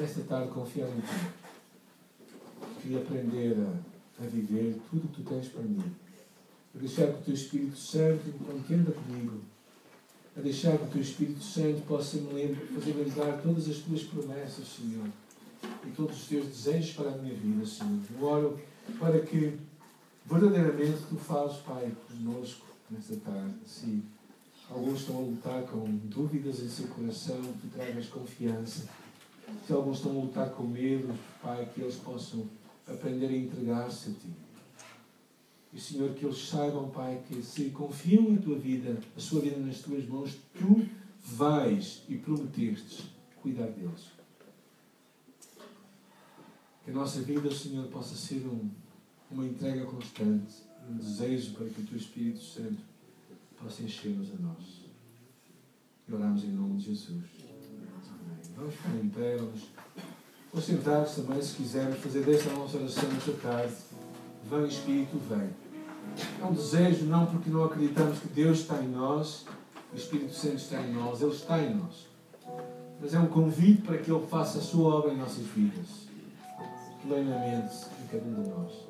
nesta 0.00 0.22
tarde 0.22 0.50
confiar 0.50 0.88
em 0.88 1.00
Ti 1.00 2.88
e 2.90 2.96
aprender 2.96 3.56
a, 3.58 4.24
a 4.24 4.26
viver 4.26 4.76
tudo 4.90 5.04
o 5.04 5.08
que 5.08 5.22
Tu 5.22 5.28
tens 5.28 5.48
para 5.48 5.62
mim. 5.62 5.84
A 6.74 6.78
deixar 6.78 7.06
que 7.08 7.18
o 7.18 7.22
Teu 7.22 7.34
Espírito 7.34 7.76
Santo 7.76 8.32
contenda 8.44 8.92
comigo, 8.92 9.40
a 10.36 10.40
deixar 10.40 10.78
que 10.78 10.84
o 10.84 10.88
Teu 10.88 11.02
Espírito 11.02 11.42
Santo 11.42 11.82
possa 11.82 12.16
me 12.16 12.54
fazer 12.54 12.92
lembrar 12.92 13.40
todas 13.42 13.68
as 13.68 13.78
Tuas 13.78 14.02
promessas, 14.02 14.66
Senhor, 14.66 15.06
e 15.86 15.90
todos 15.90 16.16
os 16.16 16.28
Teus 16.28 16.46
desejos 16.46 16.92
para 16.92 17.10
a 17.10 17.18
minha 17.18 17.34
vida, 17.34 17.66
Senhor. 17.66 18.00
Eu 18.18 18.24
oro 18.24 18.60
para 18.98 19.20
que 19.20 19.58
verdadeiramente 20.30 21.02
tu 21.08 21.16
fazes, 21.16 21.56
Pai, 21.58 21.92
conosco 22.06 22.64
nesta 22.88 23.16
tarde. 23.16 23.54
Se 23.66 24.00
alguns 24.70 25.00
estão 25.00 25.18
a 25.18 25.20
lutar 25.22 25.62
com 25.64 25.84
dúvidas 26.04 26.60
em 26.60 26.68
seu 26.68 26.86
coração, 26.86 27.42
tu 27.60 27.66
tragas 27.74 28.06
confiança. 28.06 28.88
Se 29.66 29.72
alguns 29.72 29.96
estão 29.96 30.12
a 30.12 30.22
lutar 30.22 30.50
com 30.50 30.62
medo, 30.62 31.12
Pai, 31.42 31.68
que 31.74 31.80
eles 31.80 31.96
possam 31.96 32.48
aprender 32.86 33.26
a 33.26 33.36
entregar-se 33.36 34.10
a 34.10 34.12
Ti. 34.12 34.28
E, 35.72 35.80
Senhor, 35.80 36.14
que 36.14 36.24
eles 36.24 36.48
saibam, 36.48 36.88
Pai, 36.90 37.20
que 37.26 37.42
se 37.42 37.70
confiam 37.70 38.30
na 38.30 38.40
Tua 38.40 38.56
vida, 38.56 39.00
a 39.16 39.20
sua 39.20 39.40
vida 39.40 39.58
nas 39.58 39.80
Tuas 39.80 40.06
mãos, 40.08 40.36
Tu 40.54 40.88
vais 41.22 42.02
e 42.08 42.16
prometestes 42.16 43.06
cuidar 43.42 43.66
deles. 43.66 44.12
Que 46.84 46.90
a 46.90 46.94
nossa 46.94 47.20
vida, 47.20 47.52
Senhor, 47.52 47.86
possa 47.88 48.14
ser 48.14 48.46
um, 48.46 48.70
uma 49.30 49.46
entrega 49.46 49.84
constante, 49.86 50.54
um 50.88 50.96
desejo 50.96 51.52
para 51.54 51.66
que 51.68 51.80
o 51.80 51.86
Teu 51.86 51.96
Espírito 51.96 52.42
Santo 52.42 52.82
possa 53.62 53.82
encher-nos 53.82 54.30
a 54.30 54.42
nós. 54.42 54.80
E 56.08 56.12
oramos 56.12 56.42
em 56.42 56.48
nome 56.48 56.78
de 56.78 56.86
Jesus. 56.86 57.24
Amém. 57.48 58.40
Vamos 58.56 58.74
ficar 58.74 58.96
em 58.96 59.08
pé, 59.08 59.36
vamos 59.36 59.68
concentrados 60.50 61.14
também, 61.14 61.40
se 61.40 61.54
quisermos, 61.54 61.98
fazer 62.00 62.24
desta 62.24 62.50
nossa 62.52 62.76
oração 62.76 63.08
nesta 63.10 63.32
tarde. 63.32 63.74
Vem 64.50 64.66
Espírito, 64.66 65.18
vem. 65.28 65.50
É 66.40 66.44
um 66.44 66.52
desejo, 66.52 67.04
não 67.04 67.26
porque 67.26 67.50
não 67.50 67.64
acreditamos 67.64 68.18
que 68.18 68.28
Deus 68.28 68.60
está 68.60 68.82
em 68.82 68.88
nós, 68.88 69.46
o 69.92 69.96
Espírito 69.96 70.34
Santo 70.34 70.56
está 70.56 70.80
em 70.82 70.92
nós, 70.92 71.20
Ele 71.20 71.32
está 71.32 71.62
em 71.62 71.74
nós. 71.74 72.08
Mas 73.00 73.14
é 73.14 73.20
um 73.20 73.28
convite 73.28 73.82
para 73.82 73.98
que 73.98 74.10
Ele 74.10 74.26
faça 74.26 74.58
a 74.58 74.60
sua 74.60 74.96
obra 74.96 75.12
em 75.12 75.16
nossas 75.16 75.46
vidas, 75.46 75.86
plenamente 77.02 77.86
em 78.02 78.06
cada 78.08 78.24
um 78.24 78.42
de 78.42 78.48
nós. 78.48 78.89